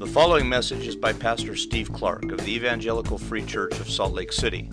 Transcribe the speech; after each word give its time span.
The 0.00 0.06
following 0.06 0.48
message 0.48 0.86
is 0.86 0.96
by 0.96 1.12
Pastor 1.12 1.54
Steve 1.54 1.92
Clark 1.92 2.32
of 2.32 2.42
the 2.46 2.54
Evangelical 2.54 3.18
Free 3.18 3.44
Church 3.44 3.78
of 3.80 3.90
Salt 3.90 4.14
Lake 4.14 4.32
City. 4.32 4.70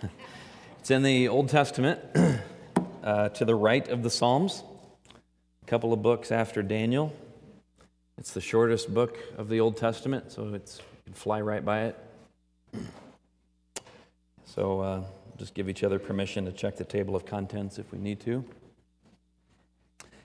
it's 0.81 0.91
in 0.91 1.05
the 1.05 1.29
Old 1.29 1.49
Testament, 1.49 2.01
uh, 3.05 3.29
to 3.29 3.45
the 3.45 3.55
right 3.55 3.87
of 3.87 4.03
the 4.03 4.11
Psalms, 4.11 4.65
couple 5.71 5.93
of 5.93 6.03
books 6.03 6.33
after 6.33 6.65
Daniel. 6.65 7.13
It's 8.19 8.33
the 8.33 8.41
shortest 8.41 8.93
book 8.93 9.17
of 9.39 9.49
the 9.49 9.61
Old 9.61 9.77
Testament, 9.77 10.33
so 10.33 10.53
it's, 10.53 10.79
you 10.79 11.03
can 11.05 11.13
fly 11.13 11.41
right 11.41 11.65
by 11.65 11.83
it. 11.83 11.97
So 14.47 14.81
uh, 14.81 15.03
just 15.39 15.55
give 15.55 15.69
each 15.69 15.85
other 15.85 16.01
permission 16.01 16.45
to 16.47 16.51
check 16.51 16.77
the 16.77 16.83
table 16.83 17.15
of 17.15 17.25
contents 17.25 17.79
if 17.79 17.93
we 17.93 18.01
need 18.01 18.19
to. 18.23 18.45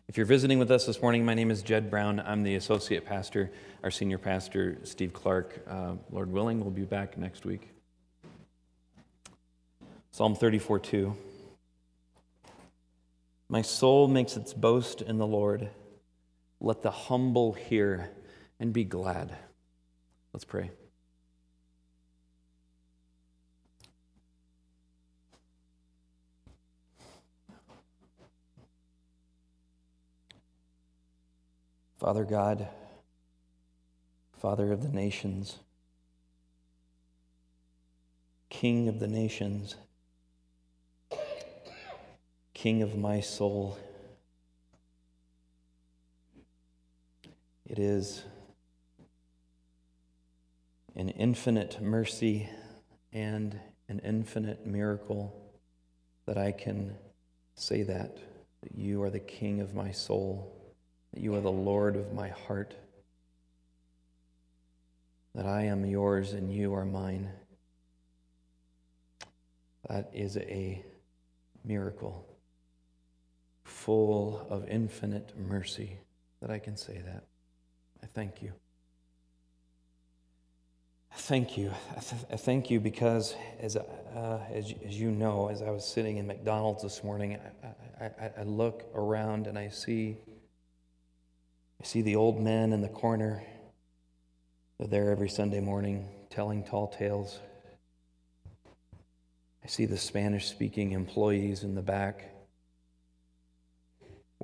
If 0.08 0.18
you're 0.18 0.26
visiting 0.26 0.58
with 0.58 0.72
us 0.72 0.88
this 0.88 1.00
morning, 1.00 1.24
my 1.24 1.36
name 1.36 1.52
is 1.52 1.62
Jed 1.62 1.92
Brown. 1.92 2.20
I'm 2.22 2.42
the 2.42 2.56
associate 2.56 3.06
pastor. 3.06 3.52
Our 3.84 3.92
senior 3.92 4.18
pastor, 4.18 4.80
Steve 4.82 5.14
Clark, 5.14 5.64
uh, 5.70 5.94
Lord 6.10 6.32
willing, 6.32 6.60
will 6.64 6.72
be 6.72 6.86
back 6.86 7.20
next 7.20 7.46
week. 7.46 7.70
Psalm 10.10 10.34
34 10.34 10.80
2. 10.80 11.16
My 13.48 13.62
soul 13.62 14.08
makes 14.08 14.36
its 14.36 14.54
boast 14.54 15.02
in 15.02 15.18
the 15.18 15.28
Lord. 15.28 15.70
Let 16.60 16.82
the 16.82 16.92
humble 16.92 17.54
hear 17.54 18.10
and 18.60 18.74
be 18.74 18.84
glad. 18.84 19.36
Let's 20.34 20.46
pray. 20.46 20.72
Father 32.00 32.24
God, 32.24 32.68
Father 34.34 34.72
of 34.72 34.84
the 34.84 34.90
nations, 34.90 35.58
King 38.50 38.88
of 38.88 39.00
the 39.00 39.08
nations, 39.08 39.76
King 42.66 42.82
of 42.82 42.98
my 42.98 43.20
soul, 43.20 43.78
it 47.64 47.78
is 47.78 48.24
an 50.96 51.10
infinite 51.10 51.80
mercy 51.80 52.50
and 53.14 53.60
an 53.88 54.00
infinite 54.00 54.66
miracle 54.66 55.54
that 56.26 56.40
I 56.40 56.52
can 56.52 56.96
say 57.54 57.84
that, 57.84 58.18
that 58.64 58.74
you 58.74 59.04
are 59.04 59.12
the 59.12 59.20
King 59.20 59.62
of 59.62 59.76
my 59.76 59.92
soul 59.92 60.52
that 61.14 61.22
you 61.22 61.36
are 61.36 61.42
the 61.42 61.52
Lord 61.52 61.96
of 61.96 62.14
my 62.14 62.30
heart, 62.30 62.74
that 65.36 65.46
I 65.46 65.66
am 65.66 65.86
yours 65.86 66.34
and 66.34 66.52
you 66.52 66.74
are 66.74 66.84
mine. 66.84 67.30
That 69.88 70.10
is 70.16 70.36
a 70.38 70.84
miracle, 71.64 72.28
full 73.86 74.48
of 74.50 74.68
infinite 74.68 75.32
mercy, 75.38 76.00
that 76.42 76.50
I 76.50 76.58
can 76.58 76.76
say 76.76 77.04
that. 77.06 77.24
I 78.02 78.08
thank 78.08 78.42
you. 78.42 78.52
Thank 81.14 81.56
you. 81.56 81.72
I, 81.96 82.00
th- 82.00 82.22
I 82.32 82.36
thank 82.36 82.72
you 82.72 82.80
because, 82.80 83.36
as, 83.60 83.76
uh, 83.76 84.40
as, 84.52 84.74
as, 84.84 85.00
you 85.00 85.12
know, 85.12 85.50
as 85.50 85.62
I 85.62 85.70
was 85.70 85.86
sitting 85.86 86.18
in 86.18 86.26
McDonald's 86.26 86.82
this 86.82 87.04
morning, 87.04 87.38
I, 88.02 88.06
I, 88.06 88.32
I 88.40 88.44
look 88.44 88.86
around 88.96 89.46
and 89.46 89.58
I 89.58 89.70
see 89.70 90.18
I 91.80 91.86
see 91.86 92.02
the 92.02 92.16
old 92.16 92.42
men 92.42 92.74
in 92.74 92.82
the 92.82 92.90
corner. 92.90 93.44
They're 94.80 94.88
there 94.88 95.12
every 95.12 95.30
Sunday 95.30 95.60
morning 95.60 96.08
telling 96.32 96.64
tall 96.64 96.88
tales. 96.88 97.40
I 99.64 99.68
see 99.68 99.86
the 99.86 99.98
Spanish 99.98 100.48
speaking 100.48 100.94
employees 100.94 101.64
in 101.64 101.76
the 101.76 101.84
back 101.84 102.35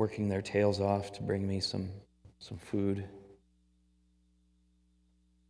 working 0.02 0.30
their 0.30 0.42
tails 0.42 0.82
off 0.82 1.14
to 1.14 1.22
bring 1.22 1.48
me 1.48 1.60
some, 1.60 1.88
some 2.40 2.58
food. 2.58 3.06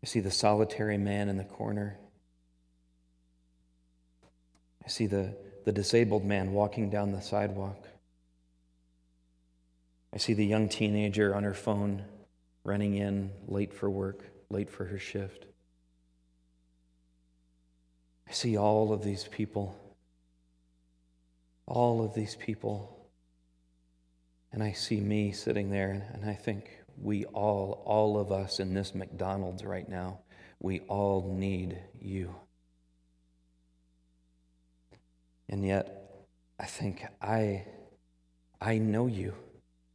I 0.03 0.05
see 0.05 0.19
the 0.19 0.29
solitary 0.29 0.97
man 0.97 1.29
in 1.29 1.37
the 1.37 1.45
corner. 1.45 1.97
I 4.83 4.89
see 4.89 5.05
the, 5.05 5.37
the 5.63 5.71
disabled 5.71 6.25
man 6.25 6.51
walking 6.51 6.89
down 6.89 7.13
the 7.13 7.21
sidewalk. 7.21 7.87
I 10.13 10.17
see 10.17 10.33
the 10.33 10.45
young 10.45 10.67
teenager 10.67 11.33
on 11.33 11.43
her 11.43 11.53
phone 11.53 12.03
running 12.65 12.95
in 12.95 13.31
late 13.47 13.73
for 13.73 13.89
work, 13.89 14.25
late 14.49 14.69
for 14.69 14.83
her 14.83 14.99
shift. 14.99 15.45
I 18.27 18.33
see 18.33 18.57
all 18.57 18.91
of 18.91 19.01
these 19.01 19.29
people, 19.31 19.79
all 21.65 22.03
of 22.03 22.13
these 22.13 22.35
people, 22.35 22.97
and 24.53 24.61
I 24.61 24.73
see 24.73 24.99
me 24.99 25.31
sitting 25.31 25.69
there, 25.69 26.07
and 26.13 26.29
I 26.29 26.33
think 26.33 26.69
we 27.01 27.25
all, 27.25 27.81
all 27.85 28.19
of 28.19 28.31
us 28.31 28.59
in 28.59 28.73
this 28.73 28.93
McDonald's 28.93 29.63
right 29.63 29.87
now, 29.87 30.19
we 30.59 30.81
all 30.81 31.33
need 31.35 31.79
you. 31.99 32.35
And 35.49 35.65
yet, 35.65 36.25
I 36.59 36.65
think 36.65 37.05
I, 37.21 37.65
I 38.61 38.77
know 38.77 39.07
you. 39.07 39.33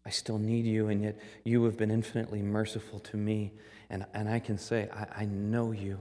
I 0.04 0.10
still 0.10 0.38
need 0.38 0.66
you, 0.66 0.88
and 0.88 1.02
yet 1.02 1.18
you 1.44 1.64
have 1.64 1.76
been 1.76 1.90
infinitely 1.90 2.42
merciful 2.42 3.00
to 3.00 3.16
me. 3.16 3.52
And, 3.90 4.06
and 4.14 4.28
I 4.28 4.38
can 4.38 4.58
say, 4.58 4.88
I, 4.92 5.22
I 5.22 5.24
know 5.24 5.72
you. 5.72 6.00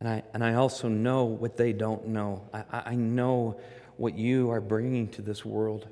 And 0.00 0.08
I, 0.08 0.22
and 0.34 0.44
I 0.44 0.54
also 0.54 0.88
know 0.88 1.24
what 1.24 1.56
they 1.56 1.72
don't 1.72 2.08
know. 2.08 2.48
I, 2.52 2.82
I 2.86 2.94
know 2.94 3.60
what 3.96 4.16
you 4.16 4.50
are 4.50 4.60
bringing 4.60 5.08
to 5.10 5.22
this 5.22 5.44
world. 5.44 5.88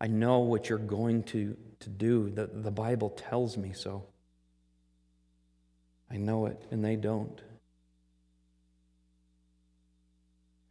I 0.00 0.06
know 0.06 0.40
what 0.40 0.68
you're 0.68 0.78
going 0.78 1.24
to, 1.24 1.56
to 1.80 1.88
do. 1.88 2.30
The, 2.30 2.46
the 2.46 2.70
Bible 2.70 3.10
tells 3.10 3.56
me 3.56 3.72
so. 3.72 4.04
I 6.10 6.16
know 6.16 6.46
it, 6.46 6.62
and 6.70 6.84
they 6.84 6.96
don't. 6.96 7.40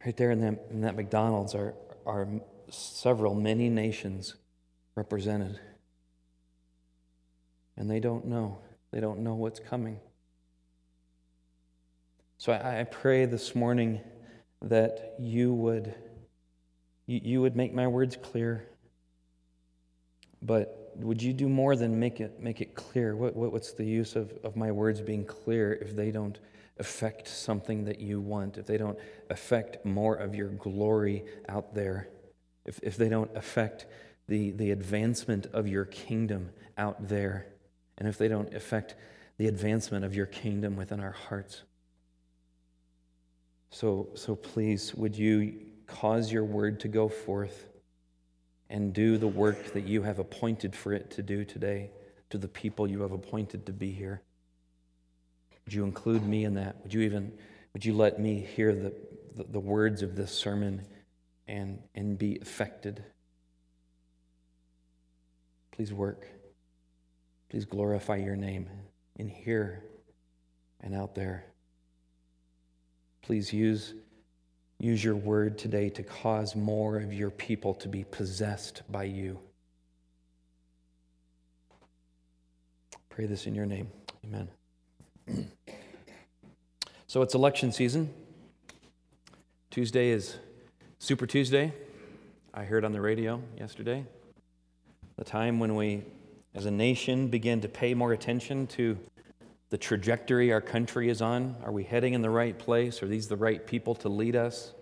Right 0.04 0.16
there 0.16 0.30
in 0.30 0.40
that, 0.40 0.66
in 0.70 0.80
that 0.82 0.96
McDonald's 0.96 1.54
are, 1.54 1.74
are 2.06 2.28
several, 2.70 3.34
many 3.34 3.68
nations 3.68 4.34
represented. 4.94 5.60
And 7.76 7.90
they 7.90 8.00
don't 8.00 8.26
know. 8.26 8.58
They 8.90 9.00
don't 9.00 9.20
know 9.20 9.34
what's 9.34 9.60
coming. 9.60 10.00
So 12.38 12.52
I, 12.52 12.80
I 12.80 12.84
pray 12.84 13.26
this 13.26 13.54
morning 13.54 14.00
that 14.62 15.14
you 15.18 15.52
would, 15.52 15.94
you, 17.06 17.20
you 17.22 17.40
would 17.40 17.54
make 17.54 17.74
my 17.74 17.86
words 17.86 18.16
clear. 18.16 18.66
But 20.42 20.92
would 20.96 21.22
you 21.22 21.32
do 21.32 21.48
more 21.48 21.76
than 21.76 21.98
make 21.98 22.20
it, 22.20 22.40
make 22.40 22.60
it 22.60 22.74
clear? 22.74 23.16
What, 23.16 23.36
what, 23.36 23.52
what's 23.52 23.72
the 23.72 23.84
use 23.84 24.16
of, 24.16 24.32
of 24.44 24.56
my 24.56 24.70
words 24.70 25.00
being 25.00 25.24
clear 25.24 25.72
if 25.74 25.94
they 25.94 26.10
don't 26.10 26.38
affect 26.78 27.26
something 27.26 27.84
that 27.84 28.00
you 28.00 28.20
want, 28.20 28.56
if 28.56 28.66
they 28.66 28.78
don't 28.78 28.98
affect 29.30 29.84
more 29.84 30.14
of 30.14 30.34
your 30.34 30.48
glory 30.48 31.24
out 31.48 31.74
there, 31.74 32.08
if, 32.64 32.78
if 32.82 32.96
they 32.96 33.08
don't 33.08 33.34
affect 33.36 33.86
the, 34.28 34.52
the 34.52 34.70
advancement 34.70 35.46
of 35.52 35.66
your 35.66 35.84
kingdom 35.86 36.50
out 36.76 37.08
there, 37.08 37.46
and 37.96 38.06
if 38.06 38.16
they 38.18 38.28
don't 38.28 38.54
affect 38.54 38.94
the 39.38 39.48
advancement 39.48 40.04
of 40.04 40.14
your 40.14 40.26
kingdom 40.26 40.76
within 40.76 41.00
our 41.00 41.12
hearts. 41.12 41.62
So, 43.70 44.10
so 44.14 44.34
please, 44.36 44.94
would 44.94 45.16
you 45.16 45.60
cause 45.86 46.30
your 46.30 46.44
word 46.44 46.80
to 46.80 46.88
go 46.88 47.08
forth 47.08 47.67
and 48.70 48.92
do 48.92 49.18
the 49.18 49.28
work 49.28 49.72
that 49.72 49.84
you 49.84 50.02
have 50.02 50.18
appointed 50.18 50.74
for 50.76 50.92
it 50.92 51.10
to 51.12 51.22
do 51.22 51.44
today 51.44 51.90
to 52.30 52.38
the 52.38 52.48
people 52.48 52.86
you 52.86 53.02
have 53.02 53.12
appointed 53.12 53.66
to 53.66 53.72
be 53.72 53.90
here? 53.90 54.22
Would 55.64 55.74
you 55.74 55.84
include 55.84 56.26
me 56.26 56.44
in 56.44 56.54
that? 56.54 56.76
Would 56.82 56.94
you 56.94 57.00
even 57.02 57.32
would 57.74 57.84
you 57.84 57.94
let 57.94 58.18
me 58.18 58.40
hear 58.40 58.74
the, 58.74 58.92
the, 59.36 59.44
the 59.44 59.60
words 59.60 60.02
of 60.02 60.16
this 60.16 60.32
sermon 60.32 60.84
and, 61.46 61.78
and 61.94 62.18
be 62.18 62.38
affected? 62.40 63.04
Please 65.70 65.92
work. 65.92 66.26
Please 67.50 67.64
glorify 67.64 68.16
your 68.16 68.36
name 68.36 68.68
in 69.16 69.28
here 69.28 69.84
and 70.80 70.94
out 70.94 71.14
there. 71.14 71.44
Please 73.22 73.52
use, 73.52 73.94
Use 74.80 75.02
your 75.02 75.16
word 75.16 75.58
today 75.58 75.90
to 75.90 76.02
cause 76.02 76.54
more 76.54 76.98
of 76.98 77.12
your 77.12 77.30
people 77.30 77.74
to 77.74 77.88
be 77.88 78.04
possessed 78.04 78.82
by 78.88 79.04
you. 79.04 79.38
Pray 83.08 83.26
this 83.26 83.46
in 83.46 83.54
your 83.54 83.66
name. 83.66 83.88
Amen. 84.24 84.48
So 87.10 87.22
it's 87.22 87.34
election 87.34 87.72
season. 87.72 88.12
Tuesday 89.70 90.10
is 90.10 90.36
Super 90.98 91.26
Tuesday. 91.26 91.72
I 92.52 92.64
heard 92.64 92.84
on 92.84 92.92
the 92.92 93.00
radio 93.00 93.40
yesterday 93.56 94.04
the 95.16 95.24
time 95.24 95.58
when 95.58 95.74
we, 95.74 96.04
as 96.54 96.66
a 96.66 96.70
nation, 96.70 97.28
begin 97.28 97.62
to 97.62 97.68
pay 97.68 97.94
more 97.94 98.12
attention 98.12 98.66
to 98.66 98.98
the 99.70 99.78
trajectory 99.78 100.52
our 100.52 100.60
country 100.60 101.08
is 101.08 101.20
on. 101.20 101.56
Are 101.62 101.72
we 101.72 101.84
heading 101.84 102.14
in 102.14 102.22
the 102.22 102.30
right 102.30 102.58
place? 102.58 103.02
Are 103.02 103.08
these 103.08 103.28
the 103.28 103.36
right 103.36 103.66
people 103.66 103.94
to 103.96 104.08
lead 104.08 104.34
us 104.34 104.72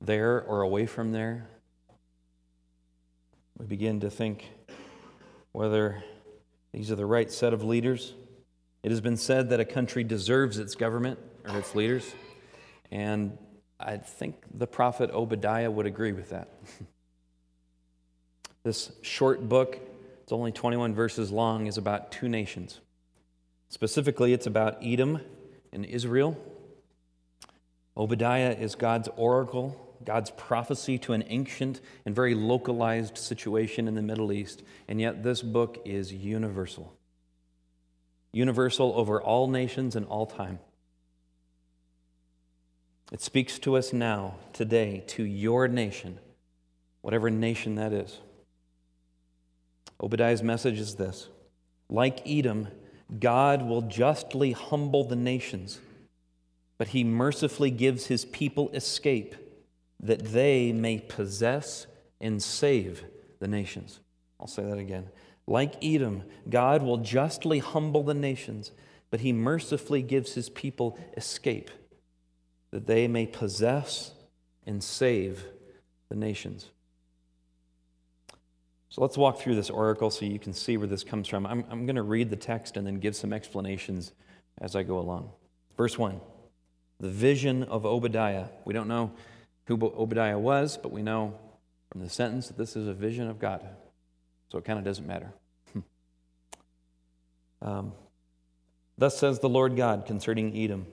there 0.00 0.42
or 0.42 0.62
away 0.62 0.86
from 0.86 1.12
there? 1.12 1.48
We 3.58 3.66
begin 3.66 4.00
to 4.00 4.10
think 4.10 4.48
whether 5.52 6.02
these 6.72 6.90
are 6.90 6.96
the 6.96 7.06
right 7.06 7.30
set 7.30 7.54
of 7.54 7.64
leaders. 7.64 8.14
It 8.82 8.90
has 8.90 9.00
been 9.00 9.16
said 9.16 9.50
that 9.50 9.60
a 9.60 9.64
country 9.64 10.04
deserves 10.04 10.58
its 10.58 10.74
government 10.74 11.18
or 11.48 11.58
its 11.58 11.74
leaders, 11.74 12.14
and 12.90 13.38
I 13.80 13.96
think 13.96 14.36
the 14.52 14.66
prophet 14.66 15.10
Obadiah 15.10 15.70
would 15.70 15.86
agree 15.86 16.12
with 16.12 16.30
that. 16.30 16.50
this 18.62 18.92
short 19.02 19.48
book, 19.48 19.78
it's 20.22 20.32
only 20.32 20.52
21 20.52 20.94
verses 20.94 21.30
long, 21.30 21.66
is 21.66 21.78
about 21.78 22.12
two 22.12 22.28
nations. 22.28 22.80
Specifically, 23.68 24.32
it's 24.32 24.46
about 24.46 24.78
Edom 24.82 25.20
and 25.72 25.84
Israel. 25.84 26.36
Obadiah 27.96 28.56
is 28.58 28.74
God's 28.74 29.08
oracle, 29.16 29.96
God's 30.04 30.30
prophecy 30.30 30.98
to 30.98 31.12
an 31.12 31.24
ancient 31.28 31.80
and 32.04 32.14
very 32.14 32.34
localized 32.34 33.16
situation 33.18 33.88
in 33.88 33.94
the 33.94 34.02
Middle 34.02 34.32
East, 34.32 34.62
and 34.86 35.00
yet 35.00 35.22
this 35.22 35.42
book 35.42 35.80
is 35.84 36.12
universal. 36.12 36.92
Universal 38.32 38.92
over 38.96 39.20
all 39.20 39.48
nations 39.48 39.96
and 39.96 40.06
all 40.06 40.26
time. 40.26 40.58
It 43.12 43.20
speaks 43.20 43.58
to 43.60 43.76
us 43.76 43.92
now, 43.92 44.34
today, 44.52 45.04
to 45.08 45.22
your 45.22 45.68
nation, 45.68 46.18
whatever 47.02 47.30
nation 47.30 47.76
that 47.76 47.92
is. 47.92 48.18
Obadiah's 50.02 50.42
message 50.42 50.78
is 50.78 50.96
this 50.96 51.28
Like 51.88 52.20
Edom, 52.26 52.68
God 53.18 53.62
will 53.62 53.82
justly 53.82 54.52
humble 54.52 55.04
the 55.04 55.16
nations, 55.16 55.80
but 56.78 56.88
he 56.88 57.04
mercifully 57.04 57.70
gives 57.70 58.06
his 58.06 58.24
people 58.24 58.70
escape 58.70 59.34
that 60.00 60.32
they 60.32 60.72
may 60.72 60.98
possess 60.98 61.86
and 62.20 62.42
save 62.42 63.04
the 63.38 63.48
nations. 63.48 64.00
I'll 64.40 64.46
say 64.46 64.64
that 64.64 64.78
again. 64.78 65.08
Like 65.46 65.82
Edom, 65.82 66.24
God 66.48 66.82
will 66.82 66.98
justly 66.98 67.60
humble 67.60 68.02
the 68.02 68.14
nations, 68.14 68.72
but 69.10 69.20
he 69.20 69.32
mercifully 69.32 70.02
gives 70.02 70.34
his 70.34 70.48
people 70.48 70.98
escape 71.16 71.70
that 72.72 72.86
they 72.86 73.06
may 73.06 73.26
possess 73.26 74.12
and 74.66 74.82
save 74.82 75.44
the 76.08 76.16
nations. 76.16 76.70
So 78.96 79.02
let's 79.02 79.18
walk 79.18 79.38
through 79.38 79.56
this 79.56 79.68
oracle 79.68 80.10
so 80.10 80.24
you 80.24 80.38
can 80.38 80.54
see 80.54 80.78
where 80.78 80.86
this 80.86 81.04
comes 81.04 81.28
from. 81.28 81.44
I'm, 81.44 81.66
I'm 81.68 81.84
going 81.84 81.96
to 81.96 82.02
read 82.02 82.30
the 82.30 82.36
text 82.36 82.78
and 82.78 82.86
then 82.86 82.94
give 82.94 83.14
some 83.14 83.30
explanations 83.30 84.12
as 84.56 84.74
I 84.74 84.84
go 84.84 84.98
along. 84.98 85.32
Verse 85.76 85.98
1 85.98 86.18
The 87.00 87.10
vision 87.10 87.62
of 87.64 87.84
Obadiah. 87.84 88.46
We 88.64 88.72
don't 88.72 88.88
know 88.88 89.12
who 89.66 89.74
Obadiah 89.74 90.38
was, 90.38 90.78
but 90.78 90.92
we 90.92 91.02
know 91.02 91.38
from 91.92 92.00
the 92.00 92.08
sentence 92.08 92.48
that 92.48 92.56
this 92.56 92.74
is 92.74 92.88
a 92.88 92.94
vision 92.94 93.28
of 93.28 93.38
God. 93.38 93.68
So 94.48 94.56
it 94.56 94.64
kind 94.64 94.78
of 94.78 94.84
doesn't 94.86 95.06
matter. 95.06 95.30
um, 97.60 97.92
Thus 98.96 99.18
says 99.18 99.40
the 99.40 99.48
Lord 99.50 99.76
God 99.76 100.06
concerning 100.06 100.56
Edom. 100.56 100.86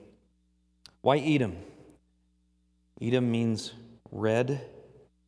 Why 1.00 1.16
Edom? 1.20 1.56
Edom 3.00 3.30
means 3.30 3.72
red, 4.12 4.60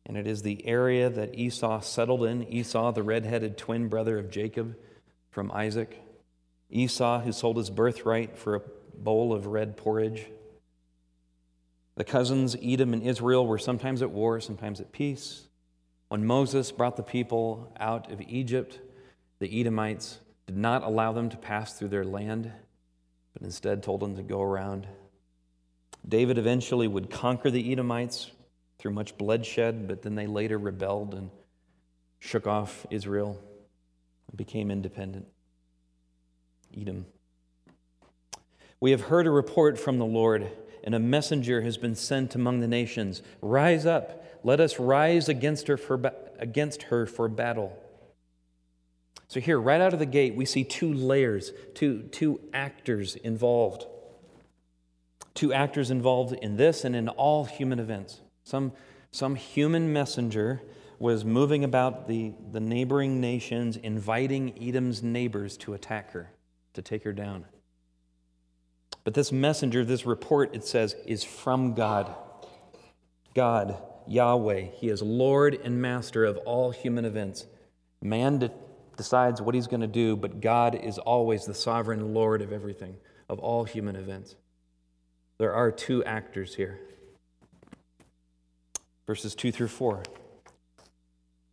and 0.07 0.15
it 0.15 0.25
is 0.25 0.41
the 0.41 0.65
area 0.65 1.09
that 1.09 1.37
Esau 1.37 1.81
settled 1.81 2.23
in. 2.23 2.47
Esau, 2.51 2.93
the 2.93 3.03
red 3.03 3.25
headed 3.25 3.57
twin 3.57 3.89
brother 3.89 4.17
of 4.17 4.31
Jacob 4.31 4.75
from 5.29 5.51
Isaac. 5.51 6.01
Esau, 6.69 7.19
who 7.19 7.33
sold 7.33 7.57
his 7.57 7.69
birthright 7.69 8.37
for 8.37 8.55
a 8.55 8.61
bowl 8.95 9.33
of 9.33 9.45
red 9.45 9.75
porridge. 9.75 10.27
The 11.95 12.05
cousins, 12.05 12.55
Edom 12.63 12.93
and 12.93 13.03
Israel, 13.03 13.45
were 13.45 13.57
sometimes 13.57 14.01
at 14.01 14.11
war, 14.11 14.39
sometimes 14.39 14.79
at 14.79 14.93
peace. 14.93 15.49
When 16.07 16.25
Moses 16.25 16.71
brought 16.71 16.95
the 16.95 17.03
people 17.03 17.73
out 17.77 18.09
of 18.09 18.21
Egypt, 18.21 18.79
the 19.39 19.59
Edomites 19.59 20.19
did 20.45 20.55
not 20.55 20.83
allow 20.83 21.11
them 21.11 21.29
to 21.29 21.37
pass 21.37 21.73
through 21.73 21.89
their 21.89 22.05
land, 22.05 22.49
but 23.33 23.41
instead 23.41 23.83
told 23.83 23.99
them 23.99 24.15
to 24.15 24.23
go 24.23 24.41
around. 24.41 24.87
David 26.07 26.37
eventually 26.37 26.87
would 26.87 27.09
conquer 27.09 27.51
the 27.51 27.73
Edomites 27.73 28.31
through 28.79 28.91
much 28.91 29.17
bloodshed, 29.17 29.87
but 29.87 30.01
then 30.01 30.15
they 30.15 30.27
later 30.27 30.57
rebelled 30.57 31.13
and 31.13 31.29
shook 32.19 32.47
off 32.47 32.85
Israel 32.89 33.41
and 34.27 34.37
became 34.37 34.71
independent. 34.71 35.27
Edom. 36.75 37.05
We 38.79 38.91
have 38.91 39.01
heard 39.01 39.25
a 39.25 39.31
report 39.31 39.79
from 39.79 39.97
the 39.97 40.05
Lord 40.05 40.49
and 40.83 40.95
a 40.95 40.99
messenger 40.99 41.61
has 41.63 41.77
been 41.77 41.95
sent 41.95 42.33
among 42.33 42.59
the 42.59 42.67
nations. 42.67 43.21
Rise 43.41 43.85
up, 43.85 44.39
let 44.43 44.61
us 44.61 44.79
rise 44.79 45.27
against 45.27 45.67
her 45.67 45.75
for, 45.75 46.13
against 46.39 46.83
her 46.83 47.05
for 47.05 47.27
battle. 47.27 47.77
So, 49.27 49.41
here, 49.41 49.59
right 49.59 49.81
out 49.81 49.91
of 49.91 49.99
the 49.99 50.05
gate, 50.05 50.35
we 50.35 50.45
see 50.45 50.63
two 50.63 50.93
layers, 50.93 51.51
two, 51.73 52.03
two 52.03 52.39
actors 52.53 53.15
involved. 53.15 53.85
Two 55.33 55.51
actors 55.51 55.91
involved 55.91 56.33
in 56.41 56.55
this 56.55 56.85
and 56.85 56.95
in 56.95 57.09
all 57.09 57.43
human 57.43 57.79
events. 57.79 58.21
Some, 58.47 58.71
some 59.11 59.35
human 59.35 59.91
messenger 59.91 60.61
was 60.99 61.25
moving 61.25 61.65
about 61.65 62.07
the, 62.07 62.31
the 62.53 62.61
neighboring 62.61 63.19
nations, 63.19 63.75
inviting 63.75 64.57
Edom's 64.57 65.03
neighbors 65.03 65.57
to 65.57 65.73
attack 65.73 66.11
her, 66.11 66.31
to 66.73 66.81
take 66.81 67.03
her 67.03 67.11
down. 67.11 67.43
But 69.03 69.15
this 69.15 69.33
messenger, 69.33 69.83
this 69.83 70.05
report, 70.05 70.55
it 70.55 70.63
says, 70.63 70.95
is 71.05 71.25
from 71.25 71.73
God. 71.73 72.15
God, 73.35 73.77
Yahweh, 74.07 74.67
He 74.75 74.87
is 74.87 75.01
Lord 75.01 75.59
and 75.65 75.81
Master 75.81 76.23
of 76.23 76.37
all 76.37 76.71
human 76.71 77.03
events. 77.03 77.47
Man 78.01 78.39
de- 78.39 78.51
decides 78.95 79.41
what 79.41 79.55
he's 79.55 79.67
going 79.67 79.81
to 79.81 79.87
do, 79.87 80.15
but 80.15 80.39
God 80.39 80.73
is 80.73 80.97
always 80.99 81.43
the 81.43 81.53
sovereign 81.53 82.13
Lord 82.13 82.41
of 82.41 82.53
everything, 82.53 82.95
of 83.27 83.39
all 83.39 83.65
human 83.65 83.97
events. 83.97 84.37
There 85.37 85.53
are 85.53 85.69
two 85.69 86.01
actors 86.05 86.55
here. 86.55 86.79
Verses 89.07 89.33
2 89.33 89.51
through 89.51 89.69
4. 89.69 90.03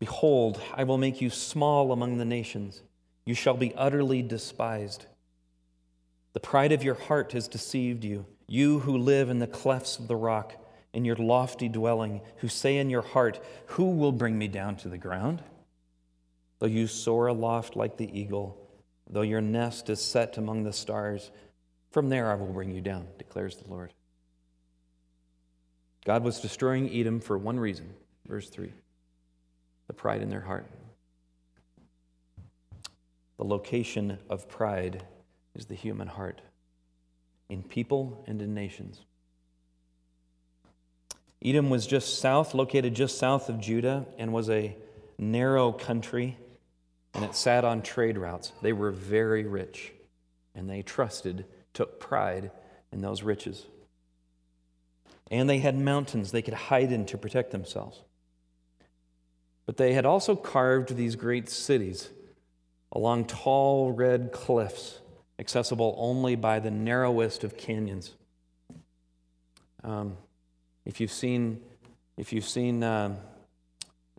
Behold, 0.00 0.60
I 0.74 0.84
will 0.84 0.98
make 0.98 1.20
you 1.20 1.30
small 1.30 1.92
among 1.92 2.18
the 2.18 2.24
nations. 2.24 2.82
You 3.24 3.34
shall 3.34 3.54
be 3.54 3.74
utterly 3.74 4.22
despised. 4.22 5.06
The 6.34 6.40
pride 6.40 6.72
of 6.72 6.82
your 6.82 6.96
heart 6.96 7.32
has 7.32 7.46
deceived 7.46 8.04
you, 8.04 8.26
you 8.48 8.80
who 8.80 8.98
live 8.98 9.30
in 9.30 9.38
the 9.38 9.46
clefts 9.46 9.98
of 9.98 10.08
the 10.08 10.16
rock, 10.16 10.56
in 10.92 11.04
your 11.04 11.16
lofty 11.16 11.68
dwelling, 11.68 12.20
who 12.38 12.48
say 12.48 12.76
in 12.76 12.90
your 12.90 13.02
heart, 13.02 13.40
Who 13.66 13.90
will 13.92 14.12
bring 14.12 14.36
me 14.36 14.48
down 14.48 14.76
to 14.76 14.88
the 14.88 14.98
ground? 14.98 15.42
Though 16.58 16.66
you 16.66 16.86
soar 16.86 17.28
aloft 17.28 17.76
like 17.76 17.96
the 17.96 18.18
eagle, 18.18 18.58
though 19.08 19.22
your 19.22 19.40
nest 19.40 19.88
is 19.90 20.02
set 20.02 20.36
among 20.36 20.64
the 20.64 20.72
stars, 20.72 21.30
from 21.90 22.08
there 22.08 22.30
I 22.30 22.34
will 22.34 22.52
bring 22.52 22.72
you 22.72 22.80
down, 22.80 23.06
declares 23.16 23.56
the 23.56 23.70
Lord. 23.70 23.92
God 26.04 26.22
was 26.22 26.40
destroying 26.40 26.94
Edom 26.94 27.20
for 27.20 27.36
one 27.38 27.58
reason. 27.58 27.94
Verse 28.26 28.48
3 28.48 28.72
the 29.86 29.92
pride 29.92 30.22
in 30.22 30.30
their 30.30 30.40
heart. 30.40 30.66
The 33.36 33.44
location 33.44 34.18
of 34.30 34.48
pride 34.48 35.04
is 35.54 35.66
the 35.66 35.74
human 35.74 36.08
heart, 36.08 36.40
in 37.48 37.62
people 37.62 38.24
and 38.26 38.40
in 38.40 38.54
nations. 38.54 39.00
Edom 41.44 41.68
was 41.68 41.86
just 41.86 42.18
south, 42.20 42.54
located 42.54 42.94
just 42.94 43.18
south 43.18 43.50
of 43.50 43.60
Judah, 43.60 44.06
and 44.16 44.32
was 44.32 44.48
a 44.48 44.74
narrow 45.18 45.72
country, 45.72 46.38
and 47.12 47.24
it 47.24 47.34
sat 47.34 47.64
on 47.64 47.82
trade 47.82 48.16
routes. 48.16 48.52
They 48.62 48.72
were 48.72 48.90
very 48.90 49.44
rich, 49.44 49.92
and 50.54 50.70
they 50.70 50.80
trusted, 50.80 51.44
took 51.74 52.00
pride 52.00 52.50
in 52.90 53.02
those 53.02 53.22
riches. 53.22 53.66
And 55.30 55.48
they 55.48 55.58
had 55.58 55.78
mountains 55.78 56.32
they 56.32 56.42
could 56.42 56.54
hide 56.54 56.92
in 56.92 57.06
to 57.06 57.18
protect 57.18 57.50
themselves. 57.50 58.02
But 59.66 59.76
they 59.76 59.94
had 59.94 60.04
also 60.04 60.36
carved 60.36 60.94
these 60.96 61.16
great 61.16 61.48
cities 61.48 62.10
along 62.92 63.24
tall 63.24 63.92
red 63.92 64.30
cliffs 64.32 65.00
accessible 65.38 65.94
only 65.98 66.36
by 66.36 66.60
the 66.60 66.70
narrowest 66.70 67.42
of 67.42 67.56
canyons. 67.56 68.14
Um, 69.82 70.16
if 70.84 71.00
you've 71.00 71.10
seen, 71.12 71.60
if 72.16 72.32
you've 72.32 72.48
seen 72.48 72.82
uh, 72.82 73.16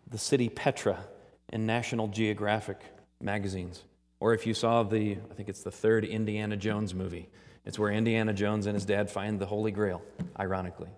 the 0.09 0.17
city 0.17 0.49
Petra 0.49 1.05
in 1.53 1.65
National 1.65 2.07
Geographic 2.07 2.81
magazines, 3.21 3.83
Or 4.19 4.33
if 4.33 4.47
you 4.47 4.53
saw 4.53 4.83
the, 4.83 5.17
I 5.29 5.33
think 5.33 5.49
it's 5.49 5.63
the 5.63 5.71
third 5.71 6.05
Indiana 6.05 6.57
Jones 6.57 6.93
movie, 6.93 7.29
it's 7.65 7.79
where 7.79 7.91
Indiana 7.91 8.33
Jones 8.33 8.67
and 8.67 8.75
his 8.75 8.85
dad 8.85 9.09
find 9.09 9.39
the 9.39 9.45
Holy 9.45 9.71
Grail, 9.71 10.01
ironically. 10.39 10.89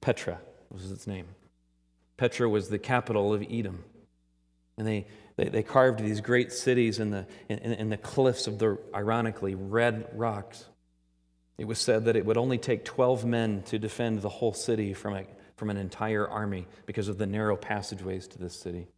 Petra 0.00 0.38
was 0.70 0.90
its 0.90 1.06
name. 1.06 1.26
Petra 2.16 2.48
was 2.48 2.68
the 2.68 2.78
capital 2.78 3.34
of 3.34 3.44
Edom. 3.48 3.84
And 4.78 4.86
they, 4.86 5.06
they, 5.36 5.48
they 5.48 5.62
carved 5.62 6.00
these 6.00 6.20
great 6.20 6.52
cities 6.52 6.98
in 6.98 7.10
the, 7.10 7.26
in, 7.48 7.58
in 7.58 7.88
the 7.90 7.98
cliffs 7.98 8.46
of 8.46 8.58
the, 8.58 8.78
ironically, 8.94 9.54
red 9.54 10.08
rocks. 10.14 10.64
It 11.58 11.66
was 11.66 11.78
said 11.78 12.06
that 12.06 12.16
it 12.16 12.24
would 12.24 12.38
only 12.38 12.58
take 12.58 12.84
12 12.84 13.24
men 13.26 13.62
to 13.64 13.78
defend 13.78 14.22
the 14.22 14.28
whole 14.30 14.54
city 14.54 14.94
from, 14.94 15.14
a, 15.14 15.24
from 15.56 15.68
an 15.68 15.76
entire 15.76 16.26
army 16.26 16.66
because 16.86 17.08
of 17.08 17.18
the 17.18 17.26
narrow 17.26 17.56
passageways 17.56 18.26
to 18.28 18.38
this 18.38 18.58
city. 18.58 18.88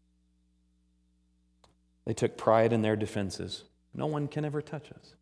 They 2.06 2.14
took 2.14 2.36
pride 2.36 2.72
in 2.72 2.82
their 2.82 2.96
defenses. 2.96 3.64
No 3.92 4.06
one 4.06 4.28
can 4.28 4.44
ever 4.44 4.62
touch 4.62 4.92
us. 4.92 5.16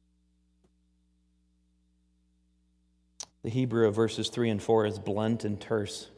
The 3.42 3.50
Hebrew 3.50 3.88
of 3.88 3.96
verses 3.96 4.28
3 4.28 4.50
and 4.50 4.62
4 4.62 4.86
is 4.86 4.98
blunt 4.98 5.44
and 5.44 5.60
terse. 5.60 6.08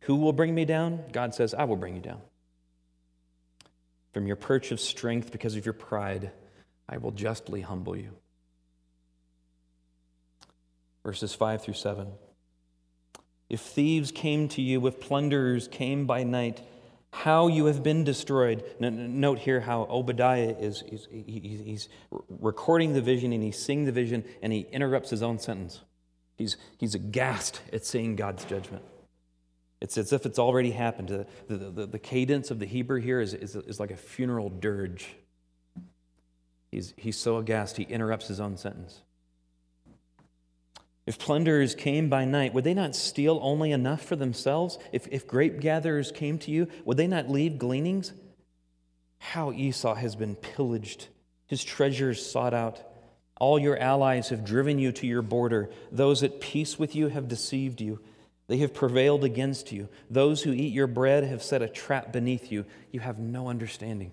Who 0.00 0.16
will 0.16 0.32
bring 0.32 0.54
me 0.54 0.64
down? 0.64 1.04
God 1.12 1.34
says, 1.34 1.54
I 1.54 1.64
will 1.64 1.76
bring 1.76 1.96
you 1.96 2.02
down. 2.02 2.20
From 4.12 4.26
your 4.26 4.36
perch 4.36 4.72
of 4.72 4.80
strength, 4.80 5.32
because 5.32 5.56
of 5.56 5.64
your 5.64 5.72
pride, 5.72 6.32
I 6.88 6.98
will 6.98 7.10
justly 7.10 7.62
humble 7.62 7.96
you. 7.96 8.10
Verses 11.04 11.34
5 11.34 11.62
through 11.62 11.74
7. 11.74 12.08
If 13.48 13.60
thieves 13.60 14.10
came 14.10 14.48
to 14.48 14.62
you, 14.62 14.86
if 14.86 15.00
plunderers 15.00 15.68
came 15.68 16.06
by 16.06 16.24
night, 16.24 16.62
how 17.10 17.48
you 17.48 17.66
have 17.66 17.82
been 17.82 18.04
destroyed. 18.04 18.62
Note 18.78 19.38
here 19.38 19.60
how 19.60 19.86
Obadiah 19.88 20.54
is 20.58 20.84
he's, 20.86 21.08
he's 21.10 21.88
recording 22.28 22.92
the 22.92 23.00
vision 23.00 23.32
and 23.32 23.42
he's 23.42 23.58
seeing 23.58 23.84
the 23.86 23.92
vision 23.92 24.24
and 24.42 24.52
he 24.52 24.66
interrupts 24.70 25.10
his 25.10 25.22
own 25.22 25.38
sentence. 25.38 25.80
He's, 26.36 26.56
he's 26.78 26.94
aghast 26.94 27.60
at 27.72 27.84
seeing 27.84 28.16
God's 28.16 28.44
judgment. 28.44 28.84
It's 29.80 29.98
as 29.98 30.12
if 30.12 30.26
it's 30.26 30.38
already 30.38 30.70
happened. 30.70 31.08
The, 31.08 31.26
the, 31.48 31.70
the, 31.70 31.86
the 31.86 31.98
cadence 31.98 32.50
of 32.50 32.58
the 32.58 32.66
Hebrew 32.66 33.00
here 33.00 33.20
is, 33.20 33.34
is, 33.34 33.56
is 33.56 33.80
like 33.80 33.90
a 33.90 33.96
funeral 33.96 34.50
dirge. 34.50 35.16
He's, 36.70 36.94
he's 36.96 37.16
so 37.16 37.36
aghast, 37.38 37.76
he 37.76 37.84
interrupts 37.84 38.28
his 38.28 38.40
own 38.40 38.56
sentence. 38.56 39.02
If 41.06 41.18
plunderers 41.18 41.74
came 41.74 42.08
by 42.08 42.24
night, 42.24 42.52
would 42.52 42.64
they 42.64 42.74
not 42.74 42.96
steal 42.96 43.38
only 43.40 43.70
enough 43.70 44.02
for 44.02 44.16
themselves? 44.16 44.76
If, 44.92 45.06
if 45.12 45.26
grape 45.26 45.60
gatherers 45.60 46.10
came 46.10 46.38
to 46.40 46.50
you, 46.50 46.68
would 46.84 46.96
they 46.96 47.06
not 47.06 47.30
leave 47.30 47.58
gleanings? 47.58 48.12
How 49.18 49.52
Esau 49.52 49.94
has 49.94 50.16
been 50.16 50.34
pillaged, 50.34 51.06
his 51.46 51.62
treasures 51.62 52.28
sought 52.28 52.54
out. 52.54 52.82
All 53.38 53.58
your 53.58 53.78
allies 53.78 54.30
have 54.30 54.44
driven 54.44 54.78
you 54.78 54.92
to 54.92 55.06
your 55.06 55.22
border. 55.22 55.70
Those 55.92 56.22
at 56.22 56.40
peace 56.40 56.78
with 56.78 56.94
you 56.94 57.08
have 57.08 57.28
deceived 57.28 57.80
you. 57.80 58.00
They 58.48 58.58
have 58.58 58.72
prevailed 58.72 59.24
against 59.24 59.72
you. 59.72 59.88
Those 60.08 60.42
who 60.42 60.52
eat 60.52 60.72
your 60.72 60.86
bread 60.86 61.24
have 61.24 61.42
set 61.42 61.62
a 61.62 61.68
trap 61.68 62.12
beneath 62.12 62.50
you. 62.50 62.64
You 62.92 63.00
have 63.00 63.18
no 63.18 63.48
understanding. 63.48 64.12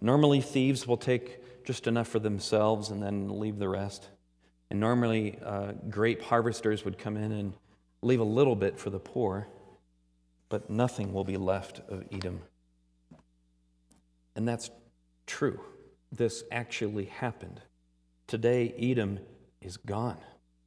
Normally, 0.00 0.40
thieves 0.40 0.86
will 0.86 0.96
take 0.96 1.64
just 1.64 1.86
enough 1.86 2.08
for 2.08 2.18
themselves 2.18 2.90
and 2.90 3.02
then 3.02 3.38
leave 3.38 3.58
the 3.58 3.68
rest. 3.68 4.08
And 4.70 4.80
normally, 4.80 5.38
uh, 5.44 5.72
grape 5.88 6.22
harvesters 6.22 6.84
would 6.84 6.98
come 6.98 7.16
in 7.16 7.32
and 7.32 7.52
leave 8.00 8.20
a 8.20 8.24
little 8.24 8.56
bit 8.56 8.78
for 8.78 8.90
the 8.90 9.00
poor, 9.00 9.48
but 10.48 10.70
nothing 10.70 11.12
will 11.12 11.24
be 11.24 11.36
left 11.36 11.80
of 11.88 12.04
Edom. 12.10 12.40
And 14.34 14.48
that's 14.48 14.70
true. 15.26 15.60
This 16.10 16.42
actually 16.50 17.06
happened. 17.06 17.60
Today, 18.26 18.74
Edom 18.78 19.20
is 19.60 19.76
gone, 19.76 20.18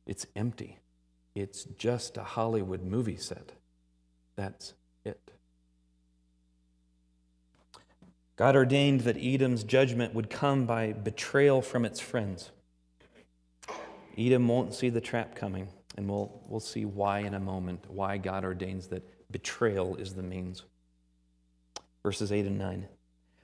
it's 0.05 0.25
empty. 0.35 0.79
It's 1.33 1.63
just 1.77 2.17
a 2.17 2.23
Hollywood 2.23 2.83
movie 2.83 3.15
set. 3.15 3.53
That's 4.35 4.73
it. 5.05 5.31
God 8.35 8.55
ordained 8.55 9.01
that 9.01 9.17
Edom's 9.17 9.63
judgment 9.63 10.13
would 10.13 10.29
come 10.29 10.65
by 10.65 10.93
betrayal 10.93 11.61
from 11.61 11.85
its 11.85 11.99
friends. 11.99 12.51
Edom 14.17 14.47
won't 14.47 14.73
see 14.73 14.89
the 14.89 14.99
trap 14.99 15.35
coming, 15.35 15.67
and 15.95 16.09
we'll, 16.09 16.41
we'll 16.47 16.59
see 16.59 16.85
why 16.85 17.19
in 17.19 17.33
a 17.33 17.39
moment, 17.39 17.85
why 17.87 18.17
God 18.17 18.43
ordains 18.43 18.87
that 18.87 19.07
betrayal 19.31 19.95
is 19.95 20.13
the 20.13 20.23
means. 20.23 20.63
Verses 22.03 22.31
8 22.31 22.45
and 22.47 22.57
9. 22.57 22.87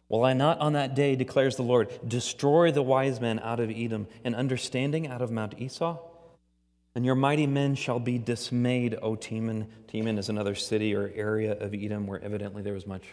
Will 0.10 0.24
I 0.24 0.34
not 0.34 0.60
on 0.60 0.74
that 0.74 0.96
day, 0.96 1.16
declares 1.16 1.56
the 1.56 1.64
Lord, 1.64 1.90
destroy 2.08 2.72
the 2.72 2.82
wise 2.82 3.20
men 3.20 3.40
out 3.40 3.60
of 3.60 3.70
Edom 3.70 4.08
and 4.24 4.36
understanding 4.36 5.08
out 5.08 5.22
of 5.22 5.32
Mount 5.32 5.60
Esau? 5.60 5.98
And 6.96 7.06
your 7.06 7.16
mighty 7.16 7.46
men 7.46 7.76
shall 7.76 8.00
be 8.00 8.18
dismayed, 8.18 8.98
O 9.02 9.16
Teman. 9.16 9.68
Teman 9.88 10.18
is 10.18 10.30
another 10.30 10.56
city 10.56 10.96
or 10.96 11.12
area 11.14 11.52
of 11.52 11.74
Edom 11.74 12.08
where 12.08 12.24
evidently 12.24 12.62
there 12.62 12.74
was 12.74 12.88
much 12.88 13.04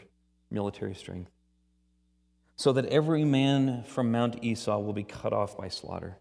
military 0.51 0.95
strength. 0.95 1.31
So 2.57 2.73
that 2.73 2.87
every 2.87 3.25
man 3.25 3.83
from 3.83 4.13
Mount 4.13 4.45
Esau 4.45 4.79
will 4.79 4.93
be 4.93 5.03
cut 5.03 5.33
off 5.33 5.59
by 5.59 5.69
slaughter 5.69 6.19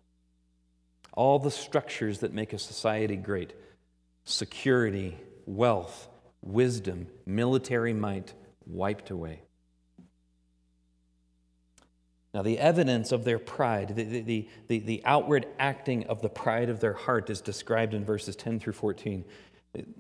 all 1.16 1.40
the 1.40 1.52
structures 1.52 2.20
that 2.20 2.34
make 2.34 2.54
a 2.54 2.60
society 2.60 3.16
great 3.16 3.54
security, 4.26 5.18
wealth, 5.46 6.08
wisdom, 6.42 7.08
military 7.26 7.94
might 7.94 8.34
wiped 8.66 9.10
away. 9.10 9.42
Now, 12.34 12.42
the 12.42 12.58
evidence 12.58 13.12
of 13.12 13.26
their 13.26 13.38
pride, 13.38 13.96
the, 13.96 14.22
the, 14.22 14.48
the, 14.68 14.80
the, 14.80 15.02
outward 15.06 15.46
acting 15.60 16.06
of 16.06 16.22
the 16.24 16.30
pride 16.30 16.70
of 16.70 16.80
their 16.80 16.94
heart, 16.94 17.30
is 17.30 17.42
described 17.42 17.94
in 17.94 18.04
verses 18.04 18.36
10 18.36 18.60
through 18.60 18.74
14. 18.74 19.24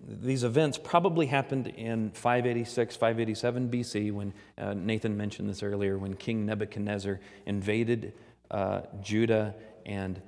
These 0.07 0.43
events 0.43 0.79
probably 0.79 1.27
happened 1.27 1.67
in 1.67 2.09
586, 2.11 2.95
587 2.95 3.69
BC, 3.69 4.11
when 4.11 4.33
uh, 4.57 4.73
Nathan 4.73 5.15
mentioned 5.15 5.47
this 5.47 5.61
earlier, 5.61 5.97
when 5.97 6.15
King 6.15 6.45
Nebuchadnezzar 6.45 7.19
invaded 7.45 8.13
uh, 8.49 8.81
Judah 9.01 9.53
and 9.85 10.19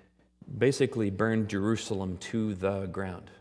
basically 0.58 1.10
burned 1.10 1.48
Jerusalem 1.48 2.18
to 2.18 2.54
the 2.54 2.86
ground. 2.88 3.32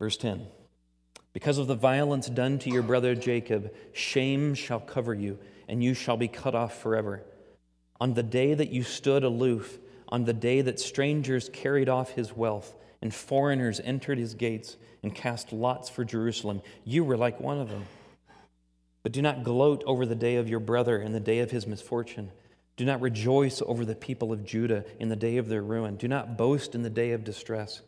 Verse 0.00 0.16
10 0.16 0.46
Because 1.32 1.58
of 1.58 1.66
the 1.66 1.74
violence 1.74 2.28
done 2.28 2.58
to 2.60 2.70
your 2.70 2.82
brother 2.82 3.14
Jacob, 3.14 3.72
shame 3.92 4.54
shall 4.54 4.80
cover 4.80 5.14
you, 5.14 5.38
and 5.70 5.82
you 5.82 5.94
shall 5.94 6.18
be 6.18 6.28
cut 6.28 6.54
off 6.54 6.78
forever. 6.78 7.22
On 7.98 8.12
the 8.12 8.22
day 8.22 8.52
that 8.52 8.70
you 8.70 8.82
stood 8.82 9.24
aloof, 9.24 9.78
on 10.08 10.24
the 10.24 10.34
day 10.34 10.60
that 10.60 10.78
strangers 10.78 11.48
carried 11.50 11.88
off 11.88 12.10
his 12.10 12.36
wealth, 12.36 12.74
and 13.00 13.14
foreigners 13.14 13.80
entered 13.82 14.18
his 14.18 14.34
gates 14.34 14.76
and 15.02 15.14
cast 15.14 15.54
lots 15.54 15.88
for 15.88 16.04
Jerusalem, 16.04 16.60
you 16.84 17.02
were 17.02 17.16
like 17.16 17.40
one 17.40 17.58
of 17.58 17.70
them. 17.70 17.86
But 19.02 19.12
do 19.12 19.22
not 19.22 19.44
gloat 19.44 19.82
over 19.86 20.04
the 20.04 20.14
day 20.14 20.36
of 20.36 20.50
your 20.50 20.60
brother 20.60 20.98
and 20.98 21.14
the 21.14 21.20
day 21.20 21.38
of 21.38 21.50
his 21.50 21.66
misfortune 21.66 22.30
do 22.80 22.86
not 22.86 23.02
rejoice 23.02 23.60
over 23.66 23.84
the 23.84 23.94
people 23.94 24.32
of 24.32 24.42
Judah 24.42 24.86
in 24.98 25.10
the 25.10 25.16
day 25.16 25.36
of 25.36 25.48
their 25.48 25.60
ruin. 25.60 25.96
Do 25.96 26.08
not 26.08 26.38
boast 26.38 26.74
in 26.74 26.80
the 26.80 26.88
day 26.88 27.10
of 27.12 27.24
distress. 27.24 27.82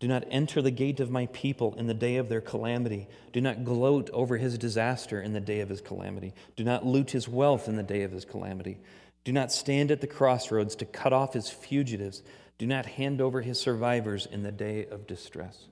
Do 0.00 0.08
not 0.08 0.24
enter 0.30 0.62
the 0.62 0.70
gate 0.70 0.98
of 0.98 1.10
my 1.10 1.26
people 1.26 1.74
in 1.76 1.86
the 1.86 1.94
day 1.94 2.16
of 2.16 2.28
their 2.28 2.40
calamity. 2.40 3.06
Do 3.32 3.40
not 3.40 3.64
gloat 3.64 4.10
over 4.12 4.38
his 4.38 4.58
disaster 4.58 5.20
in 5.20 5.34
the 5.34 5.40
day 5.40 5.60
of 5.60 5.68
his 5.68 5.80
calamity. 5.80 6.34
Do 6.56 6.64
not 6.64 6.86
loot 6.86 7.10
his 7.10 7.28
wealth 7.28 7.68
in 7.68 7.76
the 7.76 7.82
day 7.82 8.02
of 8.02 8.10
his 8.10 8.24
calamity. 8.24 8.80
Do 9.24 9.32
not 9.32 9.52
stand 9.52 9.90
at 9.90 10.00
the 10.00 10.06
crossroads 10.06 10.74
to 10.76 10.86
cut 10.86 11.12
off 11.12 11.34
his 11.34 11.50
fugitives. 11.50 12.22
Do 12.56 12.66
not 12.66 12.86
hand 12.86 13.20
over 13.20 13.42
his 13.42 13.60
survivors 13.60 14.26
in 14.26 14.42
the 14.42 14.52
day 14.52 14.86
of 14.86 15.06
distress. 15.06 15.66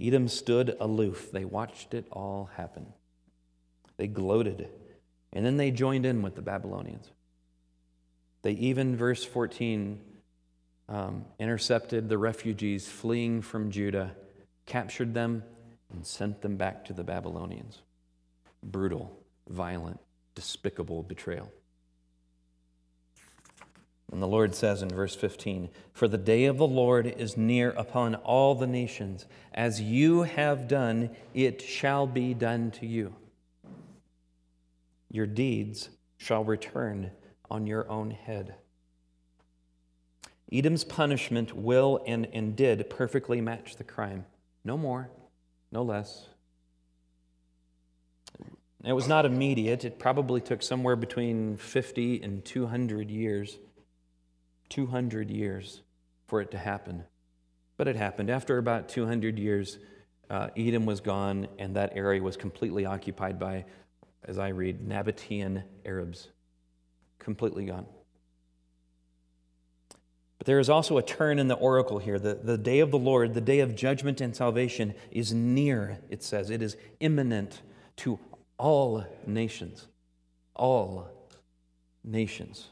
Edom 0.00 0.28
stood 0.28 0.76
aloof. 0.80 1.30
They 1.30 1.44
watched 1.44 1.92
it 1.92 2.06
all 2.10 2.50
happen. 2.56 2.86
They 3.98 4.06
gloated 4.06 4.68
and 5.32 5.44
then 5.44 5.56
they 5.56 5.70
joined 5.70 6.06
in 6.06 6.22
with 6.22 6.34
the 6.34 6.42
Babylonians. 6.42 7.10
They 8.42 8.52
even, 8.52 8.96
verse 8.96 9.24
14, 9.24 10.00
um, 10.88 11.24
intercepted 11.38 12.08
the 12.08 12.18
refugees 12.18 12.88
fleeing 12.88 13.42
from 13.42 13.70
Judah, 13.70 14.12
captured 14.66 15.14
them, 15.14 15.42
and 15.92 16.04
sent 16.06 16.42
them 16.42 16.56
back 16.56 16.84
to 16.86 16.92
the 16.92 17.04
Babylonians. 17.04 17.82
Brutal, 18.62 19.18
violent, 19.48 20.00
despicable 20.34 21.02
betrayal. 21.02 21.50
And 24.10 24.22
the 24.22 24.26
Lord 24.26 24.54
says 24.54 24.80
in 24.80 24.88
verse 24.88 25.14
15, 25.14 25.68
For 25.92 26.08
the 26.08 26.16
day 26.16 26.46
of 26.46 26.56
the 26.56 26.66
Lord 26.66 27.06
is 27.06 27.36
near 27.36 27.70
upon 27.70 28.14
all 28.14 28.54
the 28.54 28.66
nations. 28.66 29.26
As 29.52 29.82
you 29.82 30.22
have 30.22 30.66
done, 30.66 31.10
it 31.34 31.60
shall 31.60 32.06
be 32.06 32.32
done 32.32 32.70
to 32.72 32.86
you 32.86 33.14
your 35.10 35.26
deeds 35.26 35.90
shall 36.16 36.44
return 36.44 37.10
on 37.50 37.66
your 37.66 37.88
own 37.90 38.10
head. 38.10 38.54
Edom's 40.52 40.84
punishment 40.84 41.54
will 41.54 42.02
and, 42.06 42.26
and 42.32 42.56
did 42.56 42.88
perfectly 42.88 43.40
match 43.40 43.76
the 43.76 43.84
crime. 43.84 44.24
No 44.64 44.76
more, 44.76 45.10
no 45.70 45.82
less. 45.82 46.28
It 48.84 48.92
was 48.92 49.08
not 49.08 49.26
immediate. 49.26 49.84
It 49.84 49.98
probably 49.98 50.40
took 50.40 50.62
somewhere 50.62 50.96
between 50.96 51.56
50 51.56 52.22
and 52.22 52.44
200 52.44 53.10
years. 53.10 53.58
200 54.68 55.30
years 55.30 55.82
for 56.26 56.40
it 56.40 56.50
to 56.52 56.58
happen. 56.58 57.04
But 57.76 57.88
it 57.88 57.96
happened. 57.96 58.30
After 58.30 58.58
about 58.58 58.88
200 58.88 59.38
years, 59.38 59.78
uh, 60.30 60.48
Edom 60.56 60.86
was 60.86 61.00
gone, 61.00 61.48
and 61.58 61.74
that 61.76 61.92
area 61.96 62.22
was 62.22 62.36
completely 62.36 62.86
occupied 62.86 63.38
by, 63.38 63.64
as 64.24 64.38
I 64.38 64.48
read, 64.48 64.86
Nabatean 64.86 65.64
Arabs. 65.84 66.28
Completely 67.18 67.66
gone. 67.66 67.86
But 70.38 70.46
there 70.46 70.60
is 70.60 70.70
also 70.70 70.98
a 70.98 71.02
turn 71.02 71.38
in 71.38 71.48
the 71.48 71.56
oracle 71.56 71.98
here. 71.98 72.18
The, 72.18 72.34
the 72.34 72.56
day 72.56 72.78
of 72.78 72.90
the 72.90 72.98
Lord, 72.98 73.34
the 73.34 73.40
day 73.40 73.58
of 73.58 73.74
judgment 73.74 74.20
and 74.20 74.34
salvation, 74.34 74.94
is 75.10 75.32
near, 75.32 75.98
it 76.08 76.22
says. 76.22 76.50
It 76.50 76.62
is 76.62 76.76
imminent 77.00 77.60
to 77.96 78.20
all 78.56 79.04
nations. 79.26 79.88
All 80.54 81.10
nations. 82.04 82.68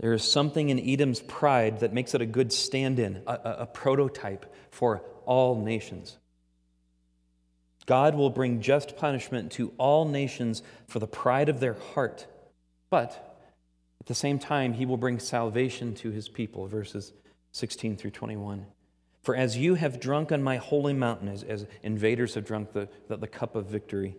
There 0.00 0.12
is 0.12 0.22
something 0.22 0.68
in 0.68 0.78
Edom's 0.78 1.20
pride 1.20 1.80
that 1.80 1.92
makes 1.92 2.14
it 2.14 2.20
a 2.20 2.26
good 2.26 2.52
stand 2.52 2.98
in, 2.98 3.22
a, 3.26 3.32
a, 3.32 3.56
a, 3.60 3.66
prototype 3.66 4.54
for 4.70 5.02
all 5.24 5.58
nations. 5.62 6.18
God 7.86 8.14
will 8.14 8.30
bring 8.30 8.60
just 8.60 8.96
punishment 8.96 9.52
to 9.52 9.72
all 9.78 10.04
nations 10.04 10.62
for 10.86 10.98
the 10.98 11.06
pride 11.06 11.48
of 11.48 11.60
their 11.60 11.74
heart, 11.94 12.26
but 12.90 13.25
at 14.06 14.08
the 14.08 14.14
same 14.14 14.38
time, 14.38 14.74
he 14.74 14.86
will 14.86 14.96
bring 14.96 15.18
salvation 15.18 15.92
to 15.96 16.12
his 16.12 16.28
people, 16.28 16.68
verses 16.68 17.12
16 17.50 17.96
through 17.96 18.12
21. 18.12 18.64
For 19.24 19.34
as 19.34 19.56
you 19.56 19.74
have 19.74 19.98
drunk 19.98 20.30
on 20.30 20.44
my 20.44 20.58
holy 20.58 20.92
mountain, 20.92 21.26
as, 21.26 21.42
as 21.42 21.66
invaders 21.82 22.34
have 22.34 22.44
drunk 22.44 22.72
the, 22.72 22.88
the, 23.08 23.16
the 23.16 23.26
cup 23.26 23.56
of 23.56 23.66
victory, 23.66 24.14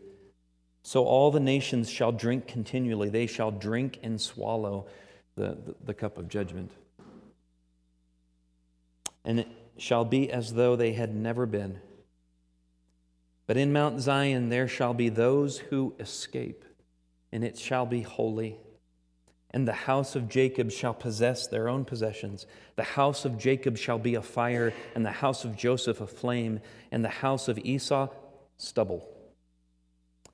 so 0.84 1.06
all 1.06 1.32
the 1.32 1.39
nations 1.39 1.89
shall 1.89 2.12
drink 2.12 2.48
continually. 2.48 3.08
They 3.08 3.27
shall 3.27 3.50
drink 3.50 3.98
and 4.03 4.20
swallow 4.20 4.88
the, 5.36 5.58
the, 5.65 5.75
the 5.86 5.94
cup 5.94 6.17
of 6.17 6.27
judgment. 6.27 6.74
And 9.24 9.39
it 9.39 9.48
shall 9.77 10.03
be 10.03 10.29
as 10.29 10.56
though 10.56 10.75
they 10.75 10.91
had 10.91 11.15
never 11.15 11.46
been. 11.46 11.79
But 13.46 13.56
in 13.56 13.72
Mount 13.72 14.01
Zion 14.01 14.50
there 14.50 14.67
shall 14.67 14.94
be 14.94 15.08
those 15.08 15.60
who 15.60 15.96
escape, 15.98 16.65
and 17.32 17.46
it 17.46 17.58
shall 17.58 17.86
be 17.86 18.01
holy. 18.01 18.58
And 19.51 19.67
the 19.67 19.73
house 19.73 20.15
of 20.15 20.27
Jacob 20.27 20.71
shall 20.71 20.93
possess 20.93 21.47
their 21.47 21.69
own 21.69 21.85
possessions. 21.85 22.45
The 22.75 22.83
house 22.83 23.23
of 23.23 23.37
Jacob 23.37 23.77
shall 23.77 23.97
be 23.97 24.15
a 24.15 24.21
fire, 24.21 24.73
and 24.93 25.05
the 25.05 25.11
house 25.11 25.45
of 25.45 25.55
Joseph 25.55 26.01
a 26.01 26.07
flame, 26.07 26.59
and 26.91 27.03
the 27.03 27.09
house 27.09 27.47
of 27.47 27.57
Esau 27.57 28.09
stubble. 28.57 29.07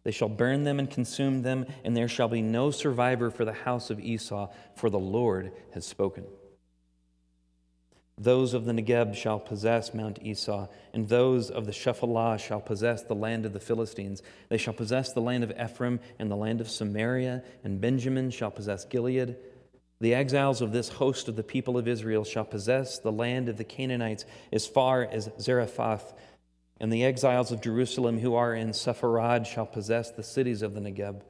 They 0.03 0.11
shall 0.11 0.29
burn 0.29 0.63
them 0.63 0.79
and 0.79 0.89
consume 0.89 1.43
them, 1.43 1.65
and 1.83 1.95
there 1.95 2.07
shall 2.07 2.27
be 2.27 2.41
no 2.41 2.71
survivor 2.71 3.29
for 3.29 3.45
the 3.45 3.53
house 3.53 3.89
of 3.89 3.99
Esau, 3.99 4.49
for 4.75 4.89
the 4.89 4.99
Lord 4.99 5.51
has 5.73 5.85
spoken. 5.85 6.25
Those 8.17 8.53
of 8.53 8.65
the 8.65 8.73
Negeb 8.73 9.15
shall 9.15 9.39
possess 9.39 9.93
Mount 9.93 10.19
Esau, 10.21 10.67
and 10.93 11.09
those 11.09 11.49
of 11.49 11.65
the 11.65 11.71
Shephelah 11.71 12.39
shall 12.39 12.61
possess 12.61 13.01
the 13.01 13.15
land 13.15 13.45
of 13.45 13.53
the 13.53 13.59
Philistines. 13.59 14.21
They 14.49 14.57
shall 14.57 14.73
possess 14.73 15.11
the 15.11 15.21
land 15.21 15.43
of 15.43 15.51
Ephraim 15.51 15.99
and 16.19 16.29
the 16.29 16.35
land 16.35 16.61
of 16.61 16.69
Samaria, 16.69 17.43
and 17.63 17.81
Benjamin 17.81 18.29
shall 18.29 18.51
possess 18.51 18.85
Gilead. 18.85 19.35
The 19.99 20.13
exiles 20.13 20.61
of 20.61 20.71
this 20.71 20.89
host 20.89 21.27
of 21.27 21.35
the 21.35 21.43
people 21.43 21.77
of 21.77 21.87
Israel 21.87 22.23
shall 22.23 22.45
possess 22.45 22.99
the 22.99 23.11
land 23.11 23.49
of 23.49 23.57
the 23.57 23.63
Canaanites 23.63 24.25
as 24.51 24.67
far 24.67 25.03
as 25.03 25.29
Zarephath 25.39 26.13
and 26.83 26.91
the 26.91 27.05
exiles 27.05 27.51
of 27.51 27.61
Jerusalem 27.61 28.19
who 28.19 28.35
are 28.35 28.53
in 28.53 28.69
Sepharad 28.71 29.45
shall 29.45 29.65
possess 29.65 30.11
the 30.11 30.21
cities 30.21 30.61
of 30.61 30.73
the 30.73 30.81
Negeb. 30.81 31.21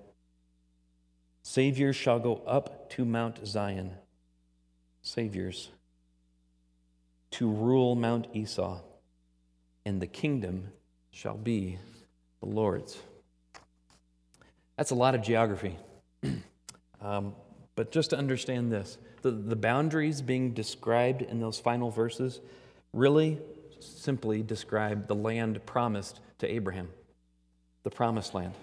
Saviors 1.44 1.96
shall 1.96 2.20
go 2.20 2.42
up 2.48 2.90
to 2.92 3.06
Mount 3.06 3.46
Zion, 3.46 3.92
saviors, 5.04 5.70
to 7.34 7.50
rule 7.50 7.96
Mount 7.96 8.28
Esau, 8.34 8.80
and 9.86 10.02
the 10.02 10.08
kingdom 10.08 10.70
shall 11.12 11.38
be 11.38 11.78
the 12.40 12.48
Lord's. 12.48 12.98
That's 14.78 14.92
a 14.92 14.96
lot 14.96 15.16
of 15.16 15.22
geography. 15.22 15.78
um, 17.02 17.34
but 17.76 17.92
just 17.92 18.12
to 18.12 18.18
understand 18.18 18.72
this, 18.72 18.98
the, 19.22 19.32
the 19.32 19.56
boundaries 19.56 20.22
being 20.22 20.54
described 20.54 21.22
in 21.22 21.40
those 21.40 21.60
final 21.60 21.90
verses 21.90 22.40
really 22.94 23.40
simply 23.80 24.44
describe 24.44 25.08
the 25.08 25.16
land 25.16 25.66
promised 25.66 26.20
to 26.40 26.48
Abraham, 26.48 26.90
the 27.84 27.90
promised 27.90 28.34
land. 28.34 28.54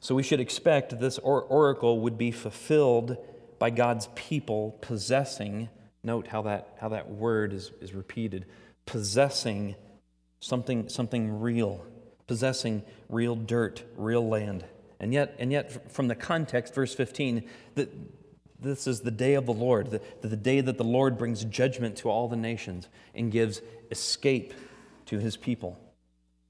So 0.00 0.14
we 0.14 0.22
should 0.22 0.40
expect 0.40 0.98
this 0.98 1.18
or- 1.18 1.42
oracle 1.42 2.00
would 2.00 2.18
be 2.18 2.30
fulfilled 2.30 3.16
by 3.58 3.70
God's 3.70 4.08
people 4.16 4.76
possessing, 4.80 5.68
note 6.04 6.26
how 6.26 6.42
that, 6.42 6.76
how 6.80 6.88
that 6.90 7.10
word 7.10 7.52
is, 7.52 7.70
is 7.80 7.94
repeated, 7.94 8.46
possessing 8.86 9.76
something, 10.40 10.88
something 10.88 11.40
real, 11.40 11.84
possessing 12.26 12.82
real 13.08 13.36
dirt, 13.36 13.82
real 13.96 14.26
land. 14.26 14.64
And 14.98 15.12
yet, 15.12 15.34
and 15.38 15.50
yet, 15.50 15.92
from 15.92 16.08
the 16.08 16.14
context, 16.14 16.74
verse 16.74 16.94
15, 16.94 17.48
that 17.74 17.90
this 18.60 18.86
is 18.86 19.00
the 19.00 19.10
day 19.10 19.34
of 19.34 19.46
the 19.46 19.52
Lord, 19.52 19.90
the, 19.90 20.00
the 20.20 20.36
day 20.36 20.60
that 20.60 20.78
the 20.78 20.84
Lord 20.84 21.18
brings 21.18 21.44
judgment 21.44 21.96
to 21.98 22.10
all 22.10 22.28
the 22.28 22.36
nations 22.36 22.88
and 23.14 23.32
gives 23.32 23.60
escape 23.90 24.54
to 25.06 25.18
his 25.18 25.36
people. 25.36 25.78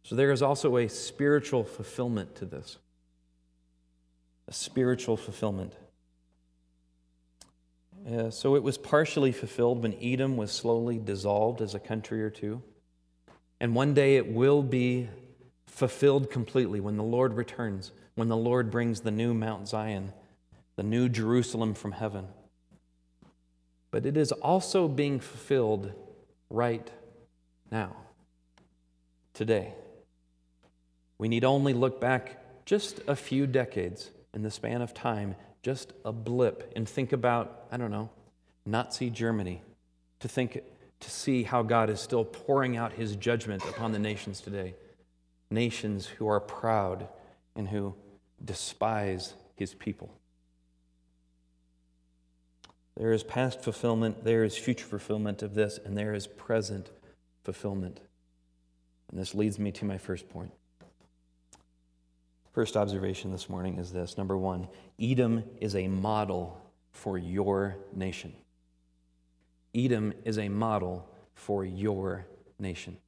So 0.02 0.14
there 0.14 0.32
is 0.32 0.42
also 0.42 0.76
a 0.76 0.88
spiritual 0.88 1.64
fulfillment 1.64 2.34
to 2.36 2.44
this. 2.44 2.78
A 4.48 4.52
spiritual 4.52 5.16
fulfillment. 5.16 5.74
So 8.30 8.56
it 8.56 8.62
was 8.62 8.78
partially 8.78 9.32
fulfilled 9.32 9.82
when 9.82 9.96
Edom 10.02 10.36
was 10.36 10.50
slowly 10.50 10.98
dissolved 10.98 11.60
as 11.60 11.74
a 11.74 11.80
country 11.80 12.22
or 12.22 12.30
two. 12.30 12.62
And 13.60 13.74
one 13.74 13.94
day 13.94 14.16
it 14.16 14.26
will 14.26 14.62
be 14.62 15.08
fulfilled 15.66 16.30
completely 16.30 16.80
when 16.80 16.96
the 16.96 17.02
Lord 17.04 17.34
returns, 17.34 17.92
when 18.14 18.28
the 18.28 18.36
Lord 18.36 18.70
brings 18.70 19.00
the 19.00 19.10
new 19.10 19.32
Mount 19.34 19.68
Zion 19.68 20.12
the 20.76 20.82
new 20.82 21.08
Jerusalem 21.08 21.74
from 21.74 21.92
heaven. 21.92 22.26
But 23.90 24.06
it 24.06 24.16
is 24.16 24.32
also 24.32 24.88
being 24.88 25.20
fulfilled 25.20 25.92
right 26.48 26.90
now, 27.70 27.94
today. 29.34 29.74
We 31.18 31.28
need 31.28 31.44
only 31.44 31.74
look 31.74 32.00
back 32.00 32.64
just 32.64 33.00
a 33.06 33.14
few 33.14 33.46
decades 33.46 34.10
in 34.34 34.42
the 34.42 34.50
span 34.50 34.80
of 34.80 34.94
time, 34.94 35.36
just 35.62 35.92
a 36.04 36.12
blip, 36.12 36.72
and 36.74 36.88
think 36.88 37.12
about, 37.12 37.66
I 37.70 37.76
don't 37.76 37.90
know, 37.90 38.10
Nazi 38.66 39.10
Germany, 39.10 39.62
to 40.20 40.28
think 40.28 40.62
to 41.00 41.10
see 41.10 41.42
how 41.42 41.62
God 41.62 41.90
is 41.90 42.00
still 42.00 42.24
pouring 42.24 42.76
out 42.76 42.92
his 42.92 43.16
judgment 43.16 43.64
upon 43.64 43.92
the 43.92 43.98
nations 43.98 44.40
today. 44.40 44.74
Nations 45.50 46.06
who 46.06 46.28
are 46.28 46.40
proud 46.40 47.08
and 47.56 47.68
who 47.68 47.94
despise 48.44 49.34
his 49.56 49.74
people. 49.74 50.12
There 52.96 53.12
is 53.12 53.22
past 53.22 53.62
fulfillment, 53.62 54.24
there 54.24 54.44
is 54.44 54.56
future 54.56 54.86
fulfillment 54.86 55.42
of 55.42 55.54
this, 55.54 55.78
and 55.84 55.96
there 55.96 56.14
is 56.14 56.26
present 56.26 56.90
fulfillment. 57.42 58.00
And 59.10 59.20
this 59.20 59.34
leads 59.34 59.58
me 59.58 59.72
to 59.72 59.84
my 59.84 59.98
first 59.98 60.28
point. 60.28 60.52
First 62.52 62.76
observation 62.76 63.32
this 63.32 63.48
morning 63.48 63.78
is 63.78 63.92
this 63.92 64.18
number 64.18 64.36
one, 64.36 64.68
Edom 65.00 65.44
is 65.60 65.74
a 65.74 65.88
model 65.88 66.60
for 66.90 67.16
your 67.16 67.76
nation. 67.94 68.34
Edom 69.74 70.12
is 70.24 70.38
a 70.38 70.50
model 70.50 71.08
for 71.34 71.64
your 71.64 72.26
nation. 72.58 72.98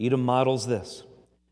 Edom 0.00 0.24
models 0.24 0.66
this 0.66 1.02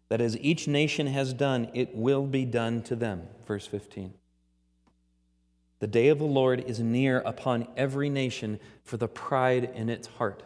that 0.09 0.21
as 0.21 0.39
each 0.39 0.69
nation 0.69 1.07
has 1.07 1.33
done, 1.33 1.71
it 1.73 1.95
will 1.95 2.27
be 2.27 2.45
done 2.45 2.83
to 2.83 2.95
them. 2.95 3.23
Verse 3.47 3.67
15. 3.67 4.13
The 5.79 5.87
day 5.87 6.09
of 6.09 6.19
the 6.19 6.25
Lord 6.25 6.61
is 6.61 6.81
near 6.81 7.21
upon 7.21 7.67
every 7.77 8.11
nation 8.11 8.61
for 8.85 8.99
the 8.99 9.09
pride 9.09 9.71
in 9.75 9.89
its 9.89 10.07
heart. 10.07 10.43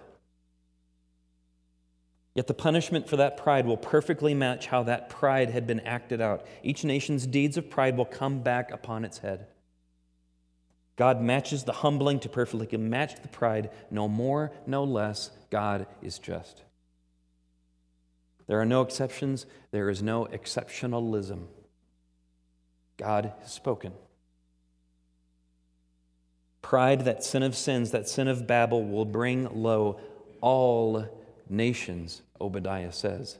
Yet 2.37 2.49
the 2.49 2.55
punishment 2.55 3.09
for 3.09 3.17
that 3.17 3.39
pride 3.39 3.65
will 3.65 3.79
perfectly 3.79 4.35
match 4.35 4.67
how 4.67 4.83
that 4.83 5.09
pride 5.09 5.49
had 5.49 5.67
been 5.67 5.81
acted 5.81 6.21
out. 6.21 6.47
Each 6.63 6.85
nation's 6.85 7.27
deeds 7.27 7.57
of 7.57 7.71
pride 7.71 7.97
will 7.97 8.05
come 8.05 8.41
back 8.41 8.71
upon 8.71 9.07
its 9.07 9.19
head. 9.19 9.47
God 10.97 11.23
matches 11.23 11.65
the 11.65 11.73
humbling 11.73 12.21
to 12.21 12.29
perfectly 12.29 12.77
match 12.77 13.23
the 13.23 13.29
pride, 13.29 13.71
no 13.91 14.07
more, 14.07 14.53
no 14.67 14.85
less. 14.85 15.31
God 15.49 15.87
is 16.03 16.19
just. 16.19 16.63
There 18.47 18.61
are 18.61 18.67
no 18.67 18.83
exceptions, 18.83 19.47
there 19.71 19.89
is 19.89 20.03
no 20.03 20.27
exceptionalism. 20.27 21.47
God 22.99 23.33
has 23.41 23.51
spoken. 23.51 23.95
Pride, 26.61 27.07
that 27.07 27.25
sin 27.25 27.43
of 27.43 27.57
sins, 27.57 27.93
that 27.93 28.11
sin 28.11 28.29
of 28.29 28.47
Babel, 28.47 28.85
will 28.85 29.07
bring 29.07 29.63
low 29.63 29.99
all 30.43 31.09
nations, 31.49 32.23
Obadiah 32.41 32.93
says. 32.93 33.39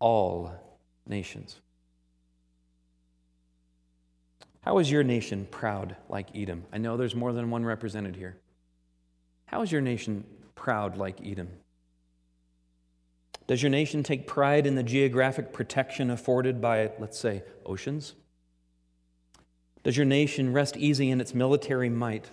All 0.00 0.52
nations. 1.06 1.60
How 4.60 4.78
is 4.78 4.90
your 4.90 5.02
nation 5.02 5.46
proud 5.50 5.96
like 6.08 6.28
Edom? 6.34 6.64
I 6.72 6.78
know 6.78 6.96
there's 6.96 7.14
more 7.14 7.32
than 7.32 7.50
one 7.50 7.64
represented 7.64 8.16
here. 8.16 8.36
How 9.46 9.62
is 9.62 9.72
your 9.72 9.80
nation 9.80 10.24
proud 10.54 10.96
like 10.96 11.18
Edom? 11.24 11.48
Does 13.46 13.62
your 13.62 13.70
nation 13.70 14.02
take 14.02 14.26
pride 14.26 14.66
in 14.66 14.74
the 14.74 14.82
geographic 14.82 15.54
protection 15.54 16.10
afforded 16.10 16.60
by, 16.60 16.90
let's 16.98 17.18
say, 17.18 17.42
oceans? 17.64 18.14
Does 19.84 19.96
your 19.96 20.04
nation 20.04 20.52
rest 20.52 20.76
easy 20.76 21.10
in 21.10 21.18
its 21.18 21.34
military 21.34 21.88
might? 21.88 22.26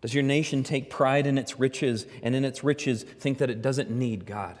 Does 0.00 0.14
your 0.14 0.22
nation 0.22 0.62
take 0.62 0.90
pride 0.90 1.26
in 1.26 1.38
its 1.38 1.58
riches 1.58 2.06
and 2.22 2.34
in 2.34 2.44
its 2.44 2.62
riches 2.62 3.02
think 3.02 3.38
that 3.38 3.50
it 3.50 3.62
doesn't 3.62 3.90
need 3.90 4.26
God? 4.26 4.58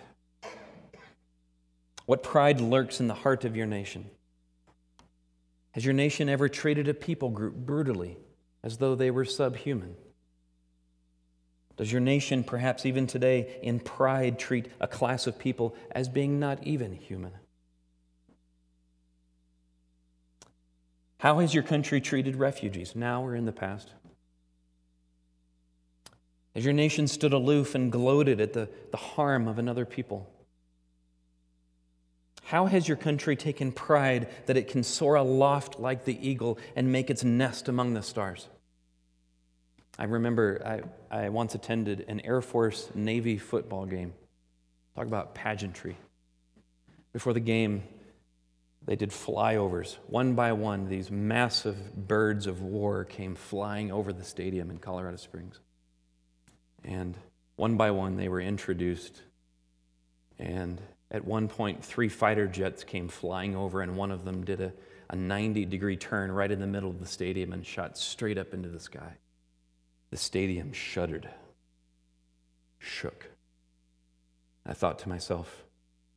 What 2.06 2.22
pride 2.22 2.60
lurks 2.60 3.00
in 3.00 3.08
the 3.08 3.14
heart 3.14 3.44
of 3.44 3.56
your 3.56 3.66
nation? 3.66 4.08
Has 5.72 5.84
your 5.84 5.94
nation 5.94 6.28
ever 6.28 6.48
treated 6.48 6.88
a 6.88 6.94
people 6.94 7.28
group 7.28 7.54
brutally 7.54 8.16
as 8.62 8.78
though 8.78 8.94
they 8.94 9.10
were 9.10 9.24
subhuman? 9.24 9.96
Does 11.76 11.92
your 11.92 12.00
nation, 12.00 12.42
perhaps 12.42 12.86
even 12.86 13.06
today, 13.06 13.58
in 13.62 13.80
pride, 13.80 14.38
treat 14.38 14.68
a 14.80 14.88
class 14.88 15.26
of 15.26 15.38
people 15.38 15.76
as 15.90 16.08
being 16.08 16.40
not 16.40 16.62
even 16.66 16.92
human? 16.92 17.32
How 21.18 21.40
has 21.40 21.52
your 21.52 21.62
country 21.62 22.00
treated 22.00 22.36
refugees, 22.36 22.94
now 22.96 23.22
or 23.22 23.34
in 23.34 23.44
the 23.44 23.52
past? 23.52 23.90
Has 26.56 26.64
your 26.64 26.72
nation 26.72 27.06
stood 27.06 27.34
aloof 27.34 27.74
and 27.74 27.92
gloated 27.92 28.40
at 28.40 28.54
the, 28.54 28.70
the 28.90 28.96
harm 28.96 29.46
of 29.46 29.58
another 29.58 29.84
people? 29.84 30.26
How 32.44 32.64
has 32.64 32.88
your 32.88 32.96
country 32.96 33.36
taken 33.36 33.72
pride 33.72 34.30
that 34.46 34.56
it 34.56 34.68
can 34.68 34.82
soar 34.82 35.16
aloft 35.16 35.78
like 35.78 36.06
the 36.06 36.16
eagle 36.26 36.58
and 36.74 36.90
make 36.90 37.10
its 37.10 37.22
nest 37.22 37.68
among 37.68 37.92
the 37.92 38.00
stars? 38.00 38.48
I 39.98 40.04
remember 40.04 40.82
I, 41.10 41.24
I 41.24 41.28
once 41.28 41.54
attended 41.54 42.06
an 42.08 42.20
Air 42.20 42.40
Force 42.40 42.88
Navy 42.94 43.36
football 43.36 43.84
game. 43.84 44.14
Talk 44.94 45.06
about 45.06 45.34
pageantry. 45.34 45.98
Before 47.12 47.34
the 47.34 47.40
game, 47.40 47.82
they 48.86 48.96
did 48.96 49.10
flyovers. 49.10 49.98
One 50.06 50.34
by 50.34 50.52
one, 50.52 50.88
these 50.88 51.10
massive 51.10 52.08
birds 52.08 52.46
of 52.46 52.62
war 52.62 53.04
came 53.04 53.34
flying 53.34 53.92
over 53.92 54.10
the 54.10 54.24
stadium 54.24 54.70
in 54.70 54.78
Colorado 54.78 55.18
Springs. 55.18 55.60
And 56.86 57.16
one 57.56 57.76
by 57.76 57.90
one, 57.90 58.16
they 58.16 58.28
were 58.28 58.40
introduced. 58.40 59.20
And 60.38 60.80
at 61.10 61.24
one 61.24 61.48
point, 61.48 61.84
three 61.84 62.08
fighter 62.08 62.46
jets 62.46 62.84
came 62.84 63.08
flying 63.08 63.56
over, 63.56 63.82
and 63.82 63.96
one 63.96 64.10
of 64.10 64.24
them 64.24 64.44
did 64.44 64.60
a, 64.60 64.72
a 65.10 65.16
90 65.16 65.64
degree 65.66 65.96
turn 65.96 66.30
right 66.32 66.50
in 66.50 66.60
the 66.60 66.66
middle 66.66 66.90
of 66.90 67.00
the 67.00 67.06
stadium 67.06 67.52
and 67.52 67.66
shot 67.66 67.98
straight 67.98 68.38
up 68.38 68.54
into 68.54 68.68
the 68.68 68.80
sky. 68.80 69.16
The 70.10 70.16
stadium 70.16 70.72
shuddered, 70.72 71.28
shook. 72.78 73.30
I 74.64 74.72
thought 74.72 74.98
to 75.00 75.08
myself, 75.08 75.64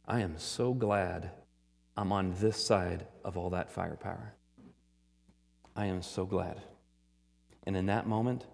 I 0.07 0.21
am 0.21 0.37
so 0.37 0.73
glad 0.73 1.31
I'm 1.97 2.11
on 2.11 2.33
this 2.39 2.57
side 2.63 3.05
of 3.23 3.37
all 3.37 3.49
that 3.51 3.71
firepower. 3.71 4.33
I 5.75 5.85
am 5.85 6.01
so 6.01 6.25
glad. 6.25 6.61
And 7.65 7.75
in 7.75 7.87
that 7.87 8.07
moment, 8.07 8.45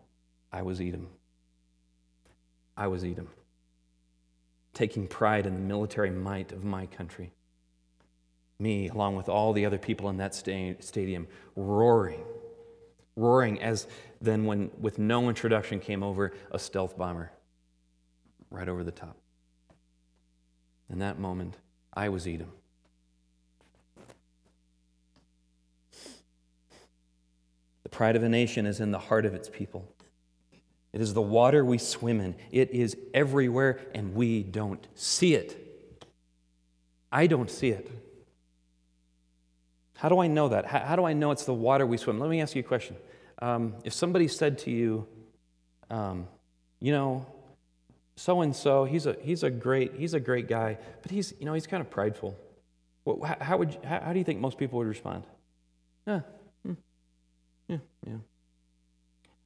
I 0.51 0.61
was 0.63 0.81
Edom. 0.81 1.09
I 2.77 2.87
was 2.87 3.03
Edom, 3.03 3.29
taking 4.73 5.07
pride 5.07 5.45
in 5.45 5.53
the 5.53 5.59
military 5.59 6.11
might 6.11 6.51
of 6.51 6.63
my 6.63 6.85
country. 6.85 7.31
Me, 8.59 8.87
along 8.87 9.15
with 9.15 9.27
all 9.27 9.53
the 9.53 9.65
other 9.65 9.77
people 9.77 10.09
in 10.09 10.17
that 10.17 10.33
sta- 10.33 10.75
stadium, 10.79 11.27
roaring 11.55 12.23
roaring 13.15 13.61
as 13.61 13.87
then 14.21 14.45
when 14.45 14.69
with 14.79 14.99
no 14.99 15.29
introduction 15.29 15.79
came 15.79 16.03
over 16.03 16.33
a 16.51 16.59
stealth 16.59 16.97
bomber 16.97 17.31
right 18.49 18.67
over 18.67 18.83
the 18.83 18.91
top. 18.91 19.17
In 20.89 20.99
that 20.99 21.19
moment 21.19 21.57
i 21.93 22.09
was 22.09 22.27
edom. 22.27 22.51
The 27.83 27.89
pride 27.89 28.15
of 28.15 28.23
a 28.23 28.29
nation 28.29 28.65
is 28.65 28.79
in 28.79 28.91
the 28.91 28.99
heart 28.99 29.25
of 29.25 29.33
its 29.33 29.47
people 29.47 29.87
it 30.95 31.01
is 31.01 31.13
the 31.13 31.21
water 31.21 31.63
we 31.63 31.77
swim 31.77 32.19
in 32.19 32.33
it 32.51 32.71
is 32.71 32.97
everywhere 33.13 33.79
and 33.93 34.15
we 34.15 34.41
don't 34.41 34.87
see 34.95 35.35
it 35.35 35.61
i 37.11 37.27
don't 37.27 37.51
see 37.51 37.69
it 37.69 37.91
how 39.97 40.09
do 40.09 40.19
I 40.19 40.27
know 40.27 40.49
that? 40.49 40.65
How, 40.65 40.79
how, 40.79 40.95
do 40.95 41.05
I 41.05 41.13
know 41.13 41.31
it's 41.31 41.45
the 41.45 41.53
water 41.53 41.85
we 41.85 41.97
swim? 41.97 42.19
Let 42.19 42.29
me 42.29 42.41
ask 42.41 42.55
you 42.55 42.59
a 42.59 42.63
question. 42.63 42.95
Um, 43.41 43.75
if 43.83 43.93
somebody 43.93 44.27
said 44.27 44.59
to 44.59 44.71
you, 44.71 45.07
um, 45.89 46.27
you 46.79 46.91
know, 46.91 47.25
so 48.17 48.41
and 48.41 48.55
so, 48.55 48.85
he's 48.85 49.05
a 49.05 49.17
he's 49.21 49.43
a 49.43 49.49
great 49.49 49.95
he's 49.95 50.13
a 50.13 50.19
great 50.19 50.47
guy, 50.47 50.77
but 51.01 51.11
he's 51.11 51.33
you 51.39 51.45
know 51.45 51.53
he's 51.53 51.67
kind 51.67 51.81
of 51.81 51.89
prideful. 51.89 52.37
Well, 53.03 53.21
how, 53.23 53.37
how 53.41 53.57
would 53.57 53.73
you, 53.73 53.79
how, 53.83 53.99
how, 53.99 54.13
do 54.13 54.19
you 54.19 54.25
think 54.25 54.39
most 54.39 54.57
people 54.57 54.79
would 54.79 54.87
respond? 54.87 55.23
Yeah, 56.07 56.21
hmm, 56.65 56.73
yeah, 57.67 57.77
yeah. 58.07 58.13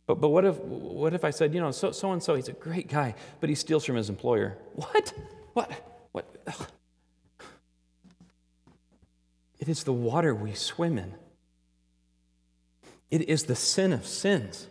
But 0.10 0.22
but 0.22 0.30
what 0.30 0.44
if 0.44 0.58
what 0.58 1.14
if 1.14 1.24
I 1.24 1.30
said 1.30 1.54
you 1.54 1.62
know 1.62 1.70
so 1.70 1.92
so 1.92 2.12
and 2.14 2.24
so 2.24 2.34
he's 2.34 2.48
a 2.48 2.54
great 2.54 2.88
guy, 2.88 3.14
but 3.40 3.48
he 3.48 3.54
steals 3.54 3.86
from 3.86 3.96
his 3.96 4.10
employer? 4.10 4.58
What? 4.74 5.14
What? 5.54 5.72
What? 6.14 6.26
Ugh. 6.48 6.68
It 9.60 9.70
is 9.70 9.84
the 9.84 9.94
water 9.94 10.34
we 10.34 10.54
swim 10.54 10.98
in. 10.98 11.14
It 13.12 13.30
is 13.30 13.44
the 13.44 13.56
sin 13.56 13.94
of 13.94 14.08
sins. 14.08 14.66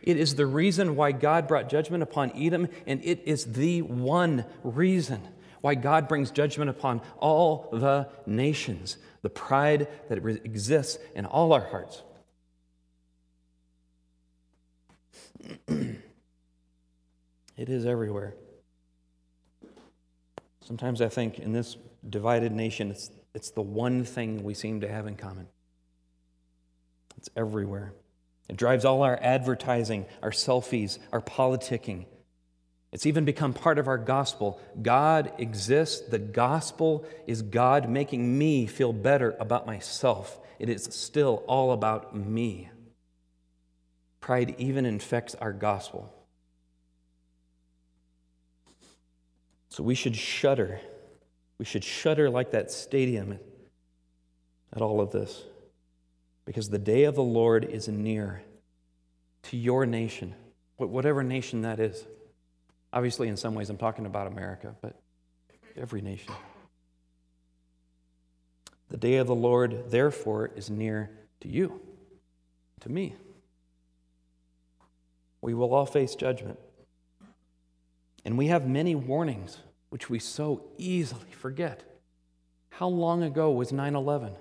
It 0.00 0.16
is 0.16 0.36
the 0.36 0.46
reason 0.46 0.94
why 0.94 1.10
God 1.10 1.48
brought 1.48 1.68
judgment 1.68 2.04
upon 2.04 2.30
Edom, 2.40 2.68
and 2.86 3.00
it 3.02 3.22
is 3.24 3.46
the 3.46 3.82
one 3.82 4.44
reason 4.62 5.20
why 5.60 5.74
God 5.74 6.06
brings 6.06 6.30
judgment 6.30 6.70
upon 6.70 7.00
all 7.18 7.68
the 7.72 8.08
nations, 8.26 8.98
the 9.22 9.30
pride 9.30 9.88
that 10.08 10.24
exists 10.24 11.02
in 11.16 11.26
all 11.26 11.52
our 11.52 11.64
hearts. 11.64 12.02
it 15.68 17.68
is 17.68 17.86
everywhere. 17.86 18.34
Sometimes 20.64 21.00
I 21.00 21.08
think 21.08 21.38
in 21.38 21.52
this 21.52 21.76
divided 22.08 22.52
nation, 22.52 22.90
it's 22.90 23.10
it's 23.34 23.50
the 23.50 23.62
one 23.62 24.04
thing 24.04 24.44
we 24.44 24.54
seem 24.54 24.80
to 24.82 24.88
have 24.88 25.06
in 25.06 25.16
common. 25.16 25.48
It's 27.18 27.28
everywhere. 27.36 27.92
It 28.48 28.56
drives 28.56 28.84
all 28.84 29.02
our 29.02 29.18
advertising, 29.20 30.06
our 30.22 30.30
selfies, 30.30 30.98
our 31.12 31.20
politicking. 31.20 32.06
It's 32.92 33.06
even 33.06 33.24
become 33.24 33.52
part 33.52 33.78
of 33.78 33.88
our 33.88 33.98
gospel. 33.98 34.60
God 34.80 35.32
exists. 35.38 36.06
The 36.08 36.20
gospel 36.20 37.04
is 37.26 37.42
God 37.42 37.88
making 37.88 38.38
me 38.38 38.66
feel 38.66 38.92
better 38.92 39.34
about 39.40 39.66
myself. 39.66 40.38
It 40.60 40.68
is 40.68 40.84
still 40.84 41.42
all 41.48 41.72
about 41.72 42.14
me. 42.14 42.70
Pride 44.24 44.54
even 44.56 44.86
infects 44.86 45.34
our 45.34 45.52
gospel. 45.52 46.10
So 49.68 49.82
we 49.82 49.94
should 49.94 50.16
shudder 50.16 50.80
we 51.58 51.66
should 51.66 51.84
shudder 51.84 52.30
like 52.30 52.52
that 52.52 52.70
stadium 52.70 53.38
at 54.74 54.80
all 54.80 55.02
of 55.02 55.12
this 55.12 55.42
because 56.46 56.70
the 56.70 56.78
day 56.78 57.04
of 57.04 57.14
the 57.14 57.22
Lord 57.22 57.66
is 57.66 57.86
near 57.86 58.40
to 59.42 59.58
your 59.58 59.84
nation, 59.84 60.34
whatever 60.78 61.22
nation 61.22 61.60
that 61.60 61.78
is. 61.78 62.02
Obviously, 62.94 63.28
in 63.28 63.36
some 63.36 63.54
ways, 63.54 63.68
I'm 63.68 63.76
talking 63.76 64.06
about 64.06 64.26
America, 64.26 64.74
but 64.80 64.98
every 65.76 66.00
nation. 66.00 66.32
The 68.88 68.96
day 68.96 69.16
of 69.16 69.26
the 69.26 69.34
Lord, 69.34 69.90
therefore, 69.90 70.50
is 70.56 70.70
near 70.70 71.10
to 71.42 71.48
you, 71.48 71.78
to 72.80 72.88
me. 72.88 73.16
We 75.44 75.52
will 75.52 75.74
all 75.74 75.84
face 75.84 76.14
judgment. 76.14 76.58
And 78.24 78.38
we 78.38 78.46
have 78.46 78.66
many 78.66 78.94
warnings 78.94 79.58
which 79.90 80.08
we 80.08 80.18
so 80.18 80.62
easily 80.78 81.30
forget. 81.32 81.84
How 82.70 82.88
long 82.88 83.22
ago 83.22 83.50
was 83.50 83.70
9 83.70 83.94
11? 83.94 84.32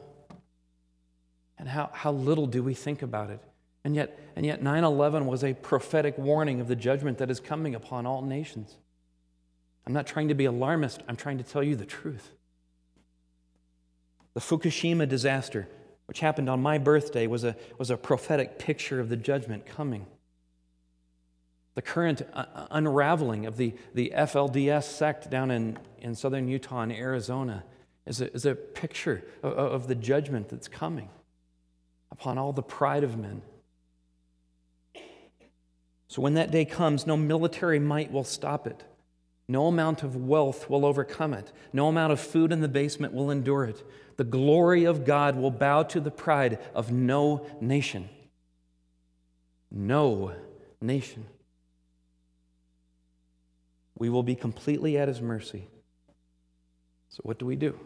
And 1.58 1.68
how, 1.68 1.90
how 1.92 2.14
little 2.14 2.48
do 2.48 2.64
we 2.64 2.74
think 2.74 3.02
about 3.02 3.32
it? 3.32 3.42
And 3.84 3.98
yet, 3.98 4.18
and 4.38 4.46
yet 4.46 4.64
9 4.64 4.86
11 4.86 5.26
was 5.26 5.44
a 5.44 5.54
prophetic 5.56 6.18
warning 6.18 6.62
of 6.62 6.70
the 6.70 6.76
judgment 6.76 7.18
that 7.18 7.30
is 7.30 7.42
coming 7.42 7.76
upon 7.76 8.06
all 8.06 8.22
nations. 8.22 8.78
I'm 9.86 9.92
not 9.92 10.08
trying 10.08 10.30
to 10.30 10.36
be 10.36 10.46
alarmist, 10.46 11.04
I'm 11.10 11.18
trying 11.18 11.38
to 11.38 11.44
tell 11.44 11.64
you 11.64 11.76
the 11.76 11.86
truth. 11.86 12.30
The 14.36 14.40
Fukushima 14.40 15.10
disaster, 15.10 15.68
which 16.06 16.22
happened 16.22 16.50
on 16.50 16.62
my 16.62 16.78
birthday, 16.78 17.28
was 17.28 17.44
a, 17.44 17.58
was 17.78 17.90
a 17.90 17.98
prophetic 17.98 18.58
picture 18.58 19.02
of 19.02 19.10
the 19.10 19.18
judgment 19.18 19.66
coming. 19.66 20.06
The 21.76 21.82
current 21.82 22.22
uh, 22.34 22.46
unraveling 22.72 23.46
of 23.46 23.58
the, 23.58 23.74
the 23.94 24.14
FLDS 24.16 24.84
sect 24.84 25.30
down 25.30 25.50
in, 25.50 25.80
in 25.98 26.16
southern 26.16 26.48
Utah 26.48 26.82
and 26.82 26.92
Arizona 26.92 27.64
is 28.06 28.22
a, 28.22 28.32
is 28.34 28.46
a 28.46 28.54
picture 28.54 29.24
of, 29.42 29.54
of 29.54 29.88
the 29.88 29.96
judgment 29.96 30.50
that's 30.50 30.68
coming 30.68 31.10
upon 32.12 32.38
all 32.38 32.54
the 32.54 32.62
pride 32.62 33.04
of 33.04 33.18
men. 33.18 33.42
So 36.08 36.22
when 36.22 36.36
that 36.36 36.52
day 36.52 36.64
comes, 36.64 37.08
no 37.08 37.18
military 37.18 37.80
might 37.80 38.12
will 38.12 38.24
stop 38.24 38.68
it. 38.68 38.84
No 39.48 39.68
amount 39.68 40.04
of 40.04 40.16
wealth 40.16 40.70
will 40.70 40.86
overcome 40.86 41.34
it. 41.34 41.52
No 41.74 41.88
amount 41.88 42.14
of 42.14 42.20
food 42.20 42.52
in 42.52 42.62
the 42.62 42.68
basement 42.68 43.14
will 43.14 43.32
endure 43.32 43.66
it. 43.66 43.84
The 44.18 44.24
glory 44.24 44.86
of 44.86 45.06
God 45.06 45.36
will 45.36 45.52
bow 45.52 45.84
to 45.84 46.00
the 46.00 46.12
pride 46.12 46.60
of 46.76 46.92
no 46.92 47.46
nation. 47.60 48.10
No 49.72 50.34
nation. 50.80 51.26
We 54.04 54.10
will 54.10 54.22
be 54.22 54.36
completely 54.36 54.98
at 54.98 55.08
his 55.08 55.22
mercy. 55.22 55.70
So, 57.08 57.22
what 57.24 57.40
do 57.40 57.46
we 57.46 57.56
do? 57.56 57.80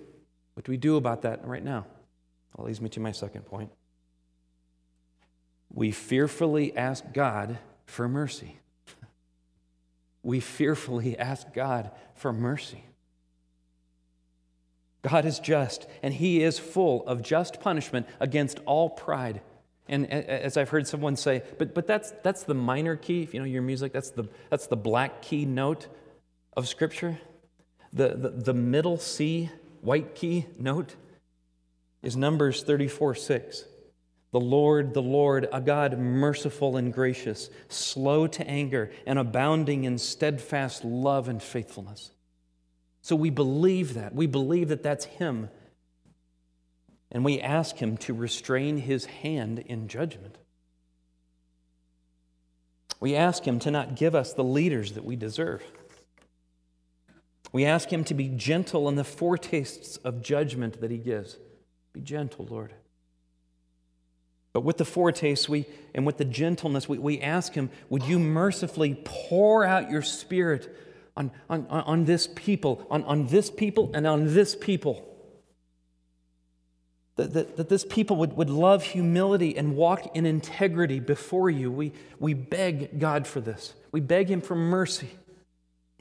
What 0.56 0.66
do 0.66 0.72
we 0.72 0.78
do 0.78 0.96
about 0.96 1.22
that 1.22 1.46
right 1.46 1.64
now? 1.64 1.86
That 2.56 2.64
leads 2.64 2.82
me 2.82 2.90
to 2.90 3.00
my 3.00 3.12
second 3.12 3.44
point. 3.44 3.70
We 5.72 5.92
fearfully 5.92 6.76
ask 6.76 7.04
God 7.14 7.60
for 7.86 8.10
mercy. 8.10 8.58
We 10.24 10.40
fearfully 10.40 11.16
ask 11.20 11.54
God 11.54 11.92
for 12.16 12.34
mercy. 12.34 12.84
God 15.04 15.24
is 15.24 15.38
just, 15.38 15.88
and 16.02 16.16
He 16.16 16.42
is 16.42 16.58
full 16.58 17.06
of 17.06 17.22
just 17.22 17.62
punishment 17.62 18.08
against 18.20 18.58
all 18.66 18.90
pride. 18.90 19.42
And 19.88 20.10
as 20.12 20.58
I've 20.58 20.70
heard 20.70 20.88
someone 20.88 21.16
say, 21.16 21.44
but, 21.60 21.76
but 21.76 21.86
that's, 21.86 22.12
that's 22.24 22.42
the 22.42 22.56
minor 22.56 22.96
key, 22.96 23.22
if 23.22 23.36
you 23.36 23.40
know 23.40 23.46
your 23.46 23.62
music, 23.62 23.94
that's 23.94 24.10
the, 24.10 24.28
that's 24.50 24.66
the 24.66 24.76
black 24.76 25.22
key 25.22 25.46
note 25.46 25.88
of 26.58 26.68
Scripture. 26.68 27.20
The, 27.94 28.10
the, 28.10 28.30
the 28.30 28.54
middle 28.54 28.98
C, 28.98 29.50
white 29.82 30.16
key 30.16 30.48
note, 30.58 30.96
is 32.02 32.18
Numbers 32.18 32.64
34 32.64 33.16
6. 33.16 33.66
The 34.32 34.40
Lord, 34.40 34.94
the 34.94 35.02
Lord, 35.02 35.48
a 35.54 35.62
God 35.62 35.98
merciful 35.98 36.76
and 36.76 36.92
gracious, 36.92 37.50
slow 37.70 38.28
to 38.28 38.46
anger, 38.46 38.92
and 39.06 39.18
abounding 39.18 39.86
in 39.86 39.98
steadfast 39.98 40.84
love 40.84 41.30
and 41.30 41.42
faithfulness. 41.42 42.12
So 43.02 43.16
we 43.16 43.30
believe 43.30 43.94
that. 43.94 44.14
We 44.14 44.28
believe 44.28 44.68
that 44.68 44.84
that's 44.84 45.06
Him. 45.06 45.50
And 47.10 47.24
we 47.24 47.40
ask 47.40 47.78
Him 47.78 47.96
to 47.98 48.14
restrain 48.14 48.78
His 48.78 49.06
hand 49.06 49.60
in 49.60 49.88
judgment. 49.88 50.38
We 53.00 53.16
ask 53.16 53.46
Him 53.46 53.60
to 53.60 53.72
not 53.72 53.96
give 53.96 54.14
us 54.14 54.34
the 54.34 54.44
leaders 54.44 54.94
that 54.94 55.06
we 55.06 55.16
deserve. 55.16 55.64
We 57.52 57.66
ask 57.66 57.90
Him 57.90 58.04
to 58.06 58.14
be 58.14 58.28
gentle 58.30 58.90
in 58.90 58.96
the 58.96 59.04
foretastes 59.04 59.98
of 59.98 60.22
judgment 60.22 60.82
that 60.82 60.92
He 60.92 60.98
gives. 60.98 61.38
Be 61.94 62.02
gentle, 62.02 62.46
Lord. 62.50 62.74
But 64.54 64.62
with 64.62 64.78
the 64.78 64.86
foretaste 64.86 65.48
we, 65.48 65.66
and 65.94 66.06
with 66.06 66.18
the 66.18 66.26
gentleness, 66.26 66.90
we, 66.90 66.98
we 66.98 67.22
ask 67.22 67.54
Him, 67.54 67.70
would 67.90 68.04
you 68.04 68.18
mercifully 68.18 69.00
pour 69.04 69.64
out 69.64 69.90
your 69.92 70.02
Spirit 70.02 70.76
on, 71.16 71.32
on, 71.50 71.68
on 71.68 72.06
this 72.06 72.28
people, 72.28 72.86
on, 72.90 73.04
on 73.04 73.28
this 73.28 73.50
people, 73.52 73.92
and 73.94 74.08
on 74.08 74.34
this 74.34 74.56
people? 74.56 75.04
That, 77.18 77.34
that, 77.34 77.58
that 77.58 77.70
this 77.70 77.86
people 77.86 78.18
would, 78.18 78.34
would 78.34 78.50
love 78.50 78.84
humility 78.84 79.58
and 79.58 79.76
walk 79.76 80.16
in 80.16 80.26
integrity 80.26 81.00
before 81.00 81.50
you. 81.50 81.72
We, 81.72 81.94
we 82.20 82.34
beg 82.34 83.00
God 83.00 83.26
for 83.26 83.42
this. 83.42 83.74
We 83.92 84.02
beg 84.02 84.30
Him 84.30 84.42
for 84.42 84.56
mercy, 84.56 85.10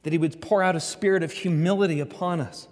that 0.07 0.13
He 0.13 0.19
would 0.19 0.41
pour 0.41 0.63
out 0.63 0.77
a 0.77 0.81
spirit 0.81 1.25
of 1.25 1.33
humility 1.33 1.99
upon 1.99 2.41
us. 2.41 2.69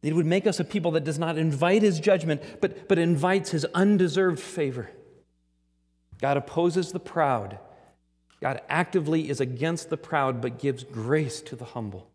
that 0.00 0.08
He 0.08 0.12
would 0.12 0.26
make 0.26 0.44
us 0.44 0.58
a 0.58 0.64
people 0.64 0.90
that 0.90 1.04
does 1.04 1.20
not 1.20 1.38
invite 1.38 1.82
his 1.82 2.00
judgment, 2.00 2.42
but, 2.60 2.88
but 2.88 2.98
invites 2.98 3.52
his 3.52 3.64
undeserved 3.66 4.40
favor. 4.40 4.90
God 6.20 6.36
opposes 6.36 6.90
the 6.90 6.98
proud. 6.98 7.60
God 8.40 8.60
actively 8.68 9.30
is 9.30 9.40
against 9.40 9.88
the 9.88 9.96
proud, 9.96 10.40
but 10.40 10.58
gives 10.58 10.82
grace 10.82 11.40
to 11.42 11.54
the 11.54 11.64
humble. 11.64 12.10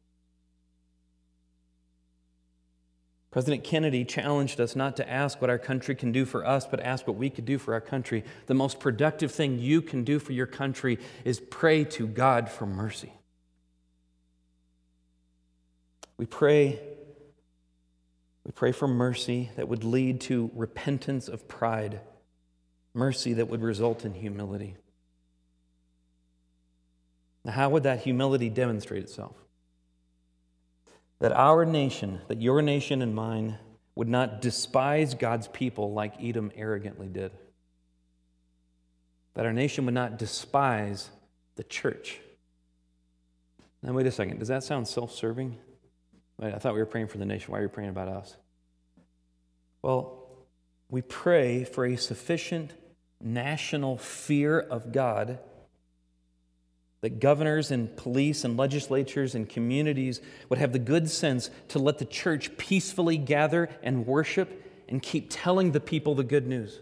President 3.32 3.64
Kennedy 3.64 4.04
challenged 4.04 4.60
us 4.60 4.76
not 4.76 4.98
to 4.98 5.10
ask 5.10 5.40
what 5.40 5.50
our 5.50 5.58
country 5.58 5.96
can 5.96 6.12
do 6.12 6.26
for 6.26 6.46
us, 6.46 6.68
but 6.68 6.82
ask 6.82 7.08
what 7.08 7.16
we 7.16 7.30
could 7.30 7.46
do 7.46 7.58
for 7.58 7.74
our 7.74 7.80
country. 7.80 8.26
The 8.48 8.56
most 8.56 8.78
productive 8.78 9.32
thing 9.32 9.58
you 9.58 9.82
can 9.82 10.04
do 10.04 10.20
for 10.20 10.34
your 10.34 10.48
country 10.48 11.00
is 11.24 11.40
pray 11.40 11.86
to 11.86 12.08
God 12.08 12.50
for 12.50 12.66
mercy. 12.66 13.14
We 16.22 16.28
pray 16.28 16.80
we 18.46 18.52
pray 18.52 18.72
for 18.74 18.88
mercy 18.88 19.50
that 19.56 19.68
would 19.68 19.84
lead 19.84 20.22
to 20.22 20.52
repentance 20.54 21.28
of 21.28 21.48
pride, 21.48 22.00
mercy 22.94 23.34
that 23.34 23.48
would 23.48 23.64
result 23.64 24.06
in 24.06 24.14
humility. 24.14 24.76
Now, 27.44 27.54
how 27.54 27.70
would 27.72 27.82
that 27.84 28.02
humility 28.02 28.52
demonstrate 28.52 29.02
itself? 29.02 29.36
That 31.18 31.32
our 31.32 31.66
nation, 31.66 32.22
that 32.28 32.40
your 32.40 32.62
nation 32.62 33.02
and 33.02 33.16
mine, 33.16 33.58
would 33.96 34.08
not 34.08 34.42
despise 34.42 35.16
God's 35.16 35.48
people 35.48 35.92
like 35.92 36.14
Edom 36.22 36.52
arrogantly 36.56 37.08
did. 37.08 37.32
That 39.34 39.48
our 39.48 39.54
nation 39.54 39.86
would 39.86 39.96
not 39.96 40.20
despise 40.20 41.10
the 41.56 41.64
church. 41.64 42.20
Now, 43.82 43.94
wait 43.94 44.06
a 44.06 44.12
second. 44.12 44.38
Does 44.38 44.50
that 44.50 44.64
sound 44.64 44.88
self 44.88 45.12
serving? 45.12 45.58
I 46.42 46.58
thought 46.58 46.74
we 46.74 46.80
were 46.80 46.88
praying 46.88 47.08
for 47.08 47.20
the 47.20 47.26
nation. 47.26 47.52
Why 47.52 47.60
are 47.60 47.64
you 47.64 47.70
praying 47.70 47.92
about 47.92 48.08
us? 48.08 48.36
Well, 49.82 50.28
we 50.90 51.02
pray 51.02 51.64
for 51.64 51.86
a 51.86 51.96
sufficient 51.96 52.74
national 53.22 53.98
fear 53.98 54.60
of 54.60 54.92
God 54.92 55.40
that 57.02 57.20
governors 57.20 57.72
and 57.72 57.96
police 57.96 58.44
and 58.44 58.58
legislatures 58.58 59.34
and 59.34 59.50
communities 59.50 60.22
would 60.50 60.60
have 60.60 60.72
the 60.72 60.80
good 60.80 61.10
sense 61.10 61.50
to 61.70 61.80
let 61.80 61.98
the 61.98 62.06
church 62.06 62.58
peacefully 62.58 63.18
gather 63.18 63.70
and 63.82 64.06
worship 64.06 64.64
and 64.88 65.02
keep 65.02 65.28
telling 65.30 65.72
the 65.72 65.80
people 65.80 66.14
the 66.16 66.24
good 66.24 66.48
news. 66.48 66.80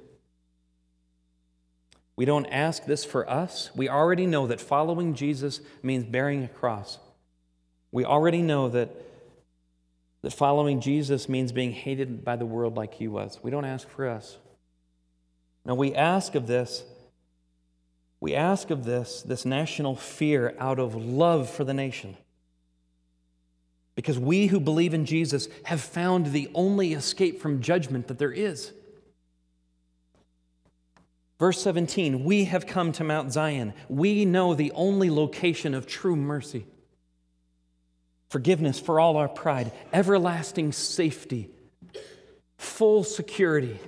We 2.16 2.26
don't 2.26 2.48
ask 2.48 2.86
this 2.86 3.06
for 3.06 3.30
us. 3.30 3.70
We 3.76 3.88
already 3.88 4.26
know 4.26 4.48
that 4.48 4.60
following 4.60 5.14
Jesus 5.14 5.62
means 5.82 6.04
bearing 6.04 6.44
a 6.44 6.50
cross. 6.50 7.00
We 7.94 8.04
already 8.04 8.42
know 8.42 8.68
that 8.70 8.94
that 10.22 10.34
following 10.34 10.82
Jesus 10.82 11.30
means 11.30 11.52
being 11.52 11.72
hated 11.72 12.26
by 12.26 12.36
the 12.36 12.46
world 12.46 12.76
like 12.76 12.96
he 12.96 13.08
was. 13.08 13.40
We 13.42 13.52
don't 13.52 13.66
ask 13.66 13.88
for 13.88 14.08
us. 14.08 14.38
Now, 15.66 15.76
we 15.76 15.94
ask 15.94 16.36
of 16.36 16.48
this, 16.48 16.84
we 18.20 18.36
ask 18.36 18.70
of 18.70 18.84
this, 18.84 19.22
this 19.22 19.46
national 19.46 19.96
fear 19.96 20.56
out 20.60 20.80
of 20.80 20.96
love 20.96 21.50
for 21.50 21.64
the 21.64 21.74
nation. 21.74 22.18
Because 23.96 24.20
we 24.20 24.48
who 24.48 24.60
believe 24.60 24.94
in 24.94 25.06
Jesus 25.06 25.48
have 25.64 25.82
found 25.82 26.28
the 26.28 26.50
only 26.54 26.94
escape 26.94 27.42
from 27.42 27.62
judgment 27.62 28.08
that 28.08 28.18
there 28.18 28.32
is. 28.32 28.72
Verse 31.38 31.62
17, 31.62 32.26
we 32.26 32.46
have 32.46 32.68
come 32.68 32.92
to 32.94 33.04
Mount 33.04 33.32
Zion. 33.32 33.74
We 33.88 34.26
know 34.26 34.54
the 34.54 34.74
only 34.74 35.10
location 35.10 35.74
of 35.74 35.88
true 35.88 36.18
mercy 36.18 36.66
forgiveness 38.30 38.80
for 38.80 39.00
all 39.00 39.18
our 39.18 39.28
pride, 39.28 39.72
everlasting 39.92 40.72
safety, 40.72 41.50
full 42.58 43.04
security, 43.04 43.80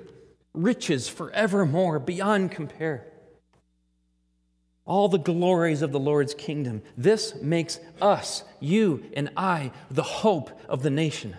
riches 0.54 1.08
forevermore 1.08 2.00
beyond 2.00 2.52
compare. 2.52 3.08
All 4.86 5.08
the 5.08 5.20
glories 5.20 5.84
of 5.84 5.92
the 5.92 6.00
Lord's 6.00 6.34
kingdom. 6.34 6.82
This 6.98 7.36
makes 7.36 7.80
us, 8.02 8.44
you 8.60 9.04
and 9.14 9.30
I, 9.38 9.72
the 9.90 10.04
hope 10.04 10.60
of 10.68 10.82
the 10.84 10.90
nation. 10.90 11.38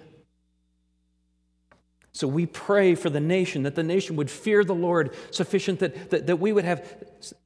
So 2.14 2.28
we 2.28 2.44
pray 2.44 2.94
for 2.94 3.08
the 3.08 3.20
nation, 3.20 3.62
that 3.62 3.74
the 3.74 3.82
nation 3.82 4.16
would 4.16 4.30
fear 4.30 4.64
the 4.64 4.74
Lord 4.74 5.14
sufficient 5.30 5.78
that, 5.78 6.10
that, 6.10 6.26
that 6.26 6.36
we 6.36 6.52
would 6.52 6.64
have, 6.64 6.86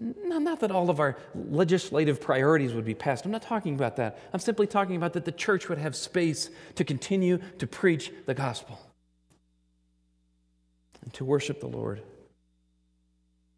not 0.00 0.58
that 0.60 0.72
all 0.72 0.90
of 0.90 0.98
our 0.98 1.16
legislative 1.34 2.20
priorities 2.20 2.74
would 2.74 2.84
be 2.84 2.94
passed. 2.94 3.24
I'm 3.24 3.30
not 3.30 3.42
talking 3.42 3.76
about 3.76 3.94
that. 3.96 4.18
I'm 4.32 4.40
simply 4.40 4.66
talking 4.66 4.96
about 4.96 5.12
that 5.12 5.24
the 5.24 5.32
church 5.32 5.68
would 5.68 5.78
have 5.78 5.94
space 5.94 6.50
to 6.74 6.84
continue 6.84 7.38
to 7.58 7.66
preach 7.68 8.12
the 8.26 8.34
gospel 8.34 8.80
and 11.02 11.14
to 11.14 11.24
worship 11.24 11.60
the 11.60 11.68
Lord. 11.68 12.02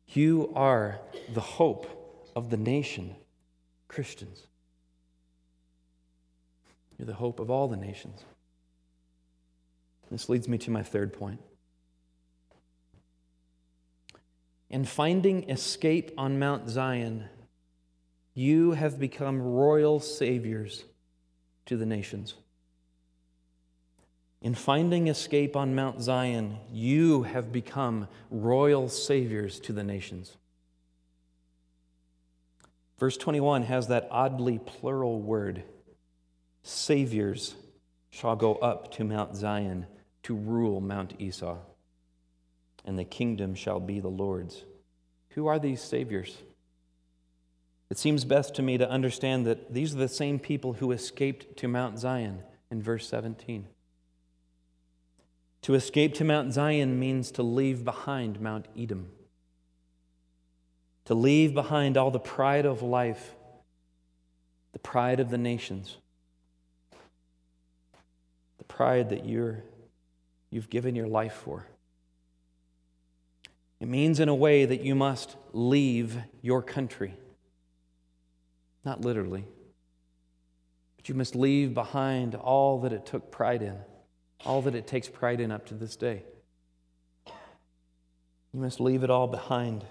You 0.08 0.52
are 0.54 1.00
the 1.32 1.40
hope 1.40 2.30
of 2.36 2.50
the 2.50 2.58
nation, 2.58 3.16
Christians. 3.88 4.46
You're 6.98 7.06
the 7.06 7.14
hope 7.14 7.40
of 7.40 7.50
all 7.50 7.66
the 7.66 7.76
nations. 7.76 8.20
This 10.10 10.28
leads 10.28 10.48
me 10.48 10.58
to 10.58 10.70
my 10.70 10.82
third 10.82 11.12
point. 11.12 11.40
In 14.70 14.84
finding 14.84 15.48
escape 15.48 16.12
on 16.18 16.38
Mount 16.38 16.68
Zion, 16.68 17.24
You 18.34 18.72
have 18.72 19.00
become 19.00 19.42
royal 19.42 19.98
saviors 19.98 20.84
to 21.66 21.76
the 21.76 21.86
nations. 21.86 22.34
In 24.40 24.54
finding 24.54 25.08
escape 25.08 25.56
on 25.56 25.74
Mount 25.74 26.00
Zion, 26.00 26.58
you 26.70 27.24
have 27.24 27.50
become 27.50 28.06
royal 28.30 28.88
saviors 28.88 29.58
to 29.60 29.72
the 29.72 29.82
nations. 29.82 30.36
Verse 32.98 33.16
21 33.16 33.64
has 33.64 33.88
that 33.88 34.06
oddly 34.10 34.58
plural 34.58 35.20
word 35.20 35.64
saviors 36.62 37.56
shall 38.10 38.36
go 38.36 38.54
up 38.56 38.92
to 38.92 39.04
Mount 39.04 39.34
Zion 39.34 39.86
to 40.28 40.34
rule 40.34 40.78
Mount 40.78 41.14
Esau, 41.18 41.56
and 42.84 42.98
the 42.98 43.04
kingdom 43.04 43.54
shall 43.54 43.80
be 43.80 43.98
the 43.98 44.08
Lord's. 44.08 44.62
Who 45.30 45.46
are 45.46 45.58
these 45.58 45.80
saviors? 45.80 46.36
It 47.88 47.96
seems 47.96 48.26
best 48.26 48.54
to 48.56 48.62
me 48.62 48.76
to 48.76 48.90
understand 48.90 49.46
that 49.46 49.72
these 49.72 49.94
are 49.94 49.98
the 49.98 50.06
same 50.06 50.38
people 50.38 50.74
who 50.74 50.92
escaped 50.92 51.56
to 51.56 51.66
Mount 51.66 51.98
Zion 51.98 52.42
in 52.70 52.82
verse 52.82 53.08
17. 53.08 53.68
To 55.62 55.72
escape 55.72 56.12
to 56.16 56.24
Mount 56.24 56.52
Zion 56.52 57.00
means 57.00 57.30
to 57.30 57.42
leave 57.42 57.82
behind 57.82 58.38
Mount 58.38 58.68
Edom, 58.76 59.08
to 61.06 61.14
leave 61.14 61.54
behind 61.54 61.96
all 61.96 62.10
the 62.10 62.20
pride 62.20 62.66
of 62.66 62.82
life, 62.82 63.34
the 64.74 64.78
pride 64.78 65.20
of 65.20 65.30
the 65.30 65.38
nations, 65.38 65.96
the 68.58 68.64
pride 68.64 69.08
that 69.08 69.24
you're, 69.24 69.64
you've 70.50 70.70
given 70.70 70.94
your 70.94 71.08
life 71.08 71.34
for. 71.34 71.66
It 73.80 73.88
means, 73.88 74.18
in 74.20 74.28
a 74.28 74.34
way, 74.34 74.64
that 74.64 74.82
you 74.82 74.94
must 74.94 75.36
leave 75.52 76.18
your 76.42 76.62
country. 76.62 77.14
Not 78.84 79.02
literally, 79.02 79.44
but 80.96 81.08
you 81.08 81.14
must 81.14 81.36
leave 81.36 81.74
behind 81.74 82.34
all 82.34 82.80
that 82.80 82.92
it 82.92 83.06
took 83.06 83.30
pride 83.30 83.62
in 83.62 83.78
all 84.44 84.62
that 84.62 84.74
it 84.74 84.86
takes 84.86 85.08
pride 85.08 85.40
in 85.40 85.50
up 85.50 85.66
to 85.66 85.74
this 85.74 85.96
day. 85.96 86.22
You 88.52 88.60
must 88.60 88.80
leave 88.80 89.02
it 89.02 89.10
all 89.10 89.26
behind. 89.26 89.84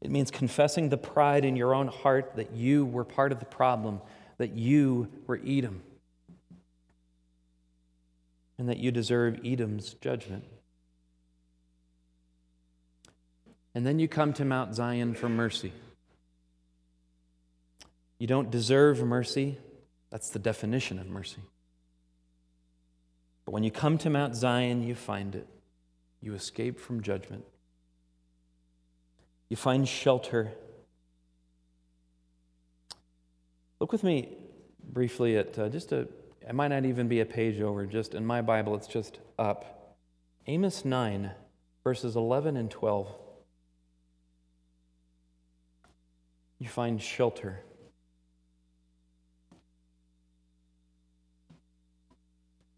It 0.00 0.10
means 0.10 0.30
confessing 0.30 0.88
the 0.88 0.98
pride 0.98 1.44
in 1.44 1.56
your 1.56 1.74
own 1.74 1.88
heart 1.88 2.36
that 2.36 2.52
you 2.52 2.84
were 2.84 3.04
part 3.04 3.32
of 3.32 3.40
the 3.40 3.46
problem, 3.46 4.00
that 4.38 4.52
you 4.52 5.08
were 5.26 5.40
Edom, 5.44 5.82
and 8.58 8.68
that 8.68 8.78
you 8.78 8.90
deserve 8.90 9.38
Edom's 9.44 9.94
judgment. 9.94 10.44
And 13.74 13.86
then 13.86 13.98
you 13.98 14.08
come 14.08 14.32
to 14.34 14.44
Mount 14.44 14.74
Zion 14.74 15.14
for 15.14 15.28
mercy. 15.28 15.72
You 18.18 18.26
don't 18.26 18.50
deserve 18.50 19.02
mercy. 19.02 19.58
That's 20.10 20.30
the 20.30 20.38
definition 20.38 20.98
of 20.98 21.06
mercy. 21.06 21.42
But 23.44 23.52
when 23.52 23.62
you 23.62 23.70
come 23.70 23.98
to 23.98 24.10
Mount 24.10 24.34
Zion, 24.34 24.82
you 24.82 24.94
find 24.94 25.34
it. 25.34 25.46
You 26.22 26.34
escape 26.34 26.80
from 26.80 27.02
judgment. 27.02 27.44
You 29.48 29.56
find 29.56 29.86
shelter. 29.86 30.52
Look 33.78 33.92
with 33.92 34.02
me 34.02 34.36
briefly 34.82 35.36
at 35.36 35.58
uh, 35.58 35.68
just 35.68 35.92
a, 35.92 36.08
it 36.46 36.54
might 36.54 36.68
not 36.68 36.84
even 36.84 37.08
be 37.08 37.20
a 37.20 37.26
page 37.26 37.60
over, 37.60 37.86
just 37.86 38.14
in 38.14 38.24
my 38.24 38.40
Bible, 38.40 38.74
it's 38.76 38.86
just 38.86 39.18
up. 39.38 39.96
Amos 40.46 40.84
9, 40.84 41.32
verses 41.82 42.14
11 42.14 42.56
and 42.56 42.70
12. 42.70 43.12
You 46.58 46.68
find 46.68 47.02
shelter. 47.02 47.60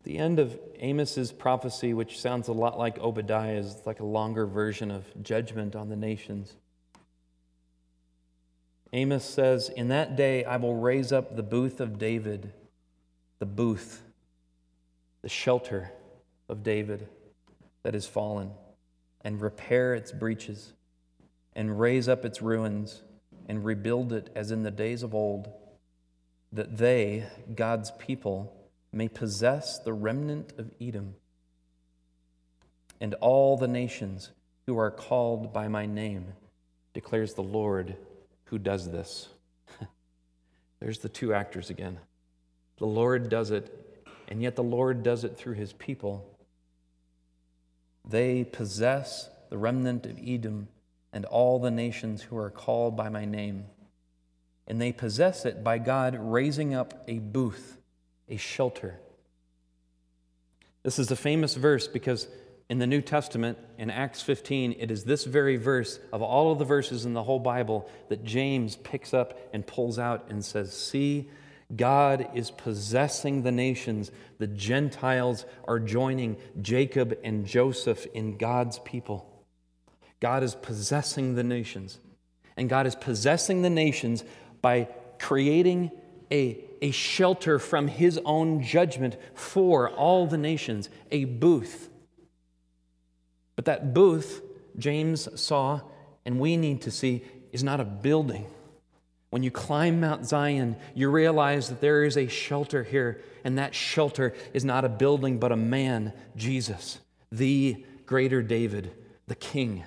The 0.05 0.17
end 0.17 0.39
of 0.39 0.59
Amos's 0.81 1.33
prophecy, 1.33 1.93
which 1.93 2.19
sounds 2.19 2.49
a 2.49 2.53
lot 2.53 2.79
like 2.79 2.99
Obadiah, 2.99 3.59
is 3.59 3.83
like 3.85 4.01
a 4.01 4.07
longer 4.07 4.47
version 4.47 4.91
of 4.91 5.05
judgment 5.23 5.77
on 5.77 5.91
the 5.91 5.97
nations. 5.97 6.57
Amos 8.95 9.25
says, 9.25 9.69
In 9.69 9.89
that 9.89 10.17
day 10.17 10.45
I 10.45 10.57
will 10.57 10.77
raise 10.77 11.13
up 11.13 11.37
the 11.37 11.43
booth 11.43 11.79
of 11.79 11.99
David, 11.99 12.55
the 13.39 13.47
booth, 13.47 14.03
the 15.23 15.29
shelter 15.29 15.93
of 16.49 16.63
David 16.63 17.09
that 17.83 17.95
is 17.95 18.07
fallen, 18.07 18.51
and 19.23 19.41
repair 19.41 19.95
its 19.95 20.13
breaches, 20.13 20.73
and 21.55 21.79
raise 21.79 22.09
up 22.09 22.25
its 22.25 22.43
ruins, 22.43 23.03
and 23.49 23.65
rebuild 23.65 24.13
it 24.13 24.31
as 24.35 24.51
in 24.51 24.63
the 24.63 24.71
days 24.71 25.03
of 25.03 25.15
old, 25.15 25.49
that 26.53 26.79
they, 26.79 27.27
God's 27.55 27.91
people, 27.93 28.55
may 28.93 29.09
possess 29.09 29.79
the 29.79 29.93
remnant 29.93 30.53
of 30.59 30.71
Edom 30.81 31.15
and 33.01 33.15
all 33.15 33.57
the 33.57 33.69
nations 33.69 34.31
who 34.67 34.79
are 34.79 34.91
called 34.91 35.53
by 35.53 35.69
my 35.69 35.87
name, 35.87 36.27
declares 36.95 37.35
the 37.35 37.43
Lord 37.43 37.97
who 38.45 38.59
does 38.59 38.91
this. 38.91 39.29
There's 40.81 40.99
the 40.99 41.09
two 41.09 41.33
actors 41.33 41.71
again. 41.71 41.99
The 42.79 42.87
Lord 42.87 43.29
does 43.29 43.51
it, 43.51 44.05
and 44.29 44.43
yet 44.43 44.57
the 44.57 44.63
Lord 44.63 45.03
does 45.03 45.25
it 45.25 45.37
through 45.37 45.55
his 45.55 45.73
people. 45.73 46.29
They 48.09 48.45
possess 48.45 49.29
the 49.51 49.59
remnant 49.59 50.07
of 50.07 50.19
Edom 50.25 50.69
and 51.13 51.25
all 51.25 51.59
the 51.59 51.71
nations 51.71 52.23
who 52.23 52.37
are 52.37 52.51
called 52.51 52.97
by 52.97 53.09
my 53.09 53.25
name. 53.25 53.65
And 54.67 54.81
they 54.81 54.93
possess 54.93 55.45
it 55.45 55.65
by 55.65 55.79
God 55.79 56.17
raising 56.19 56.75
up 56.75 57.05
a 57.09 57.19
booth 57.19 57.79
a 58.29 58.37
shelter. 58.37 59.01
This 60.83 60.99
is 60.99 61.11
a 61.11 61.17
famous 61.17 61.55
verse 61.55 61.89
because 61.89 62.29
in 62.69 62.79
the 62.79 62.87
New 62.87 63.01
Testament, 63.01 63.59
in 63.79 63.91
Acts 63.91 64.21
15, 64.21 64.77
it 64.79 64.91
is 64.91 65.05
this 65.05 65.25
very 65.25 65.57
verse 65.57 65.99
of 66.13 66.21
all 66.21 66.53
of 66.53 66.59
the 66.59 66.65
verses 66.67 67.07
in 67.07 67.15
the 67.15 67.23
whole 67.23 67.39
Bible 67.39 67.89
that 68.11 68.25
James 68.25 68.77
picks 68.77 69.15
up 69.15 69.39
and 69.53 69.67
pulls 69.67 69.99
out 69.99 70.27
and 70.29 70.45
says, 70.45 70.77
See, 70.77 71.31
God 71.75 72.31
is 72.35 72.51
possessing 72.51 73.43
the 73.43 73.53
nations. 73.53 74.11
The 74.39 74.47
Gentiles 74.47 75.45
are 75.67 75.79
joining 75.79 76.37
Jacob 76.61 77.19
and 77.23 77.47
Joseph 77.47 78.07
in 78.15 78.37
God's 78.39 78.79
people. 78.81 79.45
God 80.21 80.43
is 80.43 80.55
possessing 80.55 81.35
the 81.35 81.45
nations. 81.45 81.99
And 82.57 82.69
God 82.69 82.87
is 82.87 82.95
possessing 82.95 83.63
the 83.63 83.71
nations 83.71 84.25
by 84.63 84.89
creating 85.19 85.91
a 86.33 86.65
a 86.83 86.91
shelter 86.91 87.59
from 87.59 87.89
his 87.89 88.21
own 88.25 88.63
judgment 88.63 89.17
for 89.35 89.91
all 89.91 90.27
the 90.27 90.39
nations, 90.39 90.89
a 91.11 91.25
booth. 91.25 91.91
But 93.57 93.65
that 93.65 93.93
booth, 93.95 94.43
James 94.77 95.29
saw, 95.41 95.81
and 96.25 96.39
we 96.39 96.57
need 96.57 96.83
to 96.83 96.91
see, 96.91 97.25
is 97.53 97.65
not 97.65 97.81
a 97.81 97.85
building. 97.85 98.47
When 99.31 99.43
you 99.43 99.51
climb 99.51 100.01
Mount 100.01 100.27
Zion, 100.27 100.77
you 100.95 101.11
realize 101.11 101.69
that 101.69 101.81
there 101.81 102.05
is 102.05 102.17
a 102.17 102.29
shelter 102.29 102.85
here, 102.85 103.21
and 103.45 103.59
that 103.59 103.75
shelter 103.75 104.35
is 104.55 104.65
not 104.65 104.85
a 104.85 104.89
building, 104.89 105.39
but 105.39 105.53
a 105.53 105.57
man, 105.57 106.13
Jesus, 106.37 106.99
the 107.31 107.85
greater 108.07 108.43
David, 108.43 108.93
the 109.27 109.35
King. 109.35 109.85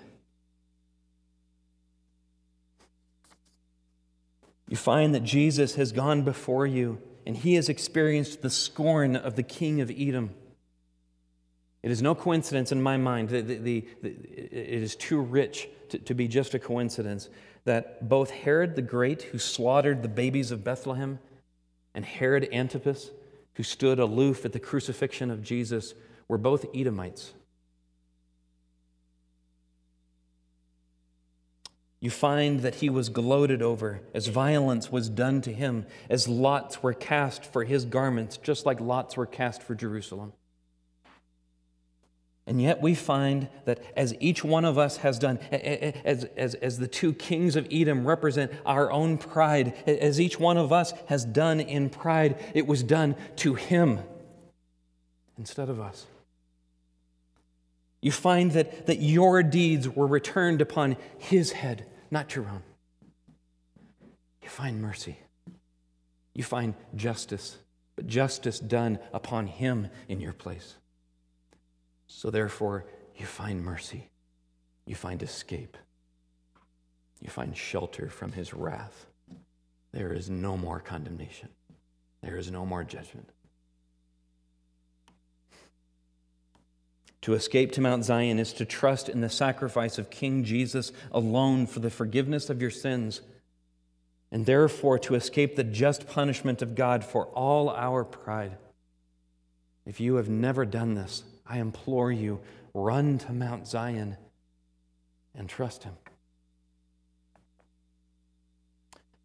You 4.68 4.78
find 4.78 5.14
that 5.16 5.24
Jesus 5.24 5.76
has 5.76 5.92
gone 5.92 6.22
before 6.22 6.66
you 6.66 7.02
and 7.26 7.36
he 7.36 7.56
has 7.56 7.70
experienced 7.70 8.42
the 8.42 8.50
scorn 8.50 9.16
of 9.16 9.36
the 9.36 9.44
king 9.44 9.82
of 9.82 9.92
Edom. 9.92 10.32
It 11.84 11.92
is 11.92 12.02
no 12.02 12.16
coincidence 12.16 12.72
in 12.72 12.82
my 12.82 12.98
mind, 12.98 13.30
the, 13.30 13.42
the, 13.42 13.58
the, 13.58 13.86
it 14.02 14.82
is 14.82 14.96
too 14.96 15.20
rich 15.20 15.68
to, 15.92 16.00
to 16.00 16.14
be 16.14 16.28
just 16.28 16.54
a 16.54 16.60
coincidence, 16.60 17.30
that 17.66 18.08
both 18.10 18.32
Herod 18.32 18.76
the 18.76 18.82
Great, 18.82 19.24
who 19.24 19.38
slaughtered 19.38 20.02
the 20.02 20.10
babies 20.10 20.52
of 20.52 20.64
Bethlehem, 20.64 21.20
and 21.94 22.06
Herod 22.06 22.50
Antipas, 22.52 23.12
who 23.56 23.64
stood 23.64 24.00
aloof 24.00 24.46
at 24.46 24.54
the 24.54 24.60
crucifixion 24.60 25.30
of 25.30 25.44
Jesus, 25.44 25.94
were 26.28 26.38
both 26.38 26.66
Edomites. 26.74 27.34
You 32.00 32.10
find 32.10 32.62
that 32.62 32.76
he 32.76 32.90
was 32.90 33.10
gloated 33.10 33.62
over 33.62 34.02
as 34.14 34.26
violence 34.26 34.92
was 34.92 35.08
done 35.08 35.42
to 35.42 35.54
him, 35.54 35.86
as 36.10 36.28
lots 36.28 36.82
were 36.82 36.94
cast 36.94 37.46
for 37.46 37.64
his 37.64 37.86
garments, 37.86 38.38
just 38.38 38.66
like 38.66 38.80
lots 38.80 39.16
were 39.16 39.28
cast 39.28 39.62
for 39.62 39.76
Jerusalem. 39.76 40.34
And 42.48 42.62
yet 42.62 42.82
we 42.82 42.96
find 42.96 43.48
that 43.66 43.82
as 43.96 44.16
each 44.20 44.44
one 44.44 44.66
of 44.66 44.78
us 44.78 44.98
has 44.98 45.20
done, 45.20 45.38
as, 45.52 46.26
as, 46.36 46.56
as 46.56 46.80
the 46.80 46.88
two 46.88 47.14
kings 47.14 47.56
of 47.56 47.68
Edom 47.72 48.06
represent 48.06 48.52
our 48.66 48.92
own 48.92 49.18
pride, 49.18 49.74
as 49.86 50.20
each 50.20 50.40
one 50.40 50.58
of 50.58 50.74
us 50.74 50.94
has 51.08 51.24
done 51.24 51.60
in 51.60 51.90
pride, 51.90 52.44
it 52.56 52.66
was 52.66 52.84
done 52.84 53.16
to 53.38 53.54
him 53.54 54.00
instead 55.38 55.70
of 55.70 55.80
us. 55.80 56.08
You 58.02 58.12
find 58.12 58.52
that, 58.54 58.88
that 58.88 59.00
your 59.00 59.44
deeds 59.44 59.88
were 59.88 60.08
returned 60.08 60.60
upon 60.62 60.98
his 61.20 61.52
head 61.52 61.86
not 62.12 62.36
your 62.36 62.46
own. 62.46 62.62
you 64.44 64.50
find 64.50 64.82
mercy. 64.82 65.18
You 66.34 66.44
find 66.44 66.76
justice, 66.96 67.58
but 67.96 68.06
justice 68.06 68.60
done 68.60 69.00
upon 69.14 69.48
him 69.48 69.88
in 70.10 70.20
your 70.20 70.34
place. 70.34 70.76
So 72.14 72.30
therefore, 72.30 72.86
you 73.16 73.26
find 73.26 73.64
mercy. 73.64 74.10
You 74.86 74.96
find 74.96 75.24
escape. 75.24 75.78
You 77.22 77.30
find 77.30 77.56
shelter 77.56 78.10
from 78.10 78.34
his 78.34 78.54
wrath. 78.54 79.08
There 79.94 80.12
is 80.12 80.30
no 80.30 80.58
more 80.58 80.80
condemnation. 80.80 81.50
There 82.22 82.36
is 82.36 82.52
no 82.52 82.66
more 82.66 82.84
judgment. 82.84 83.30
To 87.22 87.34
escape 87.34 87.72
to 87.74 87.82
Mount 87.82 88.04
Zion 88.04 88.40
is 88.40 88.52
to 88.54 88.66
trust 88.66 89.08
in 89.08 89.22
the 89.22 89.30
sacrifice 89.30 89.98
of 89.98 90.10
King 90.10 90.44
Jesus 90.44 90.92
alone 91.12 91.66
for 91.66 91.80
the 91.80 91.90
forgiveness 91.90 92.50
of 92.50 92.62
your 92.62 92.72
sins, 92.72 93.22
and 94.32 94.46
therefore 94.46 95.00
to 95.00 95.16
escape 95.16 95.56
the 95.56 95.64
just 95.64 96.08
punishment 96.08 96.62
of 96.62 96.76
God 96.76 97.06
for 97.06 97.28
all 97.28 97.70
our 97.70 98.04
pride. 98.04 98.58
If 99.86 100.00
you 100.00 100.16
have 100.16 100.30
never 100.30 100.66
done 100.66 100.96
this, 100.96 101.24
I 101.52 101.58
implore 101.58 102.14
you, 102.14 102.40
run 102.74 103.18
to 103.18 103.34
Mount 103.34 103.68
Zion 103.68 104.16
and 105.36 105.50
trust 105.50 105.84
Him. 105.84 105.94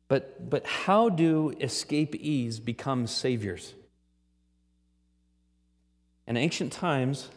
But, 0.09 0.51
but 0.51 0.67
how 0.67 1.09
do 1.09 1.55
escapees 1.61 2.59
become 2.59 3.07
saviors? 3.07 3.75
In 6.27 6.37
ancient 6.37 6.73
times, 6.73 7.29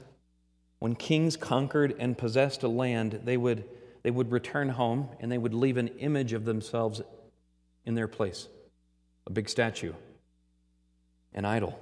when 0.79 0.95
kings 0.95 1.37
conquered 1.37 1.95
and 1.99 2.17
possessed 2.17 2.63
a 2.63 2.67
land, 2.67 3.21
they 3.23 3.37
would, 3.37 3.65
they 4.01 4.09
would 4.09 4.31
return 4.31 4.69
home 4.69 5.09
and 5.19 5.31
they 5.31 5.37
would 5.37 5.53
leave 5.53 5.77
an 5.77 5.89
image 5.99 6.33
of 6.33 6.45
themselves 6.45 6.99
in 7.85 7.93
their 7.93 8.07
place 8.07 8.47
a 9.27 9.31
big 9.31 9.47
statue, 9.47 9.93
an 11.33 11.45
idol. 11.45 11.77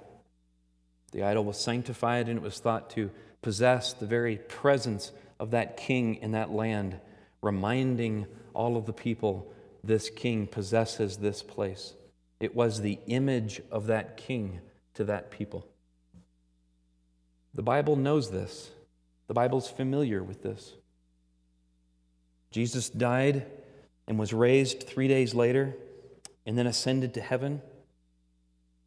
The 1.18 1.24
idol 1.24 1.46
was 1.46 1.58
sanctified 1.58 2.30
and 2.30 2.38
it 2.38 2.44
was 2.44 2.60
thought 2.60 2.92
to 2.92 3.10
possess 3.42 3.92
the 3.92 4.06
very 4.06 4.36
presence 4.38 5.12
of 5.40 5.50
that 5.50 5.76
king 5.76 6.14
in 6.18 6.34
that 6.34 6.52
land, 6.52 7.00
reminding 7.42 8.28
all 8.54 8.78
of 8.78 8.86
the 8.86 8.94
people 8.94 9.52
this 9.84 10.12
king 10.12 10.46
possesses 10.46 11.18
this 11.18 11.42
place. 11.42 11.96
It 12.40 12.56
was 12.56 12.82
the 12.82 13.00
image 13.08 13.64
of 13.72 13.88
that 13.88 14.18
king 14.18 14.60
to 14.94 15.06
that 15.06 15.32
people. 15.32 15.66
The 17.56 17.64
Bible 17.64 17.96
knows 17.96 18.30
this. 18.30 18.70
The 19.26 19.34
Bible's 19.34 19.68
familiar 19.68 20.22
with 20.24 20.44
this. 20.44 20.74
Jesus 22.52 22.92
died 22.92 23.48
and 24.08 24.20
was 24.20 24.34
raised 24.34 24.84
three 24.84 25.08
days 25.08 25.34
later 25.34 25.76
and 26.46 26.56
then 26.56 26.68
ascended 26.68 27.16
to 27.16 27.22
heaven. 27.22 27.64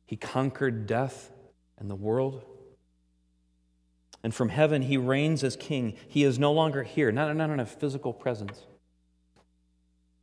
He 0.06 0.14
conquered 0.14 0.86
death 0.86 1.32
and 1.80 1.90
the 1.90 1.96
world. 1.96 2.44
And 4.22 4.32
from 4.32 4.50
heaven, 4.50 4.82
he 4.82 4.96
reigns 4.96 5.42
as 5.42 5.56
king. 5.56 5.94
He 6.06 6.22
is 6.22 6.38
no 6.38 6.52
longer 6.52 6.84
here, 6.84 7.10
not, 7.10 7.34
not 7.34 7.50
in 7.50 7.58
a 7.58 7.66
physical 7.66 8.12
presence, 8.12 8.66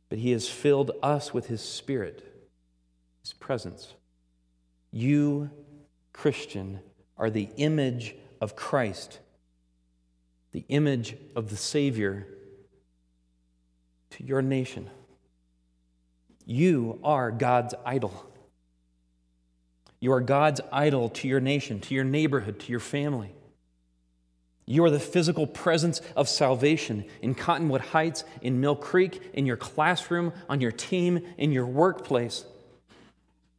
but 0.08 0.18
he 0.18 0.30
has 0.30 0.48
filled 0.48 0.92
us 1.02 1.34
with 1.34 1.48
his 1.48 1.60
spirit, 1.60 2.24
his 3.20 3.34
presence. 3.34 3.92
You, 4.90 5.50
Christian, 6.14 6.80
are 7.18 7.28
the 7.28 7.50
image 7.56 8.14
of 8.40 8.56
Christ 8.56 9.18
the 10.52 10.64
image 10.68 11.16
of 11.36 11.50
the 11.50 11.56
Savior 11.56 12.26
to 14.10 14.24
your 14.24 14.42
nation. 14.42 14.88
You 16.46 16.98
are 17.04 17.30
God's 17.30 17.74
idol. 17.84 18.24
You 20.00 20.12
are 20.12 20.20
God's 20.20 20.60
idol 20.70 21.08
to 21.10 21.28
your 21.28 21.40
nation, 21.40 21.80
to 21.80 21.94
your 21.94 22.04
neighborhood, 22.04 22.60
to 22.60 22.70
your 22.70 22.80
family. 22.80 23.32
You 24.64 24.84
are 24.84 24.90
the 24.90 25.00
physical 25.00 25.46
presence 25.46 26.00
of 26.14 26.28
salvation 26.28 27.06
in 27.22 27.34
Cottonwood 27.34 27.80
Heights, 27.80 28.24
in 28.42 28.60
Mill 28.60 28.76
Creek, 28.76 29.30
in 29.32 29.46
your 29.46 29.56
classroom, 29.56 30.32
on 30.48 30.60
your 30.60 30.72
team, 30.72 31.26
in 31.38 31.52
your 31.52 31.66
workplace. 31.66 32.44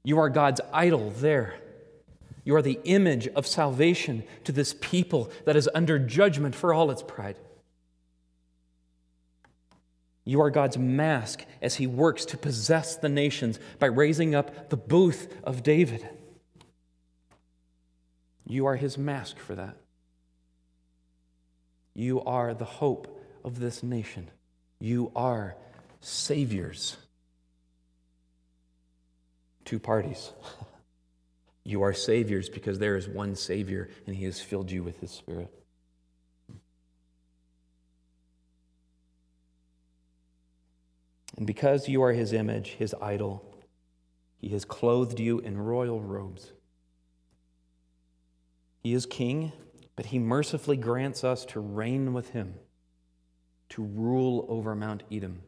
You 0.03 0.19
are 0.19 0.29
God's 0.29 0.61
idol 0.71 1.09
there. 1.17 1.55
You 2.45 2.55
are 2.55 2.61
the 2.61 2.79
image 2.83 3.27
of 3.27 3.47
salvation 3.47 4.23
to 4.43 4.51
this 4.51 4.75
people 4.79 5.31
that 5.45 5.55
is 5.55 5.69
under 5.73 5.99
judgment 5.99 6.55
for 6.55 6.73
all 6.73 6.91
its 6.91 7.03
pride. 7.03 7.37
You 10.25 10.41
are 10.41 10.51
God's 10.51 10.77
mask 10.77 11.43
as 11.61 11.75
he 11.75 11.87
works 11.87 12.23
to 12.25 12.37
possess 12.37 12.95
the 12.95 13.09
nations 13.09 13.59
by 13.79 13.87
raising 13.87 14.35
up 14.35 14.69
the 14.69 14.77
booth 14.77 15.33
of 15.43 15.63
David. 15.63 16.07
You 18.49 18.65
are 18.65 18.75
his 18.75 18.97
mask 18.97 19.37
for 19.37 19.55
that. 19.55 19.77
You 21.93 22.21
are 22.23 22.53
the 22.53 22.65
hope 22.65 23.23
of 23.45 23.59
this 23.59 23.83
nation. 23.83 24.29
You 24.79 25.11
are 25.15 25.55
saviors. 26.01 26.97
Two 29.63 29.79
parties. 29.79 30.31
You 31.69 31.83
are 31.83 31.93
saviors 31.93 32.49
because 32.49 32.79
there 32.79 32.95
is 32.95 33.07
one 33.07 33.35
Savior 33.35 33.89
and 34.07 34.15
He 34.15 34.25
has 34.25 34.41
filled 34.41 34.71
you 34.71 34.81
with 34.81 34.99
His 35.01 35.11
Spirit. 35.11 35.53
And 41.37 41.45
because 41.45 41.87
you 41.87 42.01
are 42.01 42.11
His 42.11 42.33
image, 42.33 42.69
His 42.69 42.95
idol, 42.99 43.45
He 44.39 44.49
has 44.49 44.65
clothed 44.65 45.19
you 45.19 45.37
in 45.37 45.59
royal 45.59 46.01
robes. 46.01 46.53
He 48.79 48.93
is 48.93 49.05
King, 49.05 49.51
but 49.95 50.07
He 50.07 50.19
mercifully 50.19 50.77
grants 50.77 51.23
us 51.23 51.45
to 51.45 51.59
reign 51.59 52.13
with 52.13 52.29
Him, 52.29 52.55
to 53.69 53.83
rule 53.83 54.45
over 54.49 54.75
Mount 54.75 55.03
Edom. 55.11 55.43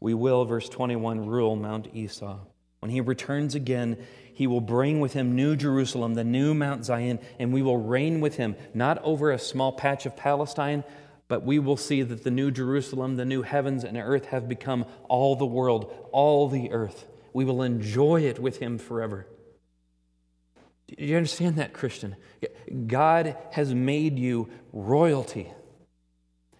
We 0.00 0.14
will, 0.14 0.44
verse 0.44 0.68
21, 0.68 1.26
rule 1.26 1.56
Mount 1.56 1.88
Esau. 1.94 2.38
When 2.80 2.90
he 2.90 3.00
returns 3.00 3.54
again, 3.54 3.96
he 4.32 4.46
will 4.46 4.60
bring 4.60 5.00
with 5.00 5.14
him 5.14 5.34
New 5.34 5.56
Jerusalem, 5.56 6.14
the 6.14 6.24
new 6.24 6.54
Mount 6.54 6.84
Zion, 6.84 7.18
and 7.38 7.52
we 7.52 7.62
will 7.62 7.78
reign 7.78 8.20
with 8.20 8.36
him, 8.36 8.54
not 8.74 9.02
over 9.02 9.30
a 9.30 9.38
small 9.38 9.72
patch 9.72 10.06
of 10.06 10.14
Palestine, 10.16 10.84
but 11.26 11.42
we 11.42 11.58
will 11.58 11.76
see 11.76 12.02
that 12.02 12.22
the 12.22 12.30
New 12.30 12.50
Jerusalem, 12.50 13.16
the 13.16 13.24
new 13.24 13.42
heavens 13.42 13.82
and 13.82 13.96
earth 13.96 14.26
have 14.26 14.48
become 14.48 14.84
all 15.08 15.34
the 15.34 15.46
world, 15.46 15.92
all 16.12 16.48
the 16.48 16.70
earth. 16.70 17.06
We 17.32 17.44
will 17.44 17.62
enjoy 17.62 18.20
it 18.20 18.38
with 18.38 18.58
him 18.58 18.78
forever. 18.78 19.26
Do 20.88 21.04
you 21.04 21.16
understand 21.16 21.56
that, 21.56 21.72
Christian? 21.72 22.16
God 22.86 23.36
has 23.52 23.74
made 23.74 24.18
you 24.18 24.48
royalty 24.72 25.52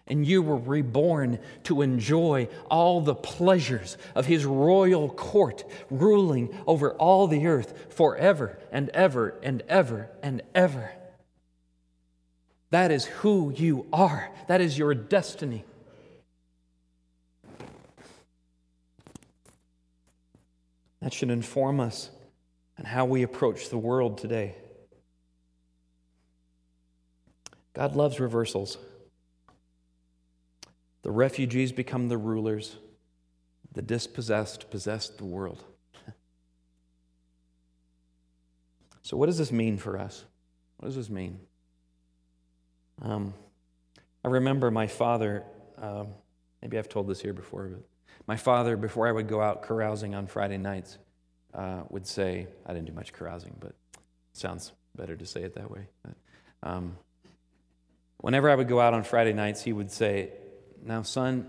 and 0.07 0.25
you 0.25 0.41
were 0.41 0.57
reborn 0.57 1.39
to 1.63 1.81
enjoy 1.81 2.47
all 2.69 3.01
the 3.01 3.15
pleasures 3.15 3.97
of 4.15 4.25
his 4.25 4.45
royal 4.45 5.09
court, 5.09 5.65
ruling 5.89 6.57
over 6.65 6.93
all 6.93 7.27
the 7.27 7.45
earth 7.45 7.93
forever 7.93 8.57
and 8.71 8.89
ever 8.89 9.37
and 9.43 9.61
ever 9.67 10.09
and 10.23 10.41
ever. 10.55 10.91
That 12.69 12.91
is 12.91 13.05
who 13.05 13.53
you 13.55 13.85
are, 13.93 14.31
that 14.47 14.61
is 14.61 14.77
your 14.77 14.93
destiny. 14.93 15.65
That 21.01 21.13
should 21.13 21.29
inform 21.29 21.79
us 21.79 22.09
on 22.77 22.85
how 22.85 23.05
we 23.05 23.23
approach 23.23 23.69
the 23.69 23.77
world 23.77 24.17
today. 24.17 24.55
God 27.73 27.95
loves 27.95 28.19
reversals. 28.19 28.77
The 31.03 31.11
refugees 31.11 31.71
become 31.71 32.09
the 32.09 32.17
rulers, 32.17 32.77
the 33.73 33.81
dispossessed 33.81 34.69
possess 34.71 35.09
the 35.09 35.25
world. 35.25 35.63
so, 39.03 39.15
what 39.15 39.27
does 39.27 39.37
this 39.37 39.51
mean 39.51 39.77
for 39.77 39.97
us? 39.97 40.25
What 40.77 40.87
does 40.87 40.95
this 40.95 41.09
mean? 41.09 41.39
Um, 43.01 43.33
I 44.25 44.29
remember 44.29 44.71
my 44.71 44.87
father, 44.87 45.43
um, 45.79 46.07
maybe 46.61 46.77
I've 46.77 46.89
told 46.89 47.07
this 47.07 47.21
here 47.21 47.33
before, 47.33 47.67
but 47.67 47.83
my 48.25 48.35
father, 48.35 48.75
before 48.75 49.07
I 49.07 49.11
would 49.11 49.27
go 49.27 49.39
out 49.41 49.61
carousing 49.63 50.15
on 50.15 50.27
Friday 50.27 50.57
nights, 50.57 50.97
uh, 51.53 51.83
would 51.89 52.05
say, 52.05 52.47
I 52.65 52.73
didn't 52.73 52.87
do 52.87 52.93
much 52.93 53.13
carousing, 53.13 53.55
but 53.59 53.73
sounds 54.33 54.71
better 54.95 55.15
to 55.15 55.25
say 55.25 55.43
it 55.43 55.55
that 55.55 55.69
way. 55.71 55.87
But, 56.03 56.13
um, 56.69 56.97
whenever 58.17 58.49
I 58.49 58.55
would 58.55 58.67
go 58.67 58.79
out 58.79 58.93
on 58.93 59.03
Friday 59.03 59.33
nights, 59.33 59.63
he 59.63 59.73
would 59.73 59.91
say, 59.91 60.31
now, 60.83 61.01
son, 61.01 61.47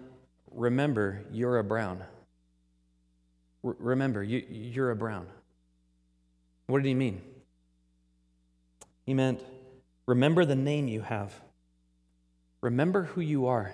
remember 0.53 1.23
you're 1.33 1.59
a 1.59 1.65
brown. 1.65 2.03
R- 3.65 3.77
remember, 3.79 4.23
you, 4.23 4.45
you're 4.49 4.91
a 4.91 4.97
brown. 4.97 5.27
What 6.67 6.83
did 6.83 6.89
he 6.89 6.95
mean? 6.95 7.23
He 9.05 9.15
meant, 9.15 9.43
remember 10.07 10.45
the 10.45 10.57
name 10.57 10.89
you 10.89 11.01
have, 11.01 11.35
remember 12.61 13.05
who 13.05 13.21
you 13.21 13.47
are. 13.47 13.73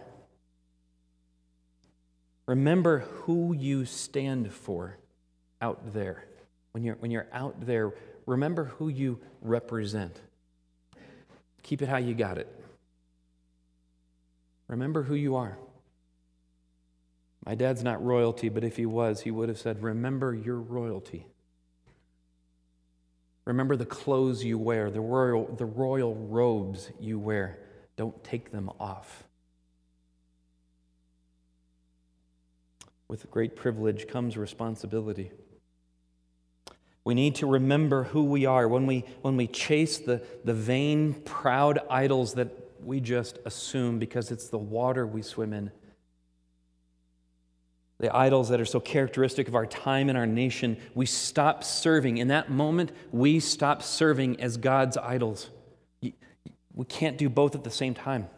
Remember 2.47 2.99
who 3.01 3.55
you 3.55 3.87
stand 3.87 4.53
for 4.53 4.99
out 5.65 5.95
there. 5.95 6.27
When 6.73 6.85
you're, 6.85 6.97
when 6.97 7.11
you're 7.11 7.29
out 7.33 7.65
there, 7.65 7.95
remember 8.27 8.65
who 8.65 8.89
you 8.89 9.19
represent. 9.41 10.21
Keep 11.63 11.81
it 11.81 11.89
how 11.89 11.97
you 11.97 12.15
got 12.15 12.37
it. 12.37 12.49
Remember 14.69 15.03
who 15.03 15.15
you 15.15 15.37
are. 15.37 15.57
My 17.47 17.55
dad's 17.55 17.83
not 17.83 18.05
royalty, 18.05 18.51
but 18.51 18.63
if 18.63 18.77
he 18.77 18.85
was, 18.85 19.23
he 19.23 19.31
would 19.31 19.49
have 19.49 19.59
said, 19.59 19.83
Remember 19.83 20.35
your 20.35 20.61
royalty. 20.61 21.27
Remember 23.47 23.77
the 23.77 23.87
clothes 23.87 24.45
you 24.45 24.59
wear, 24.59 24.91
the 24.91 25.01
royal, 25.01 25.47
the 25.47 25.67
royal 25.67 26.15
robes 26.15 26.91
you 27.01 27.19
wear. 27.19 27.59
Don't 27.97 28.23
take 28.25 28.51
them 28.51 28.71
off. 28.81 29.25
With 33.09 33.31
great 33.31 33.55
privilege 33.55 34.09
comes 34.09 34.37
responsibility. 34.37 35.31
We 37.05 37.15
need 37.15 37.35
to 37.37 37.47
remember 37.47 38.05
who 38.05 38.25
we 38.25 38.47
are 38.47 38.67
when 38.67 38.87
we, 38.87 39.05
when 39.21 39.37
we 39.37 39.47
chase 39.47 39.99
the, 39.99 40.23
the 40.45 40.55
vain, 40.55 41.13
proud 41.13 41.79
idols 41.91 42.35
that 42.35 42.49
we 42.83 43.01
just 43.01 43.39
assume 43.45 43.99
because 43.99 44.31
it's 44.31 44.49
the 44.49 44.59
water 44.59 45.07
we 45.07 45.21
swim 45.21 45.53
in. 45.53 45.71
The 48.01 48.15
idols 48.15 48.49
that 48.49 48.61
are 48.61 48.65
so 48.65 48.81
characteristic 48.81 49.49
of 49.49 49.55
our 49.55 49.67
time 49.67 50.09
and 50.09 50.19
our 50.19 50.27
nation, 50.27 50.79
we 50.95 51.07
stop 51.07 51.63
serving. 51.63 52.19
In 52.19 52.29
that 52.29 52.51
moment, 52.51 52.91
we 53.13 53.39
stop 53.39 53.83
serving 53.83 54.41
as 54.41 54.57
God's 54.57 54.97
idols. 54.97 55.51
We 56.01 56.85
can't 56.89 57.17
do 57.19 57.29
both 57.29 57.55
at 57.55 57.65
the 57.65 57.71
same 57.71 57.95
time. 57.95 58.29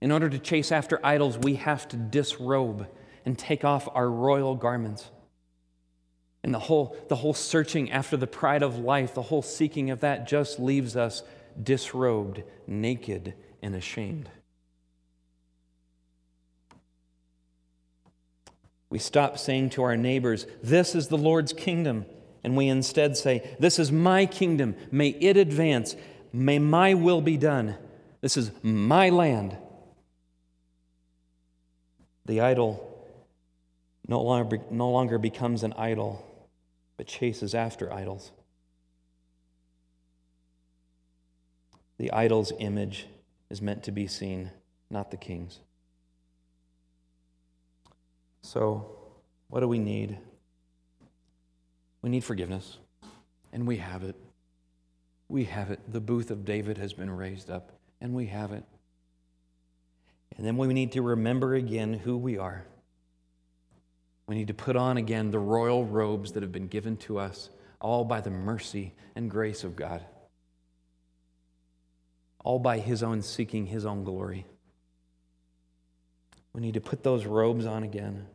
In 0.00 0.12
order 0.12 0.28
to 0.28 0.38
chase 0.38 0.70
after 0.72 1.04
idols, 1.04 1.36
we 1.36 1.56
have 1.56 1.88
to 1.88 1.96
disrobe 1.96 2.86
and 3.24 3.36
take 3.36 3.64
off 3.64 3.88
our 3.94 4.08
royal 4.08 4.54
garments. 4.54 5.10
And 6.42 6.54
the 6.54 6.58
whole, 6.58 6.96
the 7.08 7.16
whole 7.16 7.34
searching 7.34 7.90
after 7.90 8.16
the 8.16 8.26
pride 8.26 8.62
of 8.62 8.78
life, 8.78 9.14
the 9.14 9.22
whole 9.22 9.42
seeking 9.42 9.90
of 9.90 10.00
that 10.00 10.28
just 10.28 10.60
leaves 10.60 10.96
us 10.96 11.22
disrobed, 11.60 12.42
naked, 12.66 13.34
and 13.62 13.74
ashamed. 13.74 14.30
We 18.90 18.98
stop 18.98 19.38
saying 19.38 19.70
to 19.70 19.82
our 19.82 19.96
neighbors, 19.96 20.46
This 20.62 20.94
is 20.94 21.08
the 21.08 21.18
Lord's 21.18 21.52
kingdom. 21.52 22.06
And 22.44 22.56
we 22.56 22.68
instead 22.68 23.16
say, 23.16 23.56
This 23.58 23.78
is 23.78 23.92
my 23.92 24.26
kingdom. 24.26 24.76
May 24.90 25.08
it 25.08 25.36
advance. 25.36 25.96
May 26.32 26.58
my 26.58 26.94
will 26.94 27.20
be 27.20 27.36
done. 27.36 27.76
This 28.20 28.36
is 28.36 28.50
my 28.62 29.10
land. 29.10 29.56
The 32.26 32.40
idol 32.40 32.84
no 34.06 34.22
longer, 34.22 34.60
no 34.70 34.90
longer 34.90 35.18
becomes 35.18 35.62
an 35.62 35.74
idol, 35.74 36.24
but 36.98 37.06
chases 37.06 37.54
after 37.54 37.90
idols. 37.90 38.32
The 41.96 42.12
idol's 42.12 42.52
image 42.58 43.06
is 43.48 43.62
meant 43.62 43.84
to 43.84 43.92
be 43.92 44.06
seen, 44.06 44.50
not 44.90 45.10
the 45.10 45.16
king's. 45.16 45.60
So, 48.42 48.90
what 49.48 49.60
do 49.60 49.68
we 49.68 49.78
need? 49.78 50.18
We 52.02 52.10
need 52.10 52.24
forgiveness, 52.24 52.78
and 53.52 53.66
we 53.66 53.78
have 53.78 54.02
it. 54.02 54.16
We 55.28 55.44
have 55.44 55.70
it. 55.70 55.80
The 55.90 56.00
booth 56.00 56.30
of 56.30 56.44
David 56.44 56.78
has 56.78 56.92
been 56.92 57.10
raised 57.10 57.50
up, 57.50 57.72
and 58.00 58.12
we 58.12 58.26
have 58.26 58.52
it. 58.52 58.64
And 60.36 60.46
then 60.46 60.56
we 60.56 60.68
need 60.68 60.92
to 60.92 61.02
remember 61.02 61.54
again 61.54 61.94
who 61.94 62.16
we 62.16 62.38
are. 62.38 62.64
We 64.28 64.34
need 64.34 64.48
to 64.48 64.54
put 64.54 64.76
on 64.76 64.98
again 64.98 65.30
the 65.30 65.38
royal 65.38 65.86
robes 65.86 66.32
that 66.32 66.42
have 66.42 66.52
been 66.52 66.68
given 66.68 66.98
to 66.98 67.18
us, 67.18 67.48
all 67.80 68.04
by 68.04 68.20
the 68.20 68.30
mercy 68.30 68.92
and 69.16 69.30
grace 69.30 69.64
of 69.64 69.74
God, 69.74 70.04
all 72.44 72.58
by 72.58 72.78
His 72.78 73.02
own 73.02 73.22
seeking 73.22 73.66
His 73.66 73.86
own 73.86 74.04
glory. 74.04 74.44
We 76.52 76.60
need 76.60 76.74
to 76.74 76.80
put 76.80 77.02
those 77.02 77.24
robes 77.24 77.64
on 77.64 77.82
again 77.82 78.26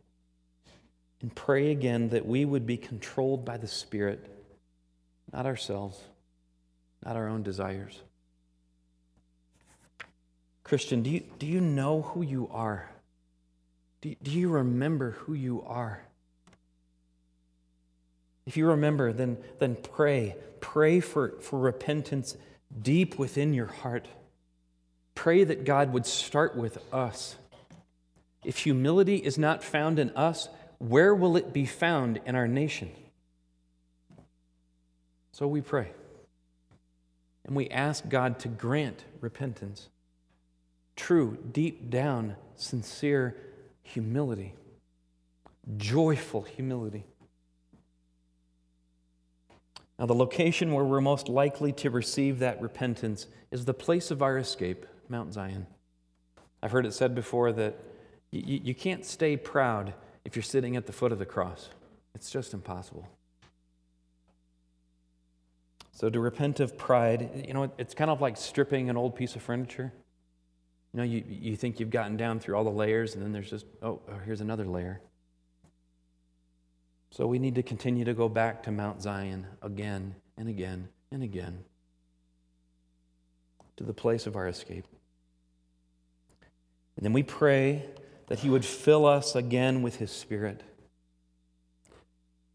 and 1.22 1.32
pray 1.32 1.70
again 1.70 2.08
that 2.08 2.26
we 2.26 2.44
would 2.44 2.66
be 2.66 2.76
controlled 2.76 3.44
by 3.44 3.56
the 3.56 3.68
Spirit, 3.68 4.28
not 5.32 5.46
ourselves, 5.46 6.00
not 7.06 7.14
our 7.14 7.28
own 7.28 7.44
desires. 7.44 8.00
Christian, 10.64 11.04
do 11.04 11.10
you, 11.10 11.22
do 11.38 11.46
you 11.46 11.60
know 11.60 12.02
who 12.02 12.22
you 12.22 12.48
are? 12.50 12.90
Do, 14.04 14.14
do 14.22 14.30
you 14.32 14.50
remember 14.50 15.12
who 15.12 15.32
you 15.32 15.62
are? 15.66 16.02
If 18.44 18.54
you 18.54 18.66
remember, 18.66 19.14
then, 19.14 19.38
then 19.60 19.76
pray. 19.76 20.36
Pray 20.60 21.00
for, 21.00 21.40
for 21.40 21.58
repentance 21.58 22.36
deep 22.82 23.18
within 23.18 23.54
your 23.54 23.68
heart. 23.68 24.06
Pray 25.14 25.42
that 25.44 25.64
God 25.64 25.94
would 25.94 26.04
start 26.04 26.54
with 26.54 26.76
us. 26.92 27.36
If 28.44 28.58
humility 28.58 29.16
is 29.16 29.38
not 29.38 29.64
found 29.64 29.98
in 29.98 30.10
us, 30.10 30.50
where 30.76 31.14
will 31.14 31.38
it 31.38 31.54
be 31.54 31.64
found 31.64 32.20
in 32.26 32.34
our 32.34 32.46
nation? 32.46 32.90
So 35.32 35.46
we 35.46 35.62
pray. 35.62 35.88
And 37.46 37.56
we 37.56 37.70
ask 37.70 38.06
God 38.06 38.38
to 38.40 38.48
grant 38.48 39.02
repentance. 39.22 39.88
True, 40.94 41.38
deep 41.52 41.88
down, 41.88 42.36
sincere 42.54 43.34
humility, 43.84 44.54
joyful 45.76 46.42
humility. 46.42 47.04
Now, 49.98 50.06
the 50.06 50.14
location 50.14 50.72
where 50.72 50.84
we're 50.84 51.00
most 51.00 51.28
likely 51.28 51.70
to 51.74 51.90
receive 51.90 52.40
that 52.40 52.60
repentance 52.60 53.28
is 53.52 53.64
the 53.64 53.74
place 53.74 54.10
of 54.10 54.22
our 54.22 54.36
escape, 54.36 54.84
Mount 55.08 55.32
Zion. 55.32 55.68
I've 56.60 56.72
heard 56.72 56.84
it 56.84 56.94
said 56.94 57.14
before 57.14 57.52
that 57.52 57.78
you, 58.32 58.60
you 58.64 58.74
can't 58.74 59.04
stay 59.04 59.36
proud 59.36 59.94
if 60.24 60.34
you're 60.34 60.42
sitting 60.42 60.74
at 60.74 60.86
the 60.86 60.92
foot 60.92 61.12
of 61.12 61.18
the 61.18 61.26
cross, 61.26 61.68
it's 62.14 62.30
just 62.30 62.54
impossible. 62.54 63.06
So, 65.92 66.10
to 66.10 66.18
repent 66.18 66.58
of 66.58 66.76
pride, 66.76 67.44
you 67.46 67.54
know, 67.54 67.70
it's 67.78 67.94
kind 67.94 68.10
of 68.10 68.20
like 68.20 68.36
stripping 68.36 68.90
an 68.90 68.96
old 68.96 69.14
piece 69.14 69.36
of 69.36 69.42
furniture. 69.42 69.92
You 70.94 70.98
know, 70.98 71.04
you, 71.04 71.24
you 71.28 71.56
think 71.56 71.80
you've 71.80 71.90
gotten 71.90 72.16
down 72.16 72.38
through 72.38 72.54
all 72.54 72.62
the 72.62 72.70
layers, 72.70 73.14
and 73.14 73.22
then 73.24 73.32
there's 73.32 73.50
just, 73.50 73.66
oh, 73.82 74.00
oh, 74.08 74.18
here's 74.24 74.40
another 74.40 74.64
layer. 74.64 75.00
So 77.10 77.26
we 77.26 77.40
need 77.40 77.56
to 77.56 77.64
continue 77.64 78.04
to 78.04 78.14
go 78.14 78.28
back 78.28 78.62
to 78.62 78.70
Mount 78.70 79.02
Zion 79.02 79.44
again 79.60 80.14
and 80.36 80.48
again 80.48 80.88
and 81.10 81.24
again 81.24 81.64
to 83.76 83.82
the 83.82 83.92
place 83.92 84.28
of 84.28 84.36
our 84.36 84.46
escape. 84.46 84.86
And 86.96 87.04
then 87.04 87.12
we 87.12 87.24
pray 87.24 87.84
that 88.28 88.38
He 88.38 88.48
would 88.48 88.64
fill 88.64 89.04
us 89.04 89.34
again 89.34 89.82
with 89.82 89.96
His 89.96 90.12
Spirit. 90.12 90.62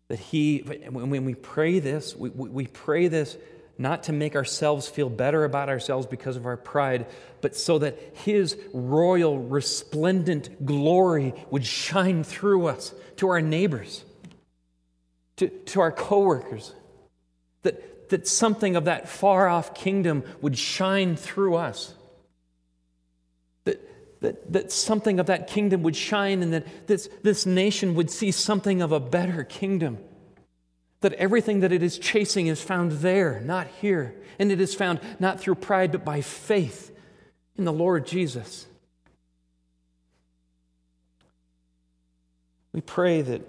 That 0.07 0.19
He, 0.19 0.59
when 0.89 1.25
we 1.25 1.35
pray 1.35 1.79
this, 1.79 2.15
we, 2.15 2.29
we 2.29 2.67
pray 2.67 3.09
this 3.09 3.35
not 3.79 4.03
to 4.03 4.11
make 4.11 4.35
ourselves 4.35 4.89
feel 4.89 5.09
better 5.09 5.45
about 5.45 5.69
ourselves 5.69 6.05
because 6.05 6.35
of 6.35 6.45
our 6.45 6.57
pride, 6.57 7.07
but 7.39 7.55
so 7.55 7.79
that 7.79 7.97
His 8.13 8.57
royal, 8.73 9.39
resplendent 9.39 10.65
glory 10.65 11.33
would 11.49 11.65
shine 11.65 12.25
through 12.25 12.67
us 12.67 12.93
to 13.15 13.29
our 13.29 13.39
neighbors, 13.39 14.03
to, 15.37 15.47
to 15.47 15.79
our 15.79 15.93
coworkers, 15.93 16.75
that, 17.63 18.09
that 18.09 18.27
something 18.27 18.75
of 18.75 18.83
that 18.83 19.07
far 19.07 19.47
off 19.47 19.73
kingdom 19.73 20.25
would 20.41 20.57
shine 20.57 21.15
through 21.15 21.55
us. 21.55 21.93
That, 23.63 24.19
that, 24.19 24.51
that 24.51 24.71
something 24.73 25.21
of 25.21 25.27
that 25.27 25.47
kingdom 25.47 25.83
would 25.83 25.95
shine 25.95 26.43
and 26.43 26.51
that 26.51 26.87
this, 26.87 27.09
this 27.23 27.45
nation 27.45 27.95
would 27.95 28.11
see 28.11 28.31
something 28.31 28.81
of 28.81 28.91
a 28.91 28.99
better 28.99 29.45
kingdom 29.45 29.99
that 31.01 31.13
everything 31.13 31.61
that 31.61 31.71
it 31.71 31.81
is 31.81 31.97
chasing 31.97 32.47
is 32.47 32.61
found 32.61 32.91
there, 32.93 33.39
not 33.41 33.67
here. 33.67 34.15
And 34.37 34.51
it 34.51 34.59
is 34.59 34.75
found 34.75 34.99
not 35.19 35.39
through 35.39 35.55
pride, 35.55 35.91
but 35.91 36.03
by 36.03 36.21
faith 36.21 36.95
in 37.57 37.65
the 37.65 37.73
Lord 37.73 38.05
Jesus. 38.05 38.67
We 42.73 42.81
pray 42.81 43.21
that, 43.21 43.41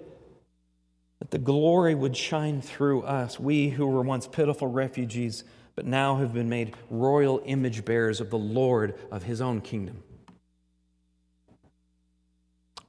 that 1.19 1.31
the 1.31 1.39
glory 1.39 1.95
would 1.95 2.17
shine 2.17 2.63
through 2.63 3.03
us, 3.03 3.39
we 3.39 3.71
who 3.71 3.87
were 3.87 4.03
once 4.03 4.27
pitiful 4.27 4.69
refugees, 4.69 5.45
but 5.75 5.87
now 5.87 6.17
have 6.17 6.33
been 6.33 6.49
made 6.49 6.75
royal 6.89 7.41
image 7.45 7.85
bearers 7.85 8.21
of 8.21 8.31
the 8.31 8.39
Lord 8.39 8.99
of 9.11 9.25
his 9.25 9.41
own 9.41 9.61
kingdom. 9.61 10.03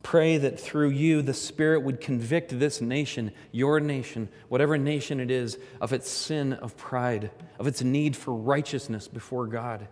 Pray 0.03 0.37
that 0.37 0.59
through 0.59 0.89
you, 0.89 1.21
the 1.21 1.33
Spirit 1.33 1.83
would 1.83 2.01
convict 2.01 2.57
this 2.57 2.81
nation, 2.81 3.31
your 3.51 3.79
nation, 3.79 4.29
whatever 4.49 4.77
nation 4.77 5.19
it 5.19 5.29
is, 5.29 5.57
of 5.79 5.93
its 5.93 6.09
sin 6.09 6.53
of 6.53 6.75
pride, 6.75 7.29
of 7.59 7.67
its 7.67 7.83
need 7.83 8.15
for 8.15 8.33
righteousness 8.33 9.07
before 9.07 9.47
God, 9.47 9.87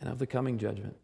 and 0.00 0.10
of 0.10 0.18
the 0.18 0.26
coming 0.26 0.58
judgment. 0.58 0.96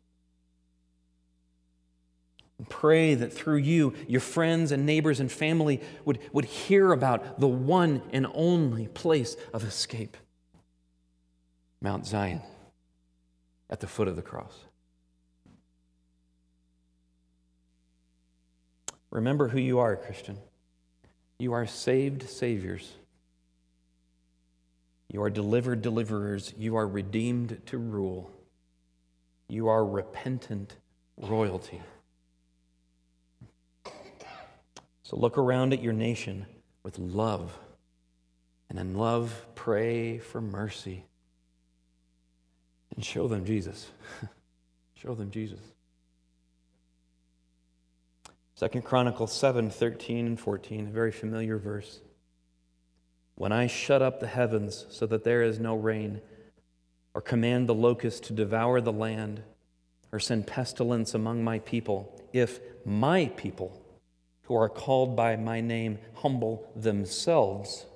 Pray 2.69 3.15
that 3.15 3.33
through 3.33 3.57
you, 3.57 3.95
your 4.07 4.21
friends 4.21 4.73
and 4.73 4.85
neighbors 4.85 5.21
and 5.21 5.31
family 5.33 5.81
would, 6.05 6.19
would 6.33 6.45
hear 6.45 6.93
about 6.93 7.41
the 7.41 7.49
one 7.49 8.03
and 8.13 8.27
only 8.35 8.87
place 8.89 9.37
of 9.55 9.65
escape 9.65 10.17
Mount 11.81 12.07
Zion 12.07 12.43
at 13.71 13.81
the 13.81 13.87
foot 13.87 14.09
of 14.09 14.17
the 14.17 14.23
cross. 14.23 14.53
Remember 19.11 19.49
who 19.49 19.59
you 19.59 19.81
are, 19.81 19.97
Christian. 19.97 20.39
You 21.39 21.53
are 21.53 21.67
saved 21.67 22.29
Saviors. 22.29 22.93
You 25.11 25.23
are 25.23 25.31
delivered 25.31 25.83
deliverers. 25.83 26.55
You 26.57 26.77
are 26.77 26.87
redeemed 26.87 27.61
to 27.67 27.79
rule. 27.79 28.31
You 29.49 29.69
are 29.69 29.85
repentant 29.85 30.77
royalty. 31.17 31.81
So 35.03 35.17
look 35.17 35.39
around 35.39 35.73
at 35.73 35.83
your 35.83 35.93
nation 35.93 36.47
with 36.85 36.99
love. 36.99 37.59
And 38.69 38.79
in 38.79 38.95
love, 38.95 39.47
pray 39.57 40.19
for 40.19 40.41
mercy. 40.41 41.05
And 42.95 43.05
show 43.05 43.27
them 43.27 43.45
Jesus. 43.45 43.91
show 44.95 45.17
them 45.17 45.33
Jesus. 45.33 45.59
Second 48.61 48.83
Chronicles 48.83 49.33
7, 49.33 49.71
13 49.71 50.27
and 50.27 50.39
14, 50.39 50.89
a 50.89 50.91
very 50.91 51.13
familiar 51.13 51.57
verse. 51.57 52.03
When 53.35 53.53
I 53.53 53.67
shut 53.67 54.03
up 54.03 54.21
the 54.21 54.27
heavens 54.27 54.85
so 54.91 55.07
that 55.07 55.25
there 55.25 55.43
is 55.43 55.59
no 55.59 55.75
rain, 55.75 56.21
or 57.15 57.23
command 57.23 57.71
the 57.71 57.75
locust 57.75 58.25
to 58.25 58.35
devour 58.35 58.83
the 58.83 58.93
land, 58.93 59.43
or 60.13 60.21
send 60.21 60.47
pestilence 60.47 61.15
among 61.15 61.43
my 61.43 61.61
people, 61.61 62.21
if 62.35 62.61
my 62.85 63.33
people 63.35 63.81
who 64.43 64.55
are 64.55 64.69
called 64.69 65.17
by 65.17 65.37
my 65.37 65.63
name 65.63 65.99
humble 66.17 66.71
themselves 66.77 67.87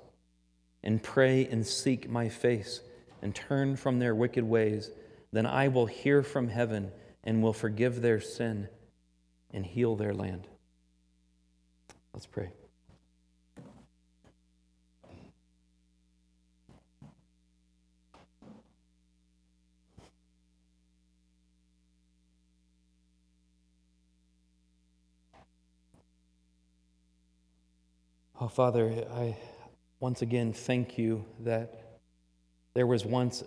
and 0.82 1.02
pray 1.02 1.46
and 1.46 1.66
seek 1.66 2.08
my 2.08 2.30
face 2.30 2.80
and 3.20 3.34
turn 3.34 3.76
from 3.76 3.98
their 3.98 4.14
wicked 4.14 4.44
ways, 4.44 4.90
then 5.30 5.44
I 5.44 5.68
will 5.68 5.84
hear 5.84 6.22
from 6.22 6.48
heaven 6.48 6.90
and 7.22 7.42
will 7.42 7.52
forgive 7.52 8.00
their 8.00 8.22
sin 8.22 8.68
and 9.52 9.66
heal 9.66 9.94
their 9.94 10.14
land. 10.14 10.48
Let's 12.14 12.26
pray. 12.26 12.48
Oh, 28.40 28.46
Father, 28.46 29.04
I 29.12 29.36
once 29.98 30.22
again 30.22 30.52
thank 30.52 30.96
you 30.96 31.24
that 31.40 31.98
there 32.74 32.86
was 32.86 33.04
once, 33.04 33.42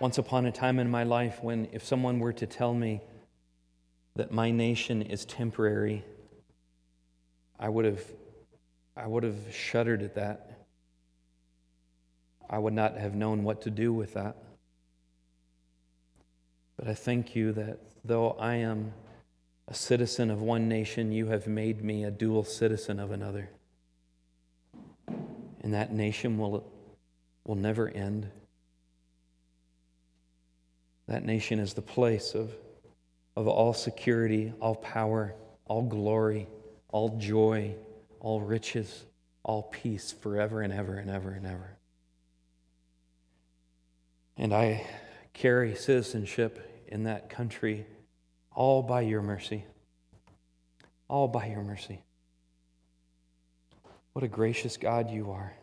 once 0.00 0.18
upon 0.18 0.46
a 0.46 0.50
time 0.50 0.80
in 0.80 0.90
my 0.90 1.04
life 1.04 1.38
when 1.40 1.68
if 1.70 1.84
someone 1.84 2.18
were 2.18 2.32
to 2.32 2.46
tell 2.46 2.74
me 2.74 3.00
that 4.16 4.32
my 4.32 4.50
nation 4.50 5.02
is 5.02 5.24
temporary, 5.24 6.04
I 7.60 7.68
would 7.68 7.84
have, 7.84 8.02
I 8.96 9.06
would 9.06 9.22
have 9.22 9.36
shuddered 9.52 10.02
at 10.02 10.14
that. 10.14 10.50
I 12.48 12.58
would 12.58 12.72
not 12.72 12.96
have 12.96 13.14
known 13.14 13.44
what 13.44 13.62
to 13.62 13.70
do 13.70 13.92
with 13.92 14.14
that. 14.14 14.36
But 16.78 16.88
I 16.88 16.94
thank 16.94 17.36
you 17.36 17.52
that 17.52 17.78
though 18.02 18.30
I 18.30 18.54
am 18.54 18.94
a 19.68 19.74
citizen 19.74 20.30
of 20.30 20.40
one 20.40 20.68
nation, 20.68 21.12
you 21.12 21.26
have 21.26 21.46
made 21.46 21.84
me 21.84 22.04
a 22.04 22.10
dual 22.10 22.44
citizen 22.44 22.98
of 22.98 23.10
another. 23.10 23.50
And 25.62 25.74
that 25.74 25.92
nation 25.92 26.38
will, 26.38 26.66
will 27.44 27.56
never 27.56 27.90
end. 27.90 28.30
That 31.06 31.24
nation 31.24 31.58
is 31.58 31.74
the 31.74 31.82
place 31.82 32.34
of, 32.34 32.52
of 33.36 33.46
all 33.46 33.74
security, 33.74 34.54
all 34.60 34.76
power, 34.76 35.34
all 35.66 35.82
glory 35.82 36.48
all 36.92 37.16
joy, 37.18 37.74
all 38.18 38.40
riches, 38.40 39.04
all 39.42 39.62
peace 39.62 40.12
forever 40.12 40.60
and 40.60 40.72
ever 40.72 40.96
and 40.96 41.10
ever 41.10 41.30
and 41.30 41.46
ever. 41.46 41.76
And 44.36 44.54
I 44.54 44.86
carry 45.32 45.74
citizenship 45.74 46.84
in 46.88 47.04
that 47.04 47.30
country 47.30 47.86
all 48.52 48.82
by 48.82 49.02
your 49.02 49.22
mercy. 49.22 49.64
All 51.08 51.28
by 51.28 51.46
your 51.46 51.62
mercy. 51.62 52.02
What 54.12 54.24
a 54.24 54.28
gracious 54.28 54.76
God 54.76 55.10
you 55.10 55.30
are. 55.30 55.54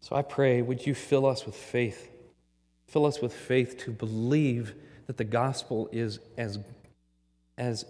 So 0.00 0.16
I 0.16 0.22
pray, 0.22 0.62
would 0.62 0.86
you 0.86 0.94
fill 0.94 1.26
us 1.26 1.46
with 1.46 1.54
faith? 1.54 2.10
Fill 2.86 3.06
us 3.06 3.20
with 3.20 3.32
faith 3.32 3.78
to 3.84 3.90
believe 3.90 4.74
that 5.06 5.16
the 5.16 5.24
gospel 5.24 5.88
is 5.92 6.18
as, 6.36 6.58
as 7.56 7.84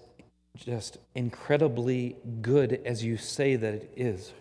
just 0.57 0.98
incredibly 1.14 2.16
good 2.40 2.80
as 2.84 3.05
you 3.05 3.16
say 3.16 3.57
that 3.57 3.74
it 3.74 3.92
is. 3.96 4.32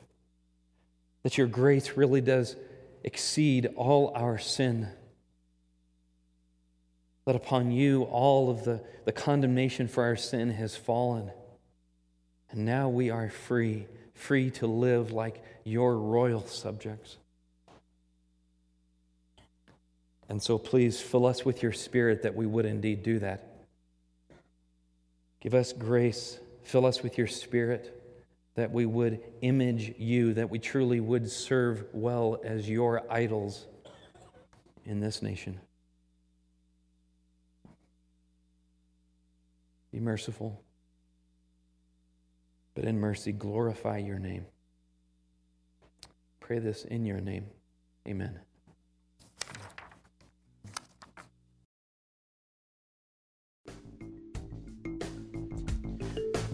That 1.24 1.38
your 1.38 1.48
grace 1.48 1.92
really 1.96 2.22
does 2.22 2.56
exceed 3.04 3.70
all 3.76 4.12
our 4.16 4.38
sin. 4.38 4.90
That 7.26 7.36
upon 7.36 7.72
you 7.72 8.04
all 8.04 8.50
of 8.50 8.66
the, 8.66 8.84
the 9.06 9.12
condemnation 9.12 9.88
for 9.88 10.04
our 10.04 10.16
sin 10.16 10.52
has 10.52 10.76
fallen. 10.76 11.32
And 12.50 12.66
now 12.66 12.90
we 12.90 13.10
are 13.10 13.30
free, 13.30 13.88
free 14.14 14.52
to 14.52 14.68
live 14.68 15.12
like 15.12 15.44
your 15.64 15.98
royal 15.98 16.46
subjects. 16.46 17.18
And 20.28 20.42
so 20.42 20.58
please 20.58 21.00
fill 21.00 21.26
us 21.26 21.46
with 21.46 21.62
your 21.62 21.74
spirit 21.74 22.24
that 22.24 22.36
we 22.36 22.46
would 22.46 22.66
indeed 22.66 23.04
do 23.04 23.20
that. 23.20 23.51
Give 25.42 25.54
us 25.54 25.74
grace. 25.74 26.40
Fill 26.64 26.86
us 26.86 27.04
with 27.04 27.18
your 27.18 27.28
spirit 27.28 27.98
that 28.56 28.72
we 28.72 28.86
would 28.86 29.20
image 29.42 29.94
you, 29.98 30.34
that 30.34 30.50
we 30.50 30.60
truly 30.60 31.00
would 31.00 31.30
serve 31.30 31.86
well 31.94 32.40
as 32.44 32.70
your 32.70 33.02
idols 33.12 33.66
in 34.86 35.00
this 35.00 35.22
nation. 35.22 35.60
Be 39.92 40.00
merciful, 40.00 40.62
but 42.76 42.86
in 42.86 43.00
mercy, 43.00 43.32
glorify 43.32 43.98
your 43.98 44.20
name. 44.20 44.46
Pray 46.40 46.60
this 46.60 46.86
in 46.86 47.06
your 47.06 47.20
name. 47.20 47.46
Amen. 48.08 48.40